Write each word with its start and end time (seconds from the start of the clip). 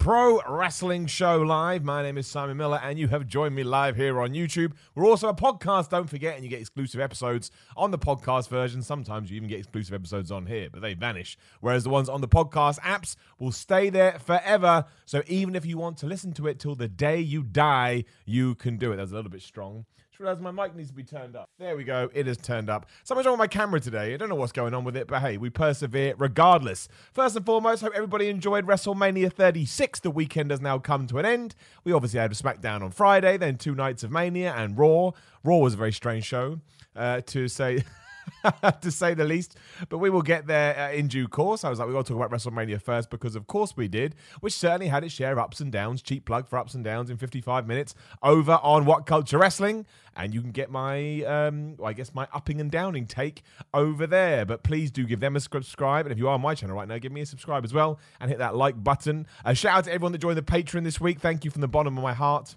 Pro 0.00 0.40
Wrestling 0.48 1.04
Show 1.04 1.42
Live. 1.42 1.84
My 1.84 2.02
name 2.02 2.16
is 2.16 2.26
Simon 2.26 2.56
Miller, 2.56 2.80
and 2.82 2.98
you 2.98 3.08
have 3.08 3.26
joined 3.26 3.54
me 3.54 3.62
live 3.62 3.96
here 3.96 4.18
on 4.18 4.30
YouTube. 4.30 4.72
We're 4.94 5.04
also 5.04 5.28
a 5.28 5.34
podcast, 5.34 5.90
don't 5.90 6.08
forget, 6.08 6.36
and 6.36 6.42
you 6.42 6.48
get 6.48 6.58
exclusive 6.58 7.02
episodes 7.02 7.50
on 7.76 7.90
the 7.90 7.98
podcast 7.98 8.48
version. 8.48 8.82
Sometimes 8.82 9.30
you 9.30 9.36
even 9.36 9.50
get 9.50 9.58
exclusive 9.58 9.92
episodes 9.92 10.32
on 10.32 10.46
here, 10.46 10.70
but 10.72 10.80
they 10.80 10.94
vanish. 10.94 11.36
Whereas 11.60 11.84
the 11.84 11.90
ones 11.90 12.08
on 12.08 12.22
the 12.22 12.28
podcast 12.28 12.80
apps 12.80 13.14
will 13.38 13.52
stay 13.52 13.90
there 13.90 14.18
forever. 14.18 14.86
So 15.04 15.22
even 15.26 15.54
if 15.54 15.66
you 15.66 15.76
want 15.76 15.98
to 15.98 16.06
listen 16.06 16.32
to 16.32 16.46
it 16.46 16.58
till 16.58 16.74
the 16.74 16.88
day 16.88 17.20
you 17.20 17.42
die, 17.42 18.04
you 18.24 18.54
can 18.54 18.78
do 18.78 18.92
it. 18.92 18.96
That's 18.96 19.12
a 19.12 19.16
little 19.16 19.30
bit 19.30 19.42
strong 19.42 19.84
realised 20.20 20.40
my 20.40 20.50
mic 20.50 20.76
needs 20.76 20.90
to 20.90 20.94
be 20.94 21.02
turned 21.02 21.34
up. 21.34 21.48
There 21.58 21.76
we 21.76 21.84
go. 21.84 22.10
It 22.12 22.28
is 22.28 22.36
turned 22.36 22.68
up. 22.68 22.86
Something's 23.04 23.26
wrong 23.26 23.34
with 23.34 23.40
my 23.40 23.46
camera 23.46 23.80
today. 23.80 24.14
I 24.14 24.16
don't 24.16 24.28
know 24.28 24.34
what's 24.34 24.52
going 24.52 24.74
on 24.74 24.84
with 24.84 24.96
it, 24.96 25.08
but 25.08 25.20
hey, 25.20 25.36
we 25.38 25.50
persevere 25.50 26.14
regardless. 26.18 26.88
First 27.12 27.36
and 27.36 27.46
foremost, 27.46 27.82
hope 27.82 27.92
everybody 27.94 28.28
enjoyed 28.28 28.66
WrestleMania 28.66 29.32
36. 29.32 30.00
The 30.00 30.10
weekend 30.10 30.50
has 30.50 30.60
now 30.60 30.78
come 30.78 31.06
to 31.08 31.18
an 31.18 31.26
end. 31.26 31.54
We 31.84 31.92
obviously 31.92 32.20
had 32.20 32.30
a 32.30 32.34
SmackDown 32.34 32.82
on 32.82 32.90
Friday, 32.90 33.36
then 33.36 33.56
two 33.56 33.74
nights 33.74 34.02
of 34.02 34.10
Mania 34.10 34.52
and 34.54 34.78
Raw. 34.78 35.12
Raw 35.42 35.56
was 35.56 35.74
a 35.74 35.78
very 35.78 35.92
strange 35.92 36.24
show, 36.24 36.60
uh, 36.94 37.22
to 37.22 37.48
say. 37.48 37.82
to 38.80 38.90
say 38.90 39.14
the 39.14 39.24
least. 39.24 39.56
But 39.88 39.98
we 39.98 40.10
will 40.10 40.22
get 40.22 40.46
there 40.46 40.78
uh, 40.78 40.92
in 40.92 41.08
due 41.08 41.28
course. 41.28 41.64
I 41.64 41.70
was 41.70 41.78
like, 41.78 41.88
we 41.88 41.94
got 41.94 42.06
to 42.06 42.12
talk 42.12 42.24
about 42.24 42.36
WrestleMania 42.36 42.80
first 42.80 43.10
because, 43.10 43.36
of 43.36 43.46
course, 43.46 43.76
we 43.76 43.88
did, 43.88 44.14
which 44.40 44.54
certainly 44.54 44.88
had 44.88 45.04
its 45.04 45.14
share 45.14 45.32
of 45.32 45.38
ups 45.38 45.60
and 45.60 45.70
downs. 45.72 46.02
Cheap 46.02 46.24
plug 46.24 46.46
for 46.46 46.58
ups 46.58 46.74
and 46.74 46.84
downs 46.84 47.10
in 47.10 47.16
55 47.16 47.66
minutes 47.66 47.94
over 48.22 48.58
on 48.62 48.84
What 48.84 49.06
Culture 49.06 49.38
Wrestling. 49.38 49.86
And 50.16 50.34
you 50.34 50.40
can 50.40 50.50
get 50.50 50.70
my, 50.70 51.22
um, 51.22 51.76
well, 51.76 51.88
I 51.88 51.92
guess, 51.92 52.12
my 52.14 52.26
upping 52.32 52.60
and 52.60 52.70
downing 52.70 53.06
take 53.06 53.42
over 53.72 54.06
there. 54.06 54.44
But 54.44 54.62
please 54.62 54.90
do 54.90 55.04
give 55.04 55.20
them 55.20 55.36
a 55.36 55.40
subscribe. 55.40 56.06
And 56.06 56.12
if 56.12 56.18
you 56.18 56.28
are 56.28 56.34
on 56.34 56.40
my 56.40 56.54
channel 56.54 56.76
right 56.76 56.88
now, 56.88 56.98
give 56.98 57.12
me 57.12 57.20
a 57.20 57.26
subscribe 57.26 57.64
as 57.64 57.72
well 57.72 57.98
and 58.20 58.30
hit 58.30 58.38
that 58.38 58.56
like 58.56 58.82
button. 58.82 59.26
A 59.44 59.54
shout 59.54 59.78
out 59.78 59.84
to 59.84 59.92
everyone 59.92 60.12
that 60.12 60.18
joined 60.18 60.38
the 60.38 60.42
Patreon 60.42 60.84
this 60.84 61.00
week. 61.00 61.20
Thank 61.20 61.44
you 61.44 61.50
from 61.50 61.60
the 61.60 61.68
bottom 61.68 61.96
of 61.96 62.02
my 62.02 62.12
heart. 62.12 62.56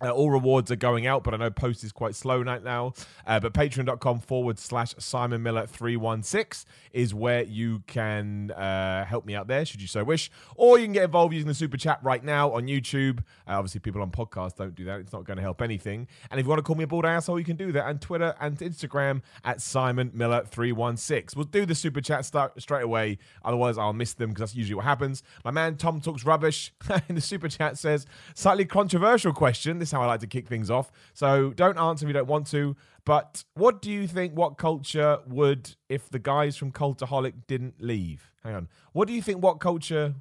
Uh, 0.00 0.10
all 0.10 0.30
rewards 0.30 0.70
are 0.70 0.76
going 0.76 1.06
out, 1.06 1.24
but 1.24 1.34
I 1.34 1.36
know 1.36 1.50
post 1.50 1.84
is 1.84 1.92
quite 1.92 2.14
slow 2.14 2.42
right 2.42 2.62
now. 2.62 2.94
Uh, 3.26 3.40
but 3.40 3.52
patreon.com 3.52 4.20
forward 4.20 4.58
slash 4.58 4.94
Simon 4.98 5.42
Miller 5.42 5.66
316 5.66 6.70
is 6.92 7.14
where 7.14 7.42
you 7.42 7.82
can 7.86 8.50
uh, 8.52 9.04
help 9.04 9.26
me 9.26 9.34
out 9.34 9.48
there, 9.48 9.64
should 9.64 9.80
you 9.80 9.88
so 9.88 10.04
wish. 10.04 10.30
Or 10.56 10.78
you 10.78 10.84
can 10.84 10.92
get 10.92 11.04
involved 11.04 11.34
using 11.34 11.48
the 11.48 11.54
super 11.54 11.76
chat 11.76 11.98
right 12.02 12.22
now 12.22 12.52
on 12.52 12.66
YouTube. 12.66 13.20
Uh, 13.46 13.58
obviously, 13.58 13.80
people 13.80 14.02
on 14.02 14.10
podcasts 14.10 14.56
don't 14.56 14.74
do 14.74 14.84
that. 14.84 15.00
It's 15.00 15.12
not 15.12 15.24
going 15.24 15.36
to 15.36 15.42
help 15.42 15.62
anything. 15.62 16.06
And 16.30 16.38
if 16.38 16.46
you 16.46 16.50
want 16.50 16.58
to 16.58 16.62
call 16.62 16.76
me 16.76 16.84
a 16.84 16.86
bald 16.86 17.04
asshole, 17.04 17.38
you 17.38 17.44
can 17.44 17.56
do 17.56 17.72
that 17.72 17.84
on 17.84 17.98
Twitter 17.98 18.34
and 18.40 18.58
Instagram 18.58 19.22
at 19.44 19.60
Simon 19.60 20.10
Miller 20.14 20.44
316 20.44 20.98
We'll 21.36 21.44
do 21.44 21.66
the 21.66 21.74
super 21.74 22.00
chat 22.00 22.24
start 22.24 22.60
straight 22.60 22.82
away. 22.82 23.18
Otherwise, 23.44 23.78
I'll 23.78 23.92
miss 23.92 24.14
them 24.14 24.30
because 24.30 24.40
that's 24.40 24.54
usually 24.54 24.74
what 24.74 24.84
happens. 24.84 25.22
My 25.44 25.50
man 25.50 25.76
Tom 25.76 26.00
Talks 26.00 26.24
Rubbish 26.24 26.72
in 27.08 27.14
the 27.14 27.20
super 27.20 27.48
chat 27.48 27.78
says, 27.78 28.06
slightly 28.34 28.64
controversial 28.64 29.32
question. 29.32 29.78
This 29.78 29.87
is 29.88 29.92
how 29.92 30.02
I 30.02 30.06
like 30.06 30.20
to 30.20 30.26
kick 30.26 30.46
things 30.48 30.70
off. 30.70 30.90
So 31.14 31.52
don't 31.54 31.78
answer 31.78 32.04
if 32.04 32.08
you 32.08 32.14
don't 32.14 32.28
want 32.28 32.46
to. 32.48 32.76
But 33.04 33.44
what 33.54 33.82
do 33.82 33.90
you 33.90 34.06
think? 34.06 34.34
What 34.34 34.58
culture 34.58 35.18
would 35.26 35.74
if 35.88 36.10
the 36.10 36.18
guys 36.18 36.56
from 36.56 36.72
Cultaholic 36.72 37.46
didn't 37.46 37.80
leave? 37.80 38.30
Hang 38.44 38.54
on. 38.54 38.68
What 38.92 39.08
do 39.08 39.14
you 39.14 39.22
think? 39.22 39.42
What 39.42 39.60
culture 39.60 40.14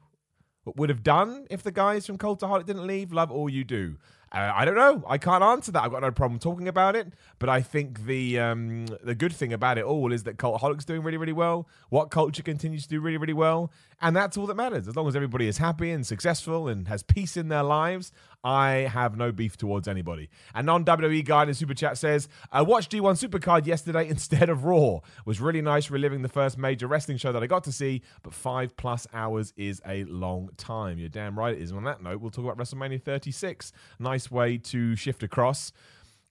would 0.75 0.89
have 0.89 1.03
done 1.03 1.47
if 1.49 1.63
the 1.63 1.71
guys 1.71 2.05
from 2.05 2.17
Cultaholic 2.17 2.65
didn't 2.65 2.87
leave? 2.87 3.11
Love 3.11 3.31
all 3.31 3.49
you 3.49 3.63
do. 3.63 3.97
Uh, 4.31 4.51
I 4.53 4.65
don't 4.65 4.75
know. 4.75 5.03
I 5.07 5.17
can't 5.17 5.43
answer 5.43 5.71
that. 5.71 5.83
I've 5.83 5.91
got 5.91 6.01
no 6.01 6.11
problem 6.11 6.39
talking 6.39 6.67
about 6.67 6.95
it. 6.97 7.13
But 7.39 7.47
I 7.47 7.61
think 7.61 8.05
the 8.05 8.39
um, 8.39 8.87
the 9.01 9.15
good 9.15 9.33
thing 9.33 9.53
about 9.53 9.77
it 9.77 9.85
all 9.85 10.11
is 10.11 10.23
that 10.23 10.37
Cultaholic's 10.37 10.83
doing 10.83 11.01
really, 11.01 11.17
really 11.17 11.33
well. 11.33 11.67
What 11.89 12.11
culture 12.11 12.43
continues 12.43 12.83
to 12.83 12.89
do 12.89 12.99
really, 12.99 13.17
really 13.17 13.33
well, 13.33 13.71
and 14.01 14.15
that's 14.15 14.35
all 14.37 14.45
that 14.47 14.55
matters. 14.55 14.87
As 14.87 14.95
long 14.95 15.07
as 15.07 15.15
everybody 15.15 15.47
is 15.47 15.57
happy 15.57 15.91
and 15.91 16.05
successful 16.05 16.67
and 16.67 16.87
has 16.89 17.03
peace 17.03 17.37
in 17.37 17.47
their 17.47 17.63
lives, 17.63 18.11
I 18.43 18.89
have 18.91 19.17
no 19.17 19.31
beef 19.31 19.57
towards 19.57 19.87
anybody. 19.87 20.29
A 20.53 20.63
non 20.63 20.85
WWE 20.85 21.25
guy 21.25 21.43
in 21.43 21.47
the 21.49 21.53
super 21.53 21.73
chat 21.73 21.97
says, 21.97 22.29
I 22.51 22.61
watched 22.61 22.91
G1 22.91 23.27
Supercard 23.27 23.65
yesterday 23.65 24.07
instead 24.09 24.49
of 24.49 24.63
Raw. 24.65 24.99
Was 25.25 25.41
really 25.41 25.61
nice 25.61 25.89
reliving 25.89 26.21
the 26.21 26.29
first 26.29 26.57
major 26.57 26.87
wrestling 26.87 27.17
show 27.17 27.31
that 27.31 27.43
I 27.43 27.47
got 27.47 27.63
to 27.65 27.71
see, 27.71 28.01
but 28.23 28.33
five 28.33 28.75
plus 28.77 29.07
hours 29.13 29.53
is 29.57 29.81
a 29.85 30.03
long 30.05 30.49
time. 30.57 30.97
You're 30.97 31.09
damn 31.09 31.37
right 31.37 31.55
it 31.55 31.61
is. 31.61 31.71
on 31.71 31.83
that 31.85 32.01
note, 32.01 32.21
we'll 32.21 32.31
talk 32.31 32.45
about 32.45 32.57
WrestleMania 32.57 33.01
36. 33.01 33.71
Nice 33.99 34.31
way 34.31 34.57
to 34.57 34.95
shift 34.95 35.23
across. 35.23 35.71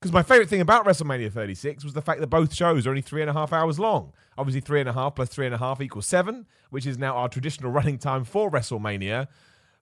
Because 0.01 0.13
my 0.13 0.23
favorite 0.23 0.49
thing 0.51 0.61
about 0.61 0.85
WrestleMania 0.85 1.33
36 1.33 1.83
was 1.83 1.95
the 1.95 2.03
fact 2.03 2.21
that 2.21 2.27
both 2.27 2.55
shows 2.55 2.87
are 2.87 2.91
only 2.91 3.01
three 3.01 3.23
and 3.23 3.31
a 3.31 3.33
half 3.33 3.53
hours 3.53 3.79
long. 3.79 4.13
Obviously, 4.37 4.61
three 4.61 4.81
and 4.81 4.89
a 4.89 4.93
half 4.93 5.15
plus 5.15 5.31
three 5.31 5.47
and 5.47 5.55
a 5.55 5.59
half 5.59 5.81
equals 5.81 6.07
seven, 6.07 6.47
which 6.69 6.87
is 6.87 6.99
now 6.99 7.17
our 7.17 7.29
traditional 7.29 7.71
running 7.73 7.99
time 7.99 8.25
for 8.25 8.51
WrestleMania 8.51 9.27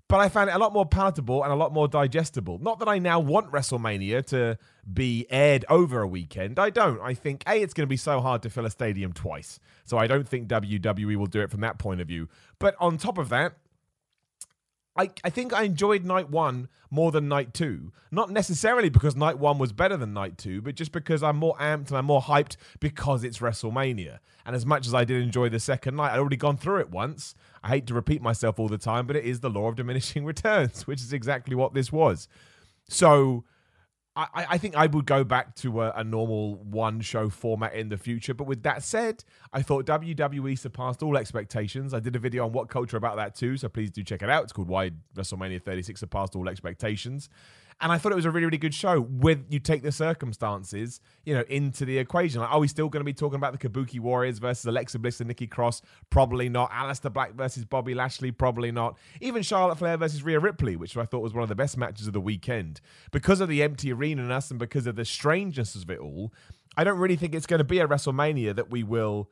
but 0.08 0.20
I 0.20 0.28
found 0.28 0.50
it 0.50 0.56
a 0.56 0.58
lot 0.58 0.72
more 0.72 0.86
palatable 0.86 1.42
and 1.42 1.52
a 1.52 1.56
lot 1.56 1.72
more 1.72 1.88
digestible. 1.88 2.58
Not 2.58 2.78
that 2.80 2.88
I 2.88 2.98
now 2.98 3.20
want 3.20 3.50
WrestleMania 3.50 4.24
to 4.26 4.58
be 4.92 5.26
aired 5.30 5.64
over 5.68 6.02
a 6.02 6.06
weekend. 6.06 6.58
I 6.58 6.70
don't. 6.70 7.00
I 7.00 7.14
think, 7.14 7.42
A, 7.46 7.62
it's 7.62 7.72
going 7.72 7.86
to 7.86 7.90
be 7.90 7.96
so 7.96 8.20
hard 8.20 8.42
to 8.42 8.50
fill 8.50 8.66
a 8.66 8.70
stadium 8.70 9.12
twice. 9.12 9.58
So 9.84 9.96
I 9.96 10.06
don't 10.06 10.28
think 10.28 10.48
WWE 10.48 11.16
will 11.16 11.26
do 11.26 11.40
it 11.40 11.50
from 11.50 11.60
that 11.62 11.78
point 11.78 12.00
of 12.00 12.08
view. 12.08 12.28
But 12.58 12.76
on 12.80 12.98
top 12.98 13.16
of 13.16 13.30
that, 13.30 13.54
I, 14.96 15.10
I 15.24 15.30
think 15.30 15.52
I 15.52 15.64
enjoyed 15.64 16.04
night 16.04 16.30
one 16.30 16.68
more 16.90 17.10
than 17.10 17.28
night 17.28 17.52
two. 17.52 17.92
Not 18.12 18.30
necessarily 18.30 18.88
because 18.88 19.16
night 19.16 19.38
one 19.38 19.58
was 19.58 19.72
better 19.72 19.96
than 19.96 20.12
night 20.12 20.38
two, 20.38 20.62
but 20.62 20.76
just 20.76 20.92
because 20.92 21.22
I'm 21.22 21.36
more 21.36 21.56
amped 21.56 21.88
and 21.88 21.96
I'm 21.96 22.04
more 22.04 22.22
hyped 22.22 22.56
because 22.78 23.24
it's 23.24 23.38
WrestleMania. 23.38 24.18
And 24.46 24.54
as 24.54 24.64
much 24.64 24.86
as 24.86 24.94
I 24.94 25.04
did 25.04 25.22
enjoy 25.22 25.48
the 25.48 25.58
second 25.58 25.96
night, 25.96 26.12
I'd 26.12 26.20
already 26.20 26.36
gone 26.36 26.56
through 26.56 26.80
it 26.80 26.90
once. 26.90 27.34
I 27.62 27.68
hate 27.68 27.86
to 27.88 27.94
repeat 27.94 28.22
myself 28.22 28.60
all 28.60 28.68
the 28.68 28.78
time, 28.78 29.06
but 29.06 29.16
it 29.16 29.24
is 29.24 29.40
the 29.40 29.50
law 29.50 29.68
of 29.68 29.76
diminishing 29.76 30.24
returns, 30.26 30.86
which 30.86 31.00
is 31.00 31.12
exactly 31.12 31.56
what 31.56 31.74
this 31.74 31.90
was. 31.90 32.28
So 32.88 33.44
I, 34.16 34.46
I 34.50 34.58
think 34.58 34.76
I 34.76 34.86
would 34.86 35.06
go 35.06 35.24
back 35.24 35.56
to 35.56 35.82
a, 35.82 35.90
a, 35.96 36.04
normal 36.04 36.54
one 36.56 37.00
show 37.00 37.28
format 37.28 37.74
in 37.74 37.88
the 37.88 37.96
future. 37.98 38.32
But 38.32 38.46
with 38.46 38.62
that 38.62 38.84
said, 38.84 39.24
I 39.52 39.62
thought 39.62 39.86
WWE 39.86 40.56
surpassed 40.56 41.02
all 41.02 41.16
expectations. 41.16 41.92
I 41.92 41.98
did 41.98 42.14
a 42.14 42.20
video 42.20 42.44
on 42.44 42.52
what 42.52 42.68
culture 42.68 42.96
about 42.96 43.16
that 43.16 43.34
too, 43.34 43.56
so 43.56 43.68
please 43.68 43.90
do 43.90 44.04
check 44.04 44.22
it 44.22 44.30
out. 44.30 44.44
It's 44.44 44.52
called 44.52 44.68
Why 44.68 44.92
WrestleMania 45.16 45.60
36 45.60 45.98
Surpassed 45.98 46.36
All 46.36 46.48
Expectations. 46.48 47.28
And 47.80 47.92
I 47.92 47.98
thought 47.98 48.12
it 48.12 48.16
was 48.16 48.24
a 48.24 48.30
really, 48.30 48.46
really 48.46 48.58
good 48.58 48.74
show 48.74 49.00
with 49.00 49.44
you 49.50 49.58
take 49.58 49.82
the 49.82 49.92
circumstances, 49.92 51.00
you 51.24 51.34
know, 51.34 51.44
into 51.48 51.84
the 51.84 51.98
equation. 51.98 52.40
Like, 52.40 52.50
are 52.50 52.60
we 52.60 52.68
still 52.68 52.88
going 52.88 53.00
to 53.00 53.04
be 53.04 53.12
talking 53.12 53.36
about 53.36 53.58
the 53.58 53.68
Kabuki 53.68 54.00
Warriors 54.00 54.38
versus 54.38 54.64
Alexa 54.64 54.98
Bliss 54.98 55.20
and 55.20 55.28
Nikki 55.28 55.46
Cross? 55.46 55.82
Probably 56.08 56.48
not. 56.48 56.70
Aleister 56.70 57.12
Black 57.12 57.34
versus 57.34 57.64
Bobby 57.64 57.94
Lashley? 57.94 58.30
Probably 58.30 58.70
not. 58.70 58.96
Even 59.20 59.42
Charlotte 59.42 59.78
Flair 59.78 59.96
versus 59.96 60.22
Rhea 60.22 60.38
Ripley, 60.38 60.76
which 60.76 60.96
I 60.96 61.04
thought 61.04 61.20
was 61.20 61.34
one 61.34 61.42
of 61.42 61.48
the 61.48 61.54
best 61.54 61.76
matches 61.76 62.06
of 62.06 62.12
the 62.12 62.20
weekend. 62.20 62.80
Because 63.10 63.40
of 63.40 63.48
the 63.48 63.62
empty 63.62 63.92
arena 63.92 64.22
and 64.22 64.32
us 64.32 64.50
and 64.50 64.58
because 64.58 64.86
of 64.86 64.96
the 64.96 65.04
strangeness 65.04 65.74
of 65.74 65.90
it 65.90 65.98
all, 65.98 66.32
I 66.76 66.84
don't 66.84 66.98
really 66.98 67.16
think 67.16 67.34
it's 67.34 67.46
going 67.46 67.58
to 67.58 67.64
be 67.64 67.80
a 67.80 67.88
WrestleMania 67.88 68.54
that 68.56 68.70
we 68.70 68.82
will, 68.82 69.30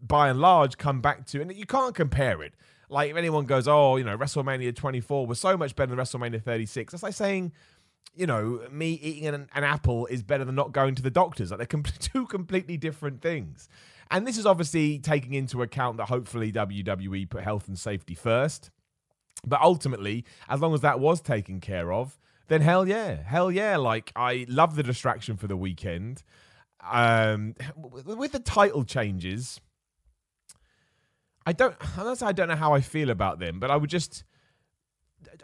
by 0.00 0.28
and 0.28 0.40
large, 0.40 0.78
come 0.78 1.00
back 1.00 1.26
to. 1.26 1.40
And 1.40 1.54
you 1.54 1.66
can't 1.66 1.94
compare 1.94 2.42
it. 2.42 2.54
Like 2.92 3.10
if 3.10 3.16
anyone 3.16 3.46
goes, 3.46 3.66
oh, 3.66 3.96
you 3.96 4.04
know, 4.04 4.16
WrestleMania 4.16 4.76
24 4.76 5.26
was 5.26 5.40
so 5.40 5.56
much 5.56 5.74
better 5.74 5.94
than 5.94 5.98
WrestleMania 5.98 6.42
36, 6.42 6.92
that's 6.92 7.02
like 7.02 7.14
saying, 7.14 7.52
you 8.14 8.26
know, 8.26 8.60
me 8.70 8.92
eating 9.02 9.26
an, 9.28 9.48
an 9.54 9.64
apple 9.64 10.06
is 10.06 10.22
better 10.22 10.44
than 10.44 10.54
not 10.54 10.72
going 10.72 10.94
to 10.96 11.02
the 11.02 11.10
doctors. 11.10 11.50
Like 11.50 11.68
they're 11.68 11.82
two 11.98 12.26
completely 12.26 12.76
different 12.76 13.22
things. 13.22 13.68
And 14.10 14.26
this 14.26 14.36
is 14.36 14.44
obviously 14.44 14.98
taking 14.98 15.32
into 15.32 15.62
account 15.62 15.96
that 15.96 16.08
hopefully 16.08 16.52
WWE 16.52 17.30
put 17.30 17.42
health 17.42 17.66
and 17.66 17.78
safety 17.78 18.14
first. 18.14 18.70
But 19.44 19.62
ultimately, 19.62 20.26
as 20.48 20.60
long 20.60 20.74
as 20.74 20.82
that 20.82 21.00
was 21.00 21.22
taken 21.22 21.60
care 21.60 21.92
of, 21.92 22.18
then 22.48 22.60
hell 22.60 22.86
yeah, 22.86 23.22
hell 23.22 23.50
yeah. 23.50 23.78
Like 23.78 24.12
I 24.14 24.44
love 24.48 24.76
the 24.76 24.82
distraction 24.82 25.38
for 25.38 25.46
the 25.46 25.56
weekend. 25.56 26.22
Um, 26.88 27.54
with 27.76 28.32
the 28.32 28.38
title 28.40 28.84
changes, 28.84 29.60
I 31.46 31.52
don't. 31.52 31.74
I 32.22 32.32
don't 32.32 32.48
know 32.48 32.56
how 32.56 32.74
I 32.74 32.80
feel 32.80 33.10
about 33.10 33.38
them, 33.38 33.60
but 33.60 33.70
I 33.70 33.76
would 33.76 33.90
just. 33.90 34.24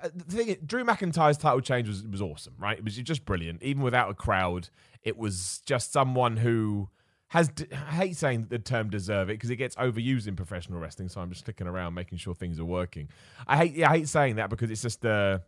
The 0.03 0.25
thing, 0.25 0.57
Drew 0.65 0.85
McIntyre's 0.85 1.39
title 1.39 1.61
change 1.61 1.89
was 1.89 2.07
was 2.07 2.21
awesome, 2.21 2.55
right? 2.59 2.79
It 2.79 2.85
was 2.85 2.97
just 2.97 3.25
brilliant, 3.25 3.63
even 3.63 3.83
without 3.83 4.11
a 4.11 4.15
crowd. 4.15 4.71
It 5.03 5.17
was 5.17 5.63
just 5.67 5.93
someone 5.93 6.37
who 6.37 6.89
has. 7.29 7.51
I 7.73 7.95
hate 7.95 8.17
saying 8.17 8.47
the 8.51 8.59
term 8.59 8.91
"deserve 8.91 9.31
it" 9.31 9.35
because 9.35 9.51
it 9.51 9.57
gets 9.57 9.77
overused 9.77 10.27
in 10.27 10.37
professional 10.37 10.81
wrestling. 10.81 11.09
So 11.09 11.21
I'm 11.21 11.31
just 11.31 11.45
clicking 11.45 11.67
around, 11.67 11.95
making 11.95 12.19
sure 12.19 12.35
things 12.35 12.59
are 12.59 12.65
working. 12.65 13.09
I 13.47 13.57
hate. 13.57 13.75
Yeah, 13.75 13.91
I 13.91 13.99
hate 13.99 14.09
saying 14.09 14.37
that 14.37 14.51
because 14.51 14.71
it's 14.71 14.83
just. 14.83 15.05
Uh, 15.05 15.39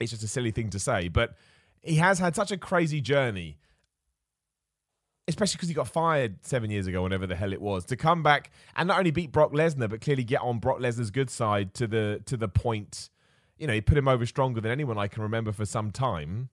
it's 0.00 0.10
just 0.10 0.22
a 0.22 0.28
silly 0.28 0.50
thing 0.50 0.70
to 0.70 0.78
say, 0.78 1.08
but 1.08 1.36
he 1.82 1.96
has 1.96 2.18
had 2.18 2.34
such 2.34 2.50
a 2.50 2.56
crazy 2.56 3.00
journey 3.00 3.58
especially 5.28 5.56
because 5.56 5.68
he 5.68 5.74
got 5.74 5.88
fired 5.88 6.44
seven 6.44 6.70
years 6.70 6.86
ago, 6.86 7.02
whenever 7.02 7.26
the 7.26 7.34
hell 7.34 7.52
it 7.52 7.60
was, 7.60 7.84
to 7.86 7.96
come 7.96 8.22
back 8.22 8.50
and 8.76 8.88
not 8.88 8.98
only 8.98 9.10
beat 9.10 9.32
Brock 9.32 9.52
Lesnar, 9.52 9.90
but 9.90 10.00
clearly 10.00 10.24
get 10.24 10.40
on 10.40 10.58
Brock 10.58 10.78
Lesnar's 10.78 11.10
good 11.10 11.30
side 11.30 11.74
to 11.74 11.86
the 11.86 12.22
to 12.26 12.36
the 12.36 12.48
point. 12.48 13.10
You 13.58 13.66
know, 13.66 13.72
he 13.72 13.80
put 13.80 13.98
him 13.98 14.06
over 14.06 14.26
stronger 14.26 14.60
than 14.60 14.70
anyone 14.70 14.98
I 14.98 15.08
can 15.08 15.22
remember 15.22 15.50
for 15.52 15.64
some 15.64 15.90
time. 15.90 16.50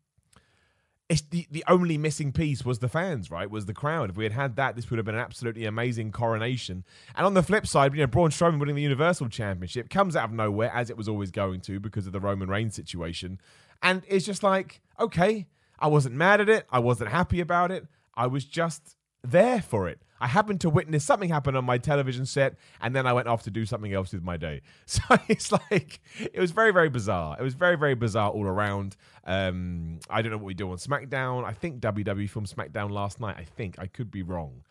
It's 1.10 1.22
the, 1.22 1.46
the 1.52 1.66
only 1.68 1.98
missing 1.98 2.32
piece 2.32 2.64
was 2.64 2.80
the 2.80 2.88
fans, 2.88 3.30
right? 3.30 3.50
Was 3.52 3.66
the 3.66 3.74
crowd. 3.74 4.10
If 4.10 4.16
we 4.16 4.24
had 4.24 4.32
had 4.32 4.56
that, 4.56 4.76
this 4.76 4.90
would 4.90 4.98
have 4.98 5.06
been 5.06 5.16
an 5.16 5.22
absolutely 5.22 5.66
amazing 5.66 6.12
coronation. 6.12 6.86
And 7.14 7.26
on 7.26 7.34
the 7.34 7.44
flip 7.44 7.68
side, 7.68 7.94
you 7.94 8.00
know, 8.00 8.08
Braun 8.08 8.30
Strowman 8.30 8.58
winning 8.58 8.76
the 8.76 8.82
Universal 8.82 9.28
Championship 9.30 9.90
comes 9.90 10.16
out 10.16 10.30
of 10.30 10.32
nowhere, 10.32 10.72
as 10.74 10.90
it 10.90 10.98
was 10.98 11.10
always 11.10 11.30
going 11.30 11.60
to 11.62 11.80
because 11.80 12.08
of 12.08 12.14
the 12.14 12.22
Roman 12.22 12.50
Reigns 12.50 12.74
situation. 12.74 13.40
And 13.84 14.02
it's 14.08 14.26
just 14.26 14.44
like, 14.44 14.82
okay, 14.98 15.46
I 15.78 15.88
wasn't 15.88 16.16
mad 16.16 16.40
at 16.40 16.48
it. 16.48 16.66
I 16.72 16.80
wasn't 16.80 17.12
happy 17.12 17.42
about 17.42 17.70
it. 17.70 17.86
I 18.16 18.28
was 18.28 18.46
just 18.46 18.96
there 19.24 19.62
for 19.62 19.88
it. 19.88 20.02
I 20.20 20.28
happened 20.28 20.62
to 20.62 20.70
witness 20.70 21.04
something 21.04 21.30
happen 21.30 21.56
on 21.56 21.66
my 21.66 21.78
television 21.78 22.26
set, 22.26 22.56
and 22.80 22.96
then 22.96 23.06
I 23.06 23.12
went 23.12 23.28
off 23.28 23.44
to 23.44 23.52
do 23.52 23.66
something 23.66 23.94
else 23.94 24.14
with 24.14 24.24
my 24.24 24.38
day. 24.38 24.62
So 24.86 25.02
it's 25.28 25.52
like 25.52 26.00
it 26.18 26.40
was 26.40 26.52
very, 26.52 26.72
very 26.72 26.90
bizarre. 26.90 27.36
It 27.40 27.44
was 27.44 27.56
very, 27.56 27.78
very 27.78 27.96
bizarre 27.96 28.30
all 28.30 28.46
around. 28.46 28.96
Um, 29.26 30.00
I 30.10 30.22
don't 30.22 30.32
know 30.32 30.38
what 30.38 30.46
we 30.46 30.54
do 30.54 30.72
on 30.72 30.78
SmackDown. 30.78 31.44
I 31.44 31.54
think 31.54 31.82
WWE 31.82 32.30
filmed 32.30 32.48
SmackDown 32.48 32.92
last 32.92 33.20
night. 33.20 33.36
I 33.38 33.44
think 33.44 33.78
I 33.80 33.88
could 33.88 34.12
be 34.12 34.24
wrong, 34.24 34.64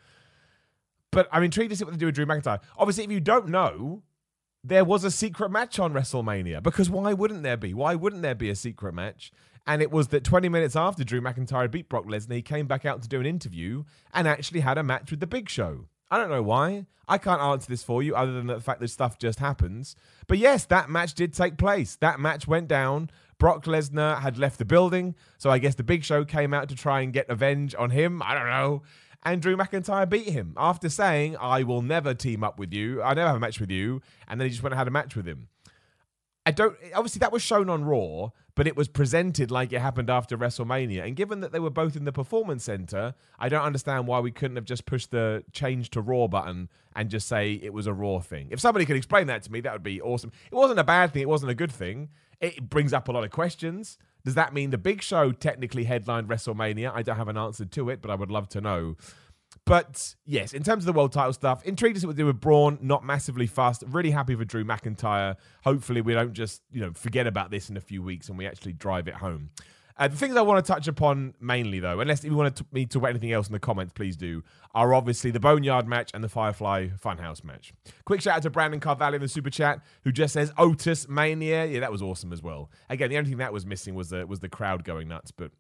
but 1.11 1.29
I'm 1.33 1.43
intrigued 1.43 1.71
to 1.71 1.77
see 1.77 1.85
what 1.85 1.93
they 1.93 1.99
do 1.99 2.07
with 2.07 2.15
Drew 2.15 2.27
McIntyre. 2.27 2.61
Obviously, 2.79 3.05
if 3.05 3.11
you 3.11 3.21
don't 3.21 3.49
know, 3.49 4.03
there 4.65 4.85
was 4.85 5.05
a 5.05 5.11
secret 5.11 5.51
match 5.51 5.79
on 5.79 5.93
WrestleMania 5.93 6.63
because 6.63 6.89
why 6.89 7.13
wouldn't 7.13 7.43
there 7.43 7.57
be? 7.57 7.75
Why 7.75 7.95
wouldn't 7.95 8.23
there 8.23 8.35
be 8.35 8.49
a 8.49 8.55
secret 8.55 8.95
match? 8.95 9.33
And 9.67 9.81
it 9.81 9.91
was 9.91 10.09
that 10.09 10.25
20 10.25 10.49
minutes 10.49 10.75
after 10.75 11.05
Drew 11.05 11.21
McIntyre 11.21 11.71
beat 11.71 11.89
Brock 11.89 12.07
Lesnar, 12.07 12.35
he 12.35 12.43
came 12.43 12.67
back 12.67 12.85
out 12.85 13.03
to 13.03 13.09
do 13.09 13.21
an 13.21 13.27
interview 13.27 13.85
and 14.13 14.27
actually 14.27 14.61
had 14.61 14.79
a 14.79 14.83
match 14.83 15.11
with 15.11 15.21
The 15.21 15.27
Big 15.27 15.49
Show. 15.49 15.87
I 16.11 16.19
don't 16.19 16.31
know 16.31 16.43
why. 16.43 16.87
I 17.09 17.19
can't 17.19 17.41
answer 17.41 17.69
this 17.69 17.83
for 17.83 18.03
you 18.03 18.15
other 18.15 18.33
than 18.33 18.47
the 18.47 18.61
fact 18.61 18.81
that 18.81 18.89
stuff 18.89 19.19
just 19.19 19.39
happens. 19.39 19.97
But 20.27 20.39
yes, 20.39 20.65
that 20.67 20.91
match 20.91 21.15
did 21.15 21.33
take 21.33 21.57
place. 21.59 21.97
That 21.97 22.21
match 22.21 22.47
went 22.47 22.69
down. 22.69 23.11
Brock 23.39 23.65
Lesnar 23.65 24.21
had 24.21 24.39
left 24.39 24.59
the 24.59 24.65
building, 24.65 25.15
so 25.39 25.51
I 25.51 25.59
guess 25.59 25.75
the 25.75 25.83
Big 25.83 26.05
Show 26.05 26.25
came 26.25 26.55
out 26.55 26.69
to 26.69 26.77
try 26.77 27.01
and 27.01 27.13
get 27.13 27.29
revenge 27.29 27.75
on 27.77 27.91
him. 27.91 28.23
I 28.23 28.35
don't 28.35 28.49
know. 28.49 28.83
And 29.25 29.41
Drew 29.41 29.57
McIntyre 29.57 30.09
beat 30.09 30.29
him 30.29 30.55
after 30.57 30.89
saying, 30.89 31.37
I 31.39 31.63
will 31.63 31.83
never 31.83 32.13
team 32.13 32.43
up 32.45 32.59
with 32.59 32.73
you. 32.73 33.03
I 33.03 33.15
never 33.15 33.29
have 33.29 33.37
a 33.37 33.41
match 33.41 33.61
with 33.61 33.71
you. 33.71 34.01
And 34.29 34.41
then 34.41 34.47
he 34.47 34.51
just 34.51 34.63
went 34.63 34.73
and 34.73 34.79
had 34.79 34.89
a 34.89 34.93
match 34.93 35.15
with 35.17 35.27
him. 35.27 35.49
I 36.45 36.51
don't. 36.51 36.77
Obviously, 36.95 37.21
that 37.21 37.33
was 37.33 37.43
shown 37.43 37.71
on 37.71 37.85
Raw, 37.85 38.31
but 38.55 38.67
it 38.67 38.77
was 38.77 38.89
presented 38.89 39.51
like 39.51 39.73
it 39.73 39.81
happened 39.81 40.11
after 40.11 40.37
WrestleMania. 40.37 41.07
And 41.07 41.15
given 41.15 41.41
that 41.41 41.53
they 41.53 41.61
were 41.61 41.71
both 41.71 41.95
in 41.97 42.05
the 42.05 42.13
Performance 42.13 42.65
Center, 42.65 43.15
I 43.39 43.49
don't 43.49 43.63
understand 43.63 44.07
why 44.07 44.19
we 44.21 44.33
couldn't 44.33 44.57
have 44.57 44.65
just 44.65 44.85
pushed 44.85 45.13
the 45.13 45.45
change 45.53 45.91
to 45.91 46.01
Raw 46.01 46.27
button 46.27 46.69
and 46.97 47.09
just 47.09 47.29
say 47.29 47.61
it 47.63 47.73
was 47.73 47.87
a 47.87 47.93
Raw 47.93 48.19
thing. 48.19 48.49
If 48.51 48.61
somebody 48.61 48.85
could 48.85 48.97
explain 48.97 49.29
that 49.29 49.43
to 49.45 49.53
me, 49.53 49.61
that 49.61 49.73
would 49.73 49.85
be 49.85 50.01
awesome. 50.01 50.33
It 50.51 50.55
wasn't 50.55 50.81
a 50.81 50.85
bad 50.85 51.13
thing, 51.13 51.23
it 51.23 51.29
wasn't 51.29 51.53
a 51.53 51.55
good 51.55 51.73
thing. 51.73 52.09
It 52.41 52.69
brings 52.69 52.93
up 52.93 53.09
a 53.09 53.13
lot 53.13 53.23
of 53.23 53.31
questions. 53.31 53.99
Does 54.25 54.35
that 54.35 54.53
mean 54.53 54.71
the 54.71 54.79
Big 54.79 55.01
Show 55.03 55.31
technically 55.33 55.85
headlined 55.85 56.29
WrestleMania? 56.29 56.93
I 56.93 57.03
don't 57.03 57.17
have 57.17 57.29
an 57.29 57.37
answer 57.37 57.65
to 57.65 57.89
it, 57.89 58.03
but 58.03 58.11
I 58.11 58.17
would 58.17 58.31
love 58.31 58.49
to 58.51 58.61
know. 58.61 58.97
But 59.65 60.17
yes, 60.27 60.53
in 60.53 60.63
terms 60.63 60.83
of 60.83 60.87
the 60.87 60.99
world 60.99 61.13
title 61.13 61.33
stuff, 61.33 61.65
intrigued 61.65 62.01
see 62.01 62.07
what 62.07 62.17
they 62.17 62.23
do 62.23 62.27
with 62.27 62.41
Braun. 62.41 62.79
Not 62.83 63.05
massively 63.05 63.47
fast. 63.47 63.85
Really 63.87 64.11
happy 64.11 64.35
for 64.35 64.45
Drew 64.45 64.65
McIntyre. 64.65 65.37
Hopefully, 65.65 66.01
we 66.01 66.15
don't 66.15 66.33
just 66.33 66.63
you 66.73 66.81
know 66.81 66.93
forget 66.95 67.27
about 67.27 67.51
this 67.51 67.71
in 67.71 67.77
a 67.77 67.81
few 67.81 68.03
weeks 68.03 68.29
and 68.29 68.37
we 68.37 68.47
actually 68.47 68.73
drive 68.73 69.07
it 69.09 69.15
home. 69.15 69.51
Uh, 69.97 70.09
the 70.09 70.17
things 70.17 70.37
I 70.37 70.43
want 70.43 70.65
to 70.65 70.73
touch 70.73 70.89
upon 70.89 71.35
mainly, 71.41 71.79
though, 71.79 72.01
unless 72.01 72.25
you 72.25 72.35
want 72.35 72.57
to 72.57 72.67
me 72.73 72.87
to 72.87 72.99
about 72.99 73.11
anything 73.11 73.33
else 73.33 73.47
in 73.47 73.53
the 73.53 73.61
comments, 73.61 73.93
please 73.95 74.17
do, 74.17 74.43
are 74.75 74.95
obviously 74.95 75.31
the 75.31 75.41
Boneyard 75.41 75.87
match 75.87 76.11
and 76.15 76.25
the 76.25 76.29
Firefly 76.29 76.89
Funhouse 77.03 77.45
match. 77.45 77.73
Quick 78.05 78.21
shout 78.21 78.37
out 78.37 78.43
to 78.43 78.51
Brandon 78.51 78.81
Carvalho 78.81 79.17
in 79.17 79.21
the 79.21 79.29
super 79.29 79.51
chat 79.51 79.81
who 80.05 80.11
just 80.11 80.33
says 80.33 80.53
Otis 80.57 81.09
Mania. 81.09 81.67
Yeah, 81.67 81.81
that 81.81 81.93
was 81.93 82.03
awesome 82.03 82.33
as 82.33 82.43
well. 82.43 82.71
Again, 82.89 83.11
the 83.11 83.19
only 83.19 83.29
thing 83.29 83.39
that 83.39 83.53
was 83.53 83.67
missing 83.67 83.95
was 83.95 84.09
the 84.09 84.27
was 84.27 84.41
the 84.41 84.49
crowd 84.49 84.83
going 84.83 85.09
nuts, 85.09 85.31
but 85.31 85.53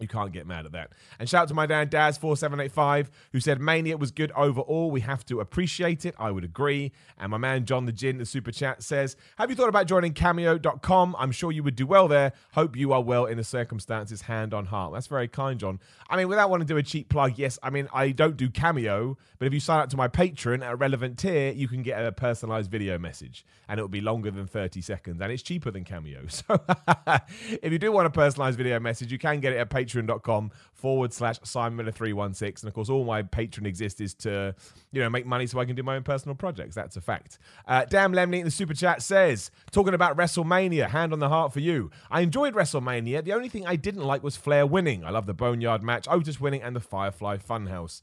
you 0.00 0.08
can't 0.08 0.32
get 0.32 0.46
mad 0.46 0.64
at 0.64 0.72
that. 0.72 0.92
And 1.18 1.28
shout 1.28 1.42
out 1.42 1.48
to 1.48 1.54
my 1.54 1.66
dad, 1.66 1.90
Daz4785, 1.90 3.08
who 3.32 3.40
said 3.40 3.60
Mania 3.60 3.96
was 3.98 4.10
good 4.10 4.32
overall. 4.32 4.90
We 4.90 5.00
have 5.00 5.24
to 5.26 5.40
appreciate 5.40 6.06
it. 6.06 6.14
I 6.18 6.30
would 6.30 6.42
agree. 6.42 6.92
And 7.18 7.30
my 7.30 7.36
man, 7.36 7.66
John 7.66 7.84
the 7.84 7.92
Gin, 7.92 8.16
the 8.16 8.24
super 8.24 8.50
chat 8.50 8.82
says, 8.82 9.16
Have 9.36 9.50
you 9.50 9.56
thought 9.56 9.68
about 9.68 9.86
joining 9.86 10.14
cameo.com? 10.14 11.14
I'm 11.18 11.32
sure 11.32 11.52
you 11.52 11.62
would 11.62 11.76
do 11.76 11.86
well 11.86 12.08
there. 12.08 12.32
Hope 12.54 12.76
you 12.76 12.92
are 12.92 13.02
well 13.02 13.26
in 13.26 13.36
the 13.36 13.44
circumstances, 13.44 14.22
hand 14.22 14.54
on 14.54 14.66
heart. 14.66 14.94
That's 14.94 15.06
very 15.06 15.28
kind, 15.28 15.60
John. 15.60 15.78
I 16.08 16.16
mean, 16.16 16.28
without 16.28 16.48
wanting 16.48 16.66
to 16.66 16.74
do 16.74 16.78
a 16.78 16.82
cheap 16.82 17.10
plug, 17.10 17.34
yes, 17.36 17.58
I 17.62 17.68
mean, 17.68 17.88
I 17.92 18.10
don't 18.10 18.36
do 18.36 18.48
cameo, 18.48 19.18
but 19.38 19.46
if 19.46 19.52
you 19.52 19.60
sign 19.60 19.80
up 19.80 19.90
to 19.90 19.96
my 19.96 20.08
Patreon 20.08 20.64
at 20.64 20.72
a 20.72 20.76
relevant 20.76 21.18
tier, 21.18 21.52
you 21.52 21.68
can 21.68 21.82
get 21.82 22.02
a 22.04 22.10
personalized 22.10 22.70
video 22.70 22.98
message. 22.98 23.44
And 23.68 23.78
it 23.78 23.82
will 23.82 23.88
be 23.88 24.00
longer 24.00 24.30
than 24.30 24.46
30 24.46 24.80
seconds. 24.80 25.20
And 25.20 25.30
it's 25.30 25.42
cheaper 25.42 25.70
than 25.70 25.84
cameo. 25.84 26.20
So 26.30 26.58
if 27.62 27.70
you 27.70 27.78
do 27.78 27.92
want 27.92 28.06
a 28.06 28.10
personalized 28.10 28.56
video 28.56 28.80
message, 28.80 29.12
you 29.12 29.18
can 29.18 29.40
get 29.40 29.52
it 29.52 29.58
at 29.58 29.68
Patreon 29.68 29.79
patreon.com 29.84 30.50
forward 30.72 31.12
slash 31.12 31.38
Simon 31.44 31.76
Miller 31.76 31.92
316. 31.92 32.66
And 32.66 32.68
of 32.68 32.74
course, 32.74 32.88
all 32.88 33.04
my 33.04 33.22
patron 33.22 33.66
exists 33.66 34.00
is 34.00 34.14
to, 34.14 34.54
you 34.92 35.00
know, 35.00 35.10
make 35.10 35.26
money 35.26 35.46
so 35.46 35.58
I 35.60 35.64
can 35.64 35.76
do 35.76 35.82
my 35.82 35.96
own 35.96 36.02
personal 36.02 36.34
projects. 36.34 36.74
That's 36.74 36.96
a 36.96 37.00
fact. 37.00 37.38
Uh, 37.66 37.84
Dan 37.84 38.12
Lemley 38.12 38.38
in 38.38 38.44
the 38.44 38.50
super 38.50 38.74
chat 38.74 39.02
says, 39.02 39.50
talking 39.70 39.94
about 39.94 40.16
WrestleMania, 40.16 40.88
hand 40.88 41.12
on 41.12 41.18
the 41.18 41.28
heart 41.28 41.52
for 41.52 41.60
you. 41.60 41.90
I 42.10 42.20
enjoyed 42.20 42.54
WrestleMania. 42.54 43.24
The 43.24 43.32
only 43.32 43.48
thing 43.48 43.66
I 43.66 43.76
didn't 43.76 44.04
like 44.04 44.22
was 44.22 44.36
Flair 44.36 44.66
winning. 44.66 45.04
I 45.04 45.10
love 45.10 45.26
the 45.26 45.34
Boneyard 45.34 45.82
match, 45.82 46.06
Otis 46.08 46.40
winning, 46.40 46.62
and 46.62 46.74
the 46.74 46.80
Firefly 46.80 47.38
Funhouse. 47.38 48.02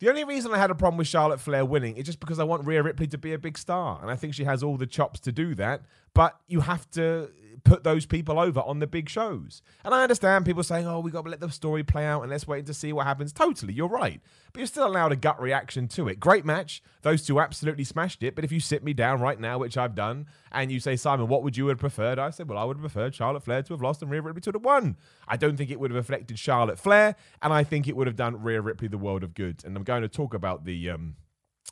The 0.00 0.08
only 0.08 0.24
reason 0.24 0.52
I 0.54 0.58
had 0.58 0.70
a 0.70 0.74
problem 0.74 0.96
with 0.96 1.08
Charlotte 1.08 1.40
Flair 1.40 1.62
winning 1.62 1.98
is 1.98 2.06
just 2.06 2.20
because 2.20 2.38
I 2.38 2.44
want 2.44 2.66
Rhea 2.66 2.82
Ripley 2.82 3.06
to 3.08 3.18
be 3.18 3.34
a 3.34 3.38
big 3.38 3.58
star. 3.58 3.98
And 4.00 4.10
I 4.10 4.16
think 4.16 4.32
she 4.32 4.44
has 4.44 4.62
all 4.62 4.78
the 4.78 4.86
chops 4.86 5.20
to 5.20 5.32
do 5.32 5.54
that. 5.56 5.82
But 6.14 6.38
you 6.48 6.60
have 6.60 6.90
to 6.92 7.30
put 7.64 7.84
those 7.84 8.06
people 8.06 8.38
over 8.38 8.60
on 8.60 8.78
the 8.78 8.86
big 8.86 9.08
shows. 9.08 9.62
And 9.84 9.94
I 9.94 10.02
understand 10.02 10.46
people 10.46 10.62
saying, 10.62 10.86
oh, 10.86 11.00
we 11.00 11.10
got 11.10 11.24
to 11.24 11.30
let 11.30 11.40
the 11.40 11.50
story 11.50 11.82
play 11.82 12.06
out 12.06 12.22
and 12.22 12.30
let's 12.30 12.46
wait 12.46 12.66
to 12.66 12.74
see 12.74 12.92
what 12.92 13.06
happens. 13.06 13.32
Totally, 13.32 13.72
you're 13.72 13.88
right. 13.88 14.20
But 14.52 14.60
you're 14.60 14.66
still 14.66 14.86
allowed 14.86 15.12
a 15.12 15.16
gut 15.16 15.40
reaction 15.40 15.88
to 15.88 16.08
it. 16.08 16.18
Great 16.18 16.44
match. 16.44 16.82
Those 17.02 17.24
two 17.24 17.40
absolutely 17.40 17.84
smashed 17.84 18.22
it. 18.22 18.34
But 18.34 18.44
if 18.44 18.52
you 18.52 18.60
sit 18.60 18.82
me 18.82 18.92
down 18.92 19.20
right 19.20 19.38
now, 19.38 19.58
which 19.58 19.76
I've 19.76 19.94
done, 19.94 20.26
and 20.52 20.72
you 20.72 20.80
say, 20.80 20.96
Simon, 20.96 21.28
what 21.28 21.42
would 21.42 21.56
you 21.56 21.68
have 21.68 21.78
preferred? 21.78 22.18
I 22.18 22.30
said, 22.30 22.48
well, 22.48 22.58
I 22.58 22.64
would 22.64 22.76
have 22.76 22.82
preferred 22.82 23.14
Charlotte 23.14 23.44
Flair 23.44 23.62
to 23.62 23.72
have 23.74 23.82
lost 23.82 24.02
and 24.02 24.10
Rhea 24.10 24.22
Ripley 24.22 24.40
to 24.42 24.52
have 24.52 24.64
won. 24.64 24.96
I 25.28 25.36
don't 25.36 25.56
think 25.56 25.70
it 25.70 25.78
would 25.78 25.90
have 25.90 26.00
affected 26.00 26.38
Charlotte 26.38 26.78
Flair, 26.78 27.14
and 27.42 27.52
I 27.52 27.64
think 27.64 27.86
it 27.86 27.96
would 27.96 28.06
have 28.06 28.16
done 28.16 28.42
Rhea 28.42 28.60
Ripley 28.60 28.88
the 28.88 28.98
world 28.98 29.22
of 29.22 29.34
good. 29.34 29.62
And 29.64 29.76
I'm 29.76 29.84
going 29.84 30.02
to 30.02 30.08
talk 30.08 30.34
about 30.34 30.64
the. 30.64 30.90
Um, 30.90 31.16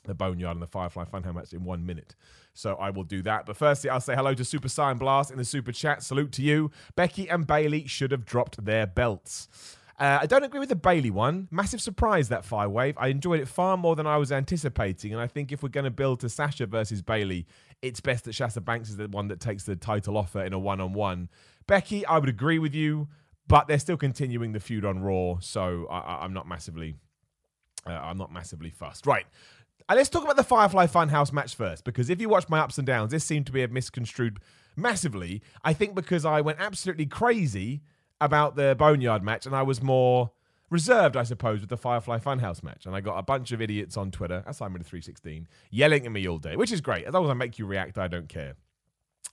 the 0.05 0.13
Boneyard 0.13 0.55
and 0.55 0.61
the 0.61 0.67
Firefly 0.67 1.03
Funhouse 1.05 1.35
match 1.35 1.53
in 1.53 1.63
one 1.65 1.85
minute. 1.85 2.15
So 2.59 2.75
I 2.75 2.89
will 2.89 3.05
do 3.05 3.21
that. 3.21 3.45
But 3.45 3.55
firstly, 3.55 3.89
I'll 3.89 4.01
say 4.01 4.15
hello 4.15 4.33
to 4.33 4.43
Super 4.43 4.67
Saiyan 4.67 4.99
Blast 4.99 5.31
in 5.31 5.37
the 5.37 5.45
super 5.45 5.71
chat. 5.71 6.03
Salute 6.03 6.33
to 6.33 6.41
you. 6.41 6.71
Becky 6.97 7.29
and 7.29 7.47
Bayley 7.47 7.87
should 7.87 8.11
have 8.11 8.25
dropped 8.25 8.65
their 8.65 8.85
belts. 8.85 9.47
Uh, 9.97 10.19
I 10.21 10.25
don't 10.25 10.43
agree 10.43 10.59
with 10.59 10.67
the 10.67 10.75
Bayley 10.75 11.09
one. 11.09 11.47
Massive 11.51 11.81
surprise 11.81 12.27
that 12.29 12.43
five-way. 12.43 12.93
I 12.97 13.07
enjoyed 13.07 13.39
it 13.39 13.47
far 13.47 13.77
more 13.77 13.95
than 13.95 14.07
I 14.07 14.17
was 14.17 14.33
anticipating, 14.33 15.13
and 15.13 15.21
I 15.21 15.27
think 15.27 15.53
if 15.53 15.63
we're 15.63 15.69
going 15.69 15.85
to 15.85 15.91
build 15.91 16.19
to 16.19 16.29
Sasha 16.29 16.65
versus 16.65 17.01
Bayley, 17.01 17.45
it's 17.81 18.01
best 18.01 18.25
that 18.25 18.33
Sasha 18.35 18.61
Banks 18.61 18.89
is 18.89 18.97
the 18.97 19.07
one 19.07 19.29
that 19.29 19.39
takes 19.39 19.63
the 19.63 19.77
title 19.77 20.17
offer 20.17 20.43
in 20.43 20.51
a 20.51 20.59
one-on-one. 20.59 21.29
Becky, 21.65 22.05
I 22.05 22.17
would 22.17 22.29
agree 22.29 22.59
with 22.59 22.75
you, 22.75 23.07
but 23.47 23.67
they're 23.67 23.79
still 23.79 23.97
continuing 23.97 24.51
the 24.51 24.59
feud 24.59 24.85
on 24.85 24.99
Raw, 24.99 25.39
so 25.39 25.85
I, 25.89 26.23
am 26.23 26.33
not 26.33 26.47
massively, 26.47 26.95
uh, 27.85 27.91
I'm 27.91 28.17
not 28.17 28.31
massively 28.31 28.69
fussed. 28.69 29.05
Right. 29.05 29.25
And 29.89 29.97
let's 29.97 30.09
talk 30.09 30.23
about 30.23 30.37
the 30.37 30.43
Firefly 30.43 30.85
Funhouse 30.85 31.33
match 31.33 31.55
first, 31.55 31.83
because 31.83 32.11
if 32.11 32.21
you 32.21 32.29
watch 32.29 32.47
my 32.47 32.59
ups 32.59 32.77
and 32.77 32.85
downs, 32.85 33.09
this 33.09 33.25
seemed 33.25 33.47
to 33.47 33.51
be 33.51 33.65
misconstrued 33.65 34.37
massively. 34.75 35.41
I 35.63 35.73
think 35.73 35.95
because 35.95 36.25
I 36.25 36.41
went 36.41 36.59
absolutely 36.59 37.07
crazy 37.07 37.81
about 38.21 38.55
the 38.55 38.75
Boneyard 38.77 39.23
match, 39.23 39.47
and 39.47 39.55
I 39.55 39.63
was 39.63 39.81
more 39.81 40.29
reserved, 40.69 41.17
I 41.17 41.23
suppose, 41.23 41.61
with 41.61 41.69
the 41.69 41.77
Firefly 41.77 42.19
Funhouse 42.19 42.61
match. 42.61 42.85
And 42.85 42.95
I 42.95 43.01
got 43.01 43.17
a 43.17 43.23
bunch 43.23 43.51
of 43.51 43.63
idiots 43.63 43.97
on 43.97 44.11
Twitter, 44.11 44.43
as 44.45 44.61
I'm 44.61 44.73
316, 44.73 45.47
yelling 45.71 46.05
at 46.05 46.11
me 46.11 46.27
all 46.27 46.37
day, 46.37 46.55
which 46.55 46.71
is 46.71 46.81
great. 46.81 47.05
As 47.05 47.13
long 47.15 47.23
as 47.23 47.31
I 47.31 47.33
make 47.33 47.57
you 47.57 47.65
react, 47.65 47.97
I 47.97 48.07
don't 48.07 48.29
care. 48.29 48.53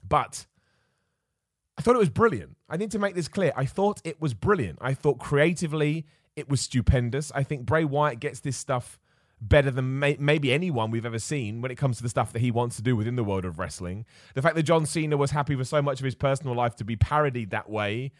But 0.07 0.47
I 1.77 1.83
thought 1.83 1.95
it 1.95 1.99
was 1.99 2.09
brilliant. 2.09 2.57
I 2.67 2.77
need 2.77 2.89
to 2.91 2.99
make 2.99 3.13
this 3.13 3.27
clear. 3.27 3.53
I 3.55 3.65
thought 3.65 4.01
it 4.03 4.19
was 4.19 4.33
brilliant. 4.33 4.79
I 4.81 4.95
thought 4.95 5.19
creatively 5.19 6.07
it 6.35 6.49
was 6.49 6.61
stupendous. 6.61 7.31
I 7.35 7.43
think 7.43 7.67
Bray 7.67 7.85
Wyatt 7.85 8.19
gets 8.19 8.39
this 8.39 8.57
stuff 8.57 8.97
better 9.39 9.69
than 9.69 9.99
may- 9.99 10.17
maybe 10.19 10.51
anyone 10.51 10.91
we've 10.91 11.05
ever 11.05 11.19
seen 11.19 11.61
when 11.61 11.71
it 11.71 11.75
comes 11.75 11.97
to 11.97 12.03
the 12.03 12.09
stuff 12.09 12.33
that 12.33 12.39
he 12.39 12.51
wants 12.51 12.75
to 12.77 12.81
do 12.81 12.95
within 12.95 13.15
the 13.15 13.23
world 13.23 13.45
of 13.45 13.59
wrestling. 13.59 14.05
The 14.33 14.41
fact 14.41 14.55
that 14.55 14.63
John 14.63 14.85
Cena 14.85 15.17
was 15.17 15.31
happy 15.31 15.55
for 15.55 15.63
so 15.63 15.81
much 15.81 15.99
of 15.99 16.05
his 16.05 16.15
personal 16.15 16.55
life 16.55 16.75
to 16.77 16.83
be 16.83 16.95
parodied 16.95 17.51
that 17.51 17.69
way, 17.69 18.11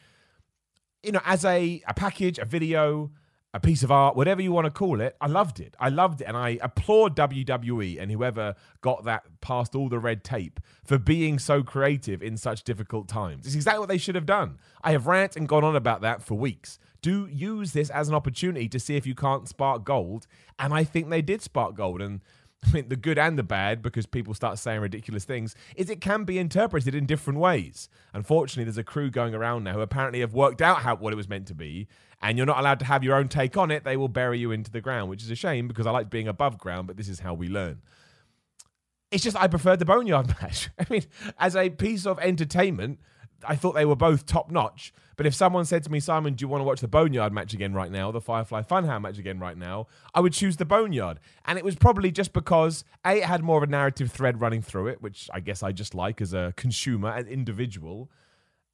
you 1.03 1.11
know, 1.11 1.21
as 1.25 1.43
a, 1.43 1.81
a 1.87 1.93
package, 1.93 2.37
a 2.37 2.45
video, 2.45 3.11
a 3.53 3.59
piece 3.59 3.81
of 3.81 3.91
art, 3.91 4.15
whatever 4.15 4.41
you 4.41 4.51
want 4.51 4.65
to 4.65 4.71
call 4.71 5.01
it. 5.01 5.15
I 5.19 5.27
loved 5.27 5.59
it. 5.59 5.75
I 5.79 5.89
loved 5.89 6.21
it. 6.21 6.25
And 6.25 6.37
I 6.37 6.59
applaud 6.61 7.15
WWE 7.15 7.99
and 7.99 8.11
whoever 8.11 8.55
got 8.81 9.05
that 9.05 9.23
past 9.41 9.73
all 9.73 9.89
the 9.89 9.99
red 9.99 10.23
tape 10.23 10.59
for 10.85 10.99
being 10.99 11.39
so 11.39 11.63
creative 11.63 12.21
in 12.21 12.37
such 12.37 12.63
difficult 12.63 13.07
times. 13.07 13.45
It's 13.45 13.55
exactly 13.55 13.79
what 13.79 13.89
they 13.89 13.97
should 13.97 14.15
have 14.15 14.25
done. 14.25 14.59
I 14.83 14.91
have 14.91 15.07
ranted 15.07 15.37
and 15.37 15.49
gone 15.49 15.63
on 15.63 15.75
about 15.75 16.01
that 16.01 16.21
for 16.21 16.35
weeks. 16.35 16.77
Do 17.01 17.27
use 17.27 17.73
this 17.73 17.89
as 17.89 18.09
an 18.09 18.15
opportunity 18.15 18.67
to 18.69 18.79
see 18.79 18.95
if 18.95 19.05
you 19.05 19.15
can't 19.15 19.47
spark 19.47 19.83
gold. 19.83 20.27
And 20.59 20.73
I 20.73 20.83
think 20.83 21.09
they 21.09 21.21
did 21.21 21.41
spark 21.41 21.75
gold. 21.75 22.01
And 22.01 22.21
I 22.65 22.71
mean, 22.71 22.89
the 22.89 22.95
good 22.95 23.19
and 23.19 23.37
the 23.37 23.43
bad, 23.43 23.81
because 23.81 24.05
people 24.05 24.33
start 24.33 24.57
saying 24.57 24.81
ridiculous 24.81 25.25
things, 25.25 25.55
is 25.75 25.89
it 25.89 26.01
can 26.01 26.23
be 26.23 26.39
interpreted 26.39 26.95
in 26.95 27.05
different 27.05 27.39
ways. 27.39 27.87
Unfortunately, 28.13 28.63
there's 28.63 28.79
a 28.79 28.83
crew 28.83 29.11
going 29.11 29.35
around 29.35 29.63
now 29.63 29.73
who 29.73 29.81
apparently 29.81 30.21
have 30.21 30.33
worked 30.33 30.61
out 30.61 30.79
how 30.79 30.95
what 30.95 31.13
it 31.13 31.17
was 31.17 31.29
meant 31.29 31.47
to 31.47 31.55
be, 31.55 31.87
and 32.21 32.37
you're 32.37 32.47
not 32.47 32.59
allowed 32.59 32.79
to 32.79 32.85
have 32.85 33.03
your 33.03 33.15
own 33.15 33.27
take 33.27 33.55
on 33.57 33.69
it. 33.69 33.83
They 33.83 33.95
will 33.95 34.07
bury 34.07 34.39
you 34.39 34.51
into 34.51 34.71
the 34.71 34.81
ground, 34.81 35.09
which 35.09 35.21
is 35.21 35.29
a 35.29 35.35
shame 35.35 35.67
because 35.67 35.85
I 35.85 35.91
like 35.91 36.09
being 36.09 36.27
above 36.27 36.57
ground, 36.57 36.87
but 36.87 36.97
this 36.97 37.09
is 37.09 37.19
how 37.19 37.35
we 37.35 37.47
learn. 37.47 37.81
It's 39.11 39.23
just 39.23 39.37
I 39.37 39.47
preferred 39.47 39.79
the 39.79 39.85
Boneyard 39.85 40.27
match. 40.41 40.69
I 40.79 40.85
mean, 40.89 41.03
as 41.37 41.55
a 41.55 41.69
piece 41.69 42.05
of 42.05 42.19
entertainment, 42.19 42.99
I 43.43 43.55
thought 43.55 43.73
they 43.73 43.85
were 43.85 43.95
both 43.95 44.25
top 44.25 44.51
notch. 44.51 44.93
But 45.17 45.25
if 45.25 45.33
someone 45.33 45.65
said 45.65 45.83
to 45.83 45.91
me, 45.91 45.99
Simon, 45.99 46.35
do 46.35 46.43
you 46.43 46.47
want 46.47 46.61
to 46.61 46.65
watch 46.65 46.79
the 46.79 46.87
Boneyard 46.87 47.33
match 47.33 47.53
again 47.53 47.73
right 47.73 47.91
now, 47.91 48.11
the 48.11 48.21
Firefly 48.21 48.61
Funhouse 48.61 49.01
match 49.01 49.17
again 49.17 49.39
right 49.39 49.57
now, 49.57 49.87
I 50.13 50.19
would 50.19 50.31
choose 50.31 50.57
the 50.57 50.65
Boneyard. 50.65 51.19
And 51.45 51.57
it 51.57 51.65
was 51.65 51.75
probably 51.75 52.11
just 52.11 52.33
because 52.33 52.83
A, 53.03 53.17
it 53.17 53.23
had 53.23 53.43
more 53.43 53.57
of 53.57 53.63
a 53.63 53.71
narrative 53.71 54.11
thread 54.11 54.39
running 54.39 54.61
through 54.61 54.87
it, 54.87 55.01
which 55.01 55.27
I 55.33 55.39
guess 55.39 55.63
I 55.63 55.71
just 55.71 55.95
like 55.95 56.21
as 56.21 56.33
a 56.33 56.53
consumer, 56.55 57.09
an 57.09 57.27
individual. 57.27 58.11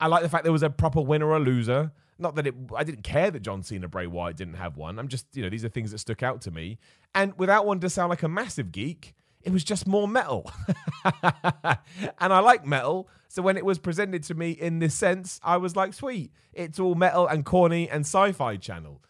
I 0.01 0.07
like 0.07 0.21
the 0.21 0.29
fact 0.29 0.43
there 0.43 0.51
was 0.51 0.63
a 0.63 0.69
proper 0.69 0.99
winner 0.99 1.31
or 1.31 1.39
loser. 1.39 1.93
Not 2.19 2.35
that 2.35 2.45
it, 2.45 2.55
I 2.75 2.83
didn't 2.83 3.03
care 3.03 3.31
that 3.31 3.39
John 3.39 3.63
Cena 3.63 3.87
Bray 3.87 4.05
Wyatt 4.05 4.35
didn't 4.35 4.55
have 4.55 4.75
one. 4.75 4.99
I'm 4.99 5.07
just, 5.07 5.25
you 5.35 5.43
know, 5.43 5.49
these 5.49 5.63
are 5.63 5.69
things 5.69 5.91
that 5.91 5.99
stuck 5.99 6.23
out 6.23 6.41
to 6.41 6.51
me. 6.51 6.77
And 7.15 7.33
without 7.37 7.65
wanting 7.65 7.81
to 7.81 7.89
sound 7.89 8.09
like 8.09 8.23
a 8.23 8.27
massive 8.27 8.73
geek, 8.73 9.15
it 9.43 9.51
was 9.51 9.63
just 9.63 9.87
more 9.87 10.07
metal. 10.07 10.51
and 11.23 12.33
I 12.33 12.39
like 12.39 12.65
metal. 12.65 13.07
So 13.33 13.41
when 13.41 13.57
it 13.57 13.65
was 13.65 13.79
presented 13.79 14.21
to 14.25 14.35
me 14.35 14.51
in 14.51 14.77
this 14.77 14.93
sense, 14.93 15.39
I 15.43 15.57
was 15.57 15.75
like, 15.75 15.95
sweet, 15.95 16.31
it's 16.53 16.77
all 16.77 16.93
metal 16.93 17.25
and 17.25 17.43
corny 17.43 17.89
and 17.89 18.01
sci 18.01 18.31
fi 18.31 18.57
channel. 18.57 19.01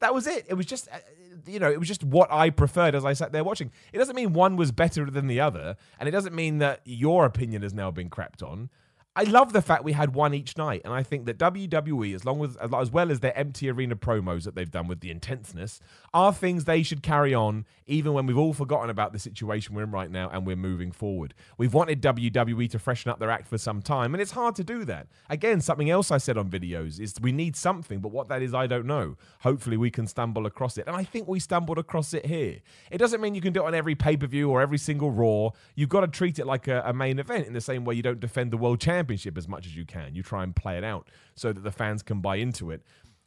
That 0.00 0.12
was 0.12 0.26
it. 0.26 0.44
It 0.50 0.52
was 0.52 0.66
just, 0.66 0.86
uh, 0.92 0.98
you 1.46 1.58
know, 1.58 1.70
it 1.70 1.78
was 1.78 1.88
just 1.88 2.04
what 2.04 2.30
I 2.30 2.50
preferred 2.50 2.94
as 2.94 3.06
I 3.06 3.14
sat 3.14 3.32
there 3.32 3.42
watching. 3.42 3.72
It 3.94 3.96
doesn't 3.96 4.14
mean 4.14 4.34
one 4.34 4.56
was 4.56 4.70
better 4.70 5.10
than 5.10 5.28
the 5.28 5.40
other. 5.40 5.78
And 5.98 6.10
it 6.10 6.12
doesn't 6.12 6.34
mean 6.34 6.58
that 6.58 6.82
your 6.84 7.24
opinion 7.24 7.62
has 7.62 7.72
now 7.72 7.90
been 7.90 8.10
crapped 8.10 8.42
on. 8.42 8.68
I 9.16 9.24
love 9.24 9.52
the 9.52 9.60
fact 9.60 9.82
we 9.82 9.92
had 9.92 10.14
one 10.14 10.34
each 10.34 10.56
night, 10.56 10.82
and 10.84 10.94
I 10.94 11.02
think 11.02 11.26
that 11.26 11.36
WWE, 11.36 12.14
as 12.14 12.24
long 12.24 12.44
as 12.44 12.56
as 12.56 12.92
well 12.92 13.10
as 13.10 13.18
their 13.18 13.36
empty 13.36 13.68
arena 13.68 13.96
promos 13.96 14.44
that 14.44 14.54
they've 14.54 14.70
done 14.70 14.86
with 14.86 15.00
the 15.00 15.10
intenseness, 15.10 15.80
are 16.14 16.32
things 16.32 16.64
they 16.64 16.84
should 16.84 17.02
carry 17.02 17.34
on, 17.34 17.66
even 17.88 18.12
when 18.12 18.26
we've 18.26 18.38
all 18.38 18.52
forgotten 18.52 18.88
about 18.88 19.12
the 19.12 19.18
situation 19.18 19.74
we're 19.74 19.82
in 19.82 19.90
right 19.90 20.12
now 20.12 20.30
and 20.30 20.46
we're 20.46 20.54
moving 20.54 20.92
forward. 20.92 21.34
We've 21.58 21.74
wanted 21.74 22.00
WWE 22.00 22.70
to 22.70 22.78
freshen 22.78 23.10
up 23.10 23.18
their 23.18 23.30
act 23.30 23.48
for 23.48 23.58
some 23.58 23.82
time, 23.82 24.14
and 24.14 24.22
it's 24.22 24.30
hard 24.30 24.54
to 24.56 24.64
do 24.64 24.84
that. 24.84 25.08
Again, 25.28 25.60
something 25.60 25.90
else 25.90 26.12
I 26.12 26.18
said 26.18 26.38
on 26.38 26.48
videos 26.48 27.00
is 27.00 27.14
we 27.20 27.32
need 27.32 27.56
something, 27.56 27.98
but 27.98 28.12
what 28.12 28.28
that 28.28 28.42
is, 28.42 28.54
I 28.54 28.68
don't 28.68 28.86
know. 28.86 29.16
Hopefully, 29.40 29.76
we 29.76 29.90
can 29.90 30.06
stumble 30.06 30.46
across 30.46 30.78
it, 30.78 30.86
and 30.86 30.94
I 30.94 31.02
think 31.02 31.26
we 31.26 31.40
stumbled 31.40 31.78
across 31.78 32.14
it 32.14 32.26
here. 32.26 32.60
It 32.92 32.98
doesn't 32.98 33.20
mean 33.20 33.34
you 33.34 33.40
can 33.40 33.52
do 33.52 33.64
it 33.64 33.66
on 33.66 33.74
every 33.74 33.96
pay 33.96 34.16
per 34.16 34.28
view 34.28 34.50
or 34.50 34.60
every 34.60 34.78
single 34.78 35.10
Raw. 35.10 35.50
You've 35.74 35.88
got 35.88 36.02
to 36.02 36.06
treat 36.06 36.38
it 36.38 36.46
like 36.46 36.68
a, 36.68 36.84
a 36.86 36.92
main 36.92 37.18
event 37.18 37.48
in 37.48 37.54
the 37.54 37.60
same 37.60 37.84
way 37.84 37.96
you 37.96 38.02
don't 38.02 38.20
defend 38.20 38.52
the 38.52 38.56
world 38.56 38.80
championship 38.80 38.99
championship 39.00 39.38
as 39.38 39.48
much 39.48 39.66
as 39.66 39.74
you 39.74 39.84
can. 39.84 40.14
You 40.14 40.22
try 40.22 40.42
and 40.42 40.54
play 40.54 40.76
it 40.76 40.84
out 40.84 41.08
so 41.34 41.52
that 41.52 41.62
the 41.62 41.70
fans 41.70 42.02
can 42.02 42.20
buy 42.20 42.36
into 42.36 42.70
it. 42.70 42.82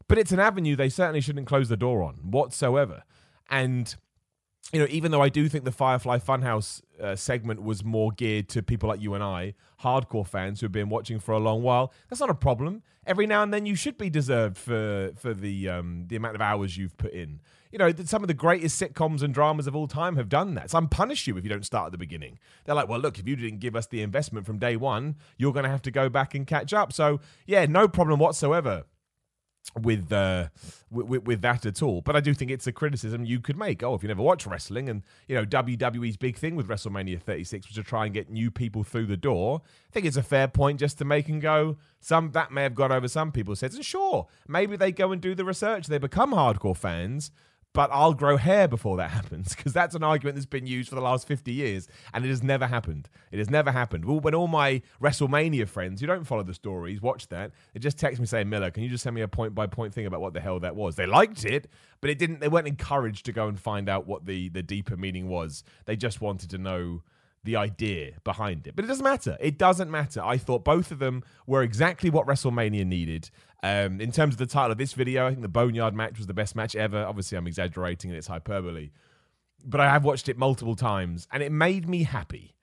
But 0.07 0.17
it's 0.17 0.31
an 0.31 0.39
avenue 0.39 0.75
they 0.75 0.89
certainly 0.89 1.21
shouldn't 1.21 1.47
close 1.47 1.69
the 1.69 1.77
door 1.77 2.03
on 2.03 2.15
whatsoever. 2.15 3.03
And 3.49 3.95
you 4.71 4.79
know, 4.79 4.87
even 4.89 5.11
though 5.11 5.21
I 5.21 5.29
do 5.29 5.49
think 5.49 5.65
the 5.65 5.71
Firefly 5.71 6.19
Funhouse 6.19 6.81
uh, 7.01 7.15
segment 7.15 7.61
was 7.63 7.83
more 7.83 8.11
geared 8.11 8.47
to 8.49 8.63
people 8.63 8.87
like 8.87 9.01
you 9.01 9.13
and 9.13 9.23
I, 9.23 9.55
hardcore 9.81 10.25
fans 10.25 10.61
who 10.61 10.65
have 10.65 10.71
been 10.71 10.89
watching 10.89 11.19
for 11.19 11.33
a 11.33 11.39
long 11.39 11.61
while, 11.61 11.91
that's 12.09 12.21
not 12.21 12.29
a 12.29 12.35
problem. 12.35 12.81
Every 13.05 13.27
now 13.27 13.43
and 13.43 13.53
then, 13.53 13.65
you 13.65 13.75
should 13.75 13.97
be 13.97 14.09
deserved 14.09 14.57
for 14.57 15.11
for 15.17 15.33
the 15.33 15.69
um, 15.69 16.05
the 16.07 16.15
amount 16.15 16.35
of 16.35 16.41
hours 16.41 16.77
you've 16.77 16.97
put 16.97 17.11
in. 17.11 17.41
You 17.73 17.79
know, 17.79 17.91
some 18.05 18.23
of 18.23 18.27
the 18.27 18.35
greatest 18.35 18.79
sitcoms 18.79 19.23
and 19.23 19.33
dramas 19.33 19.65
of 19.65 19.75
all 19.75 19.87
time 19.87 20.15
have 20.15 20.29
done 20.29 20.53
that. 20.53 20.69
Some 20.69 20.87
punish 20.87 21.25
you 21.25 21.35
if 21.37 21.43
you 21.43 21.49
don't 21.49 21.65
start 21.65 21.87
at 21.87 21.91
the 21.91 21.97
beginning. 21.97 22.37
They're 22.65 22.75
like, 22.75 22.87
well, 22.87 22.99
look, 22.99 23.17
if 23.17 23.27
you 23.27 23.35
didn't 23.35 23.61
give 23.61 23.75
us 23.75 23.87
the 23.87 24.03
investment 24.03 24.45
from 24.45 24.59
day 24.59 24.75
one, 24.75 25.15
you're 25.39 25.53
going 25.53 25.63
to 25.63 25.71
have 25.71 25.81
to 25.81 25.91
go 25.91 26.07
back 26.07 26.35
and 26.35 26.45
catch 26.45 26.71
up. 26.71 26.93
So, 26.93 27.19
yeah, 27.47 27.65
no 27.65 27.87
problem 27.87 28.19
whatsoever 28.19 28.83
with, 29.81 30.13
uh, 30.13 30.49
with 30.91 31.23
with 31.23 31.41
that 31.41 31.65
at 31.65 31.81
all. 31.81 32.01
But 32.01 32.15
I 32.15 32.19
do 32.19 32.35
think 32.35 32.51
it's 32.51 32.67
a 32.67 32.71
criticism 32.71 33.25
you 33.25 33.39
could 33.39 33.57
make. 33.57 33.81
Oh, 33.81 33.95
if 33.95 34.03
you 34.03 34.07
never 34.07 34.21
watch 34.21 34.45
wrestling, 34.45 34.87
and 34.87 35.01
you 35.27 35.33
know 35.33 35.43
WWE's 35.43 36.17
big 36.17 36.37
thing 36.37 36.55
with 36.55 36.67
WrestleMania 36.67 37.19
36 37.19 37.69
was 37.69 37.75
to 37.75 37.81
try 37.81 38.05
and 38.05 38.13
get 38.13 38.29
new 38.29 38.51
people 38.51 38.83
through 38.83 39.07
the 39.07 39.17
door. 39.17 39.63
I 39.65 39.91
think 39.91 40.05
it's 40.05 40.17
a 40.17 40.21
fair 40.21 40.47
point 40.47 40.79
just 40.79 40.99
to 40.99 41.05
make 41.05 41.27
and 41.27 41.41
go. 41.41 41.77
Some 41.99 42.33
that 42.33 42.51
may 42.51 42.61
have 42.61 42.75
gone 42.75 42.91
over 42.91 43.07
some 43.07 43.31
people's 43.31 43.61
heads. 43.61 43.73
And 43.73 43.83
sure, 43.83 44.27
maybe 44.47 44.75
they 44.75 44.91
go 44.91 45.11
and 45.11 45.19
do 45.19 45.33
the 45.33 45.43
research. 45.43 45.87
They 45.87 45.97
become 45.97 46.33
hardcore 46.33 46.77
fans 46.77 47.31
but 47.73 47.89
I'll 47.91 48.13
grow 48.13 48.37
hair 48.37 48.67
before 48.67 48.97
that 48.97 49.09
happens 49.09 49.55
because 49.55 49.73
that's 49.73 49.95
an 49.95 50.03
argument 50.03 50.35
that's 50.35 50.45
been 50.45 50.67
used 50.67 50.89
for 50.89 50.95
the 50.95 51.01
last 51.01 51.27
50 51.27 51.51
years 51.51 51.87
and 52.13 52.23
it 52.23 52.29
has 52.29 52.43
never 52.43 52.67
happened. 52.67 53.09
It 53.31 53.39
has 53.39 53.49
never 53.49 53.71
happened. 53.71 54.05
Well, 54.05 54.19
When 54.19 54.35
all 54.35 54.47
my 54.47 54.83
WrestleMania 55.01 55.67
friends 55.67 55.99
who 55.99 56.07
don't 56.07 56.25
follow 56.25 56.43
the 56.43 56.53
stories 56.53 57.01
watch 57.01 57.27
that, 57.29 57.51
they 57.73 57.79
just 57.79 57.97
text 57.97 58.19
me 58.19 58.27
saying, 58.27 58.47
Miller, 58.47 58.69
can 58.69 58.83
you 58.83 58.89
just 58.89 59.03
send 59.03 59.15
me 59.15 59.21
a 59.21 59.27
point 59.27 59.55
by 59.55 59.65
point 59.65 59.93
thing 59.93 60.05
about 60.05 60.21
what 60.21 60.33
the 60.33 60.39
hell 60.39 60.59
that 60.59 60.75
was? 60.75 60.95
They 60.95 61.07
liked 61.07 61.45
it, 61.45 61.67
but 61.99 62.11
it 62.11 62.19
didn't, 62.19 62.39
they 62.39 62.47
weren't 62.47 62.67
encouraged 62.67 63.25
to 63.25 63.31
go 63.31 63.47
and 63.47 63.59
find 63.59 63.89
out 63.89 64.05
what 64.05 64.25
the, 64.25 64.49
the 64.49 64.61
deeper 64.63 64.95
meaning 64.95 65.27
was. 65.27 65.63
They 65.85 65.95
just 65.95 66.21
wanted 66.21 66.51
to 66.51 66.59
know 66.59 67.01
the 67.43 67.55
idea 67.55 68.13
behind 68.23 68.67
it. 68.67 68.75
But 68.75 68.85
it 68.85 68.87
doesn't 68.87 69.03
matter. 69.03 69.37
It 69.39 69.57
doesn't 69.57 69.91
matter. 69.91 70.21
I 70.23 70.37
thought 70.37 70.63
both 70.63 70.91
of 70.91 70.99
them 70.99 71.23
were 71.45 71.61
exactly 71.61 72.09
what 72.09 72.25
WrestleMania 72.25 72.85
needed. 72.85 73.29
Um, 73.63 74.01
in 74.01 74.11
terms 74.11 74.35
of 74.35 74.39
the 74.39 74.45
title 74.45 74.73
of 74.73 74.77
this 74.77 74.91
video, 74.91 75.25
I 75.25 75.29
think 75.29 75.41
the 75.41 75.47
Boneyard 75.47 75.95
match 75.95 76.17
was 76.17 76.27
the 76.27 76.33
best 76.33 76.53
match 76.53 76.75
ever. 76.75 77.05
Obviously, 77.05 77.37
I'm 77.37 77.47
exaggerating 77.47 78.11
and 78.11 78.17
it's 78.17 78.27
hyperbole. 78.27 78.91
But 79.65 79.79
I 79.79 79.89
have 79.89 80.03
watched 80.03 80.27
it 80.27 80.37
multiple 80.37 80.75
times 80.75 81.29
and 81.31 81.41
it 81.41 81.51
made 81.51 81.87
me 81.87 82.03
happy. 82.03 82.55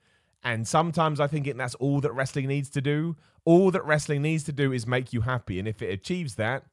And 0.44 0.68
sometimes 0.68 1.18
I 1.18 1.26
think 1.26 1.50
that's 1.56 1.74
all 1.76 2.00
that 2.02 2.12
wrestling 2.12 2.48
needs 2.48 2.68
to 2.70 2.82
do. 2.82 3.16
All 3.46 3.70
that 3.70 3.84
wrestling 3.84 4.20
needs 4.20 4.44
to 4.44 4.52
do 4.52 4.72
is 4.72 4.86
make 4.86 5.14
you 5.14 5.22
happy. 5.22 5.58
And 5.58 5.66
if 5.66 5.80
it 5.80 5.90
achieves 5.90 6.34
that, 6.34 6.64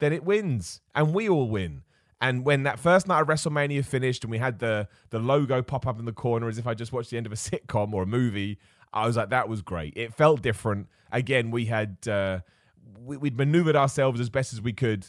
then 0.00 0.12
it 0.12 0.24
wins. 0.24 0.80
And 0.94 1.14
we 1.14 1.28
all 1.28 1.48
win. 1.48 1.82
And 2.20 2.44
when 2.44 2.64
that 2.64 2.80
first 2.80 3.06
night 3.06 3.20
of 3.20 3.28
WrestleMania 3.28 3.84
finished 3.84 4.24
and 4.24 4.30
we 4.30 4.38
had 4.38 4.58
the 4.58 4.88
the 5.10 5.18
logo 5.18 5.62
pop 5.62 5.86
up 5.86 5.98
in 5.98 6.06
the 6.06 6.12
corner 6.12 6.48
as 6.48 6.58
if 6.58 6.66
I 6.66 6.74
just 6.74 6.92
watched 6.92 7.10
the 7.10 7.18
end 7.18 7.26
of 7.26 7.32
a 7.32 7.36
sitcom 7.36 7.92
or 7.92 8.02
a 8.02 8.06
movie, 8.06 8.58
I 8.92 9.06
was 9.06 9.16
like, 9.16 9.30
that 9.30 9.48
was 9.48 9.62
great. 9.62 9.92
It 9.96 10.14
felt 10.14 10.42
different. 10.42 10.88
Again, 11.12 11.50
we 11.50 11.66
had 11.66 11.96
uh, 12.08 12.40
we, 13.04 13.16
would 13.16 13.36
maneuvered 13.36 13.76
ourselves 13.76 14.20
as 14.20 14.30
best 14.30 14.52
as 14.52 14.60
we 14.60 14.72
could. 14.72 15.06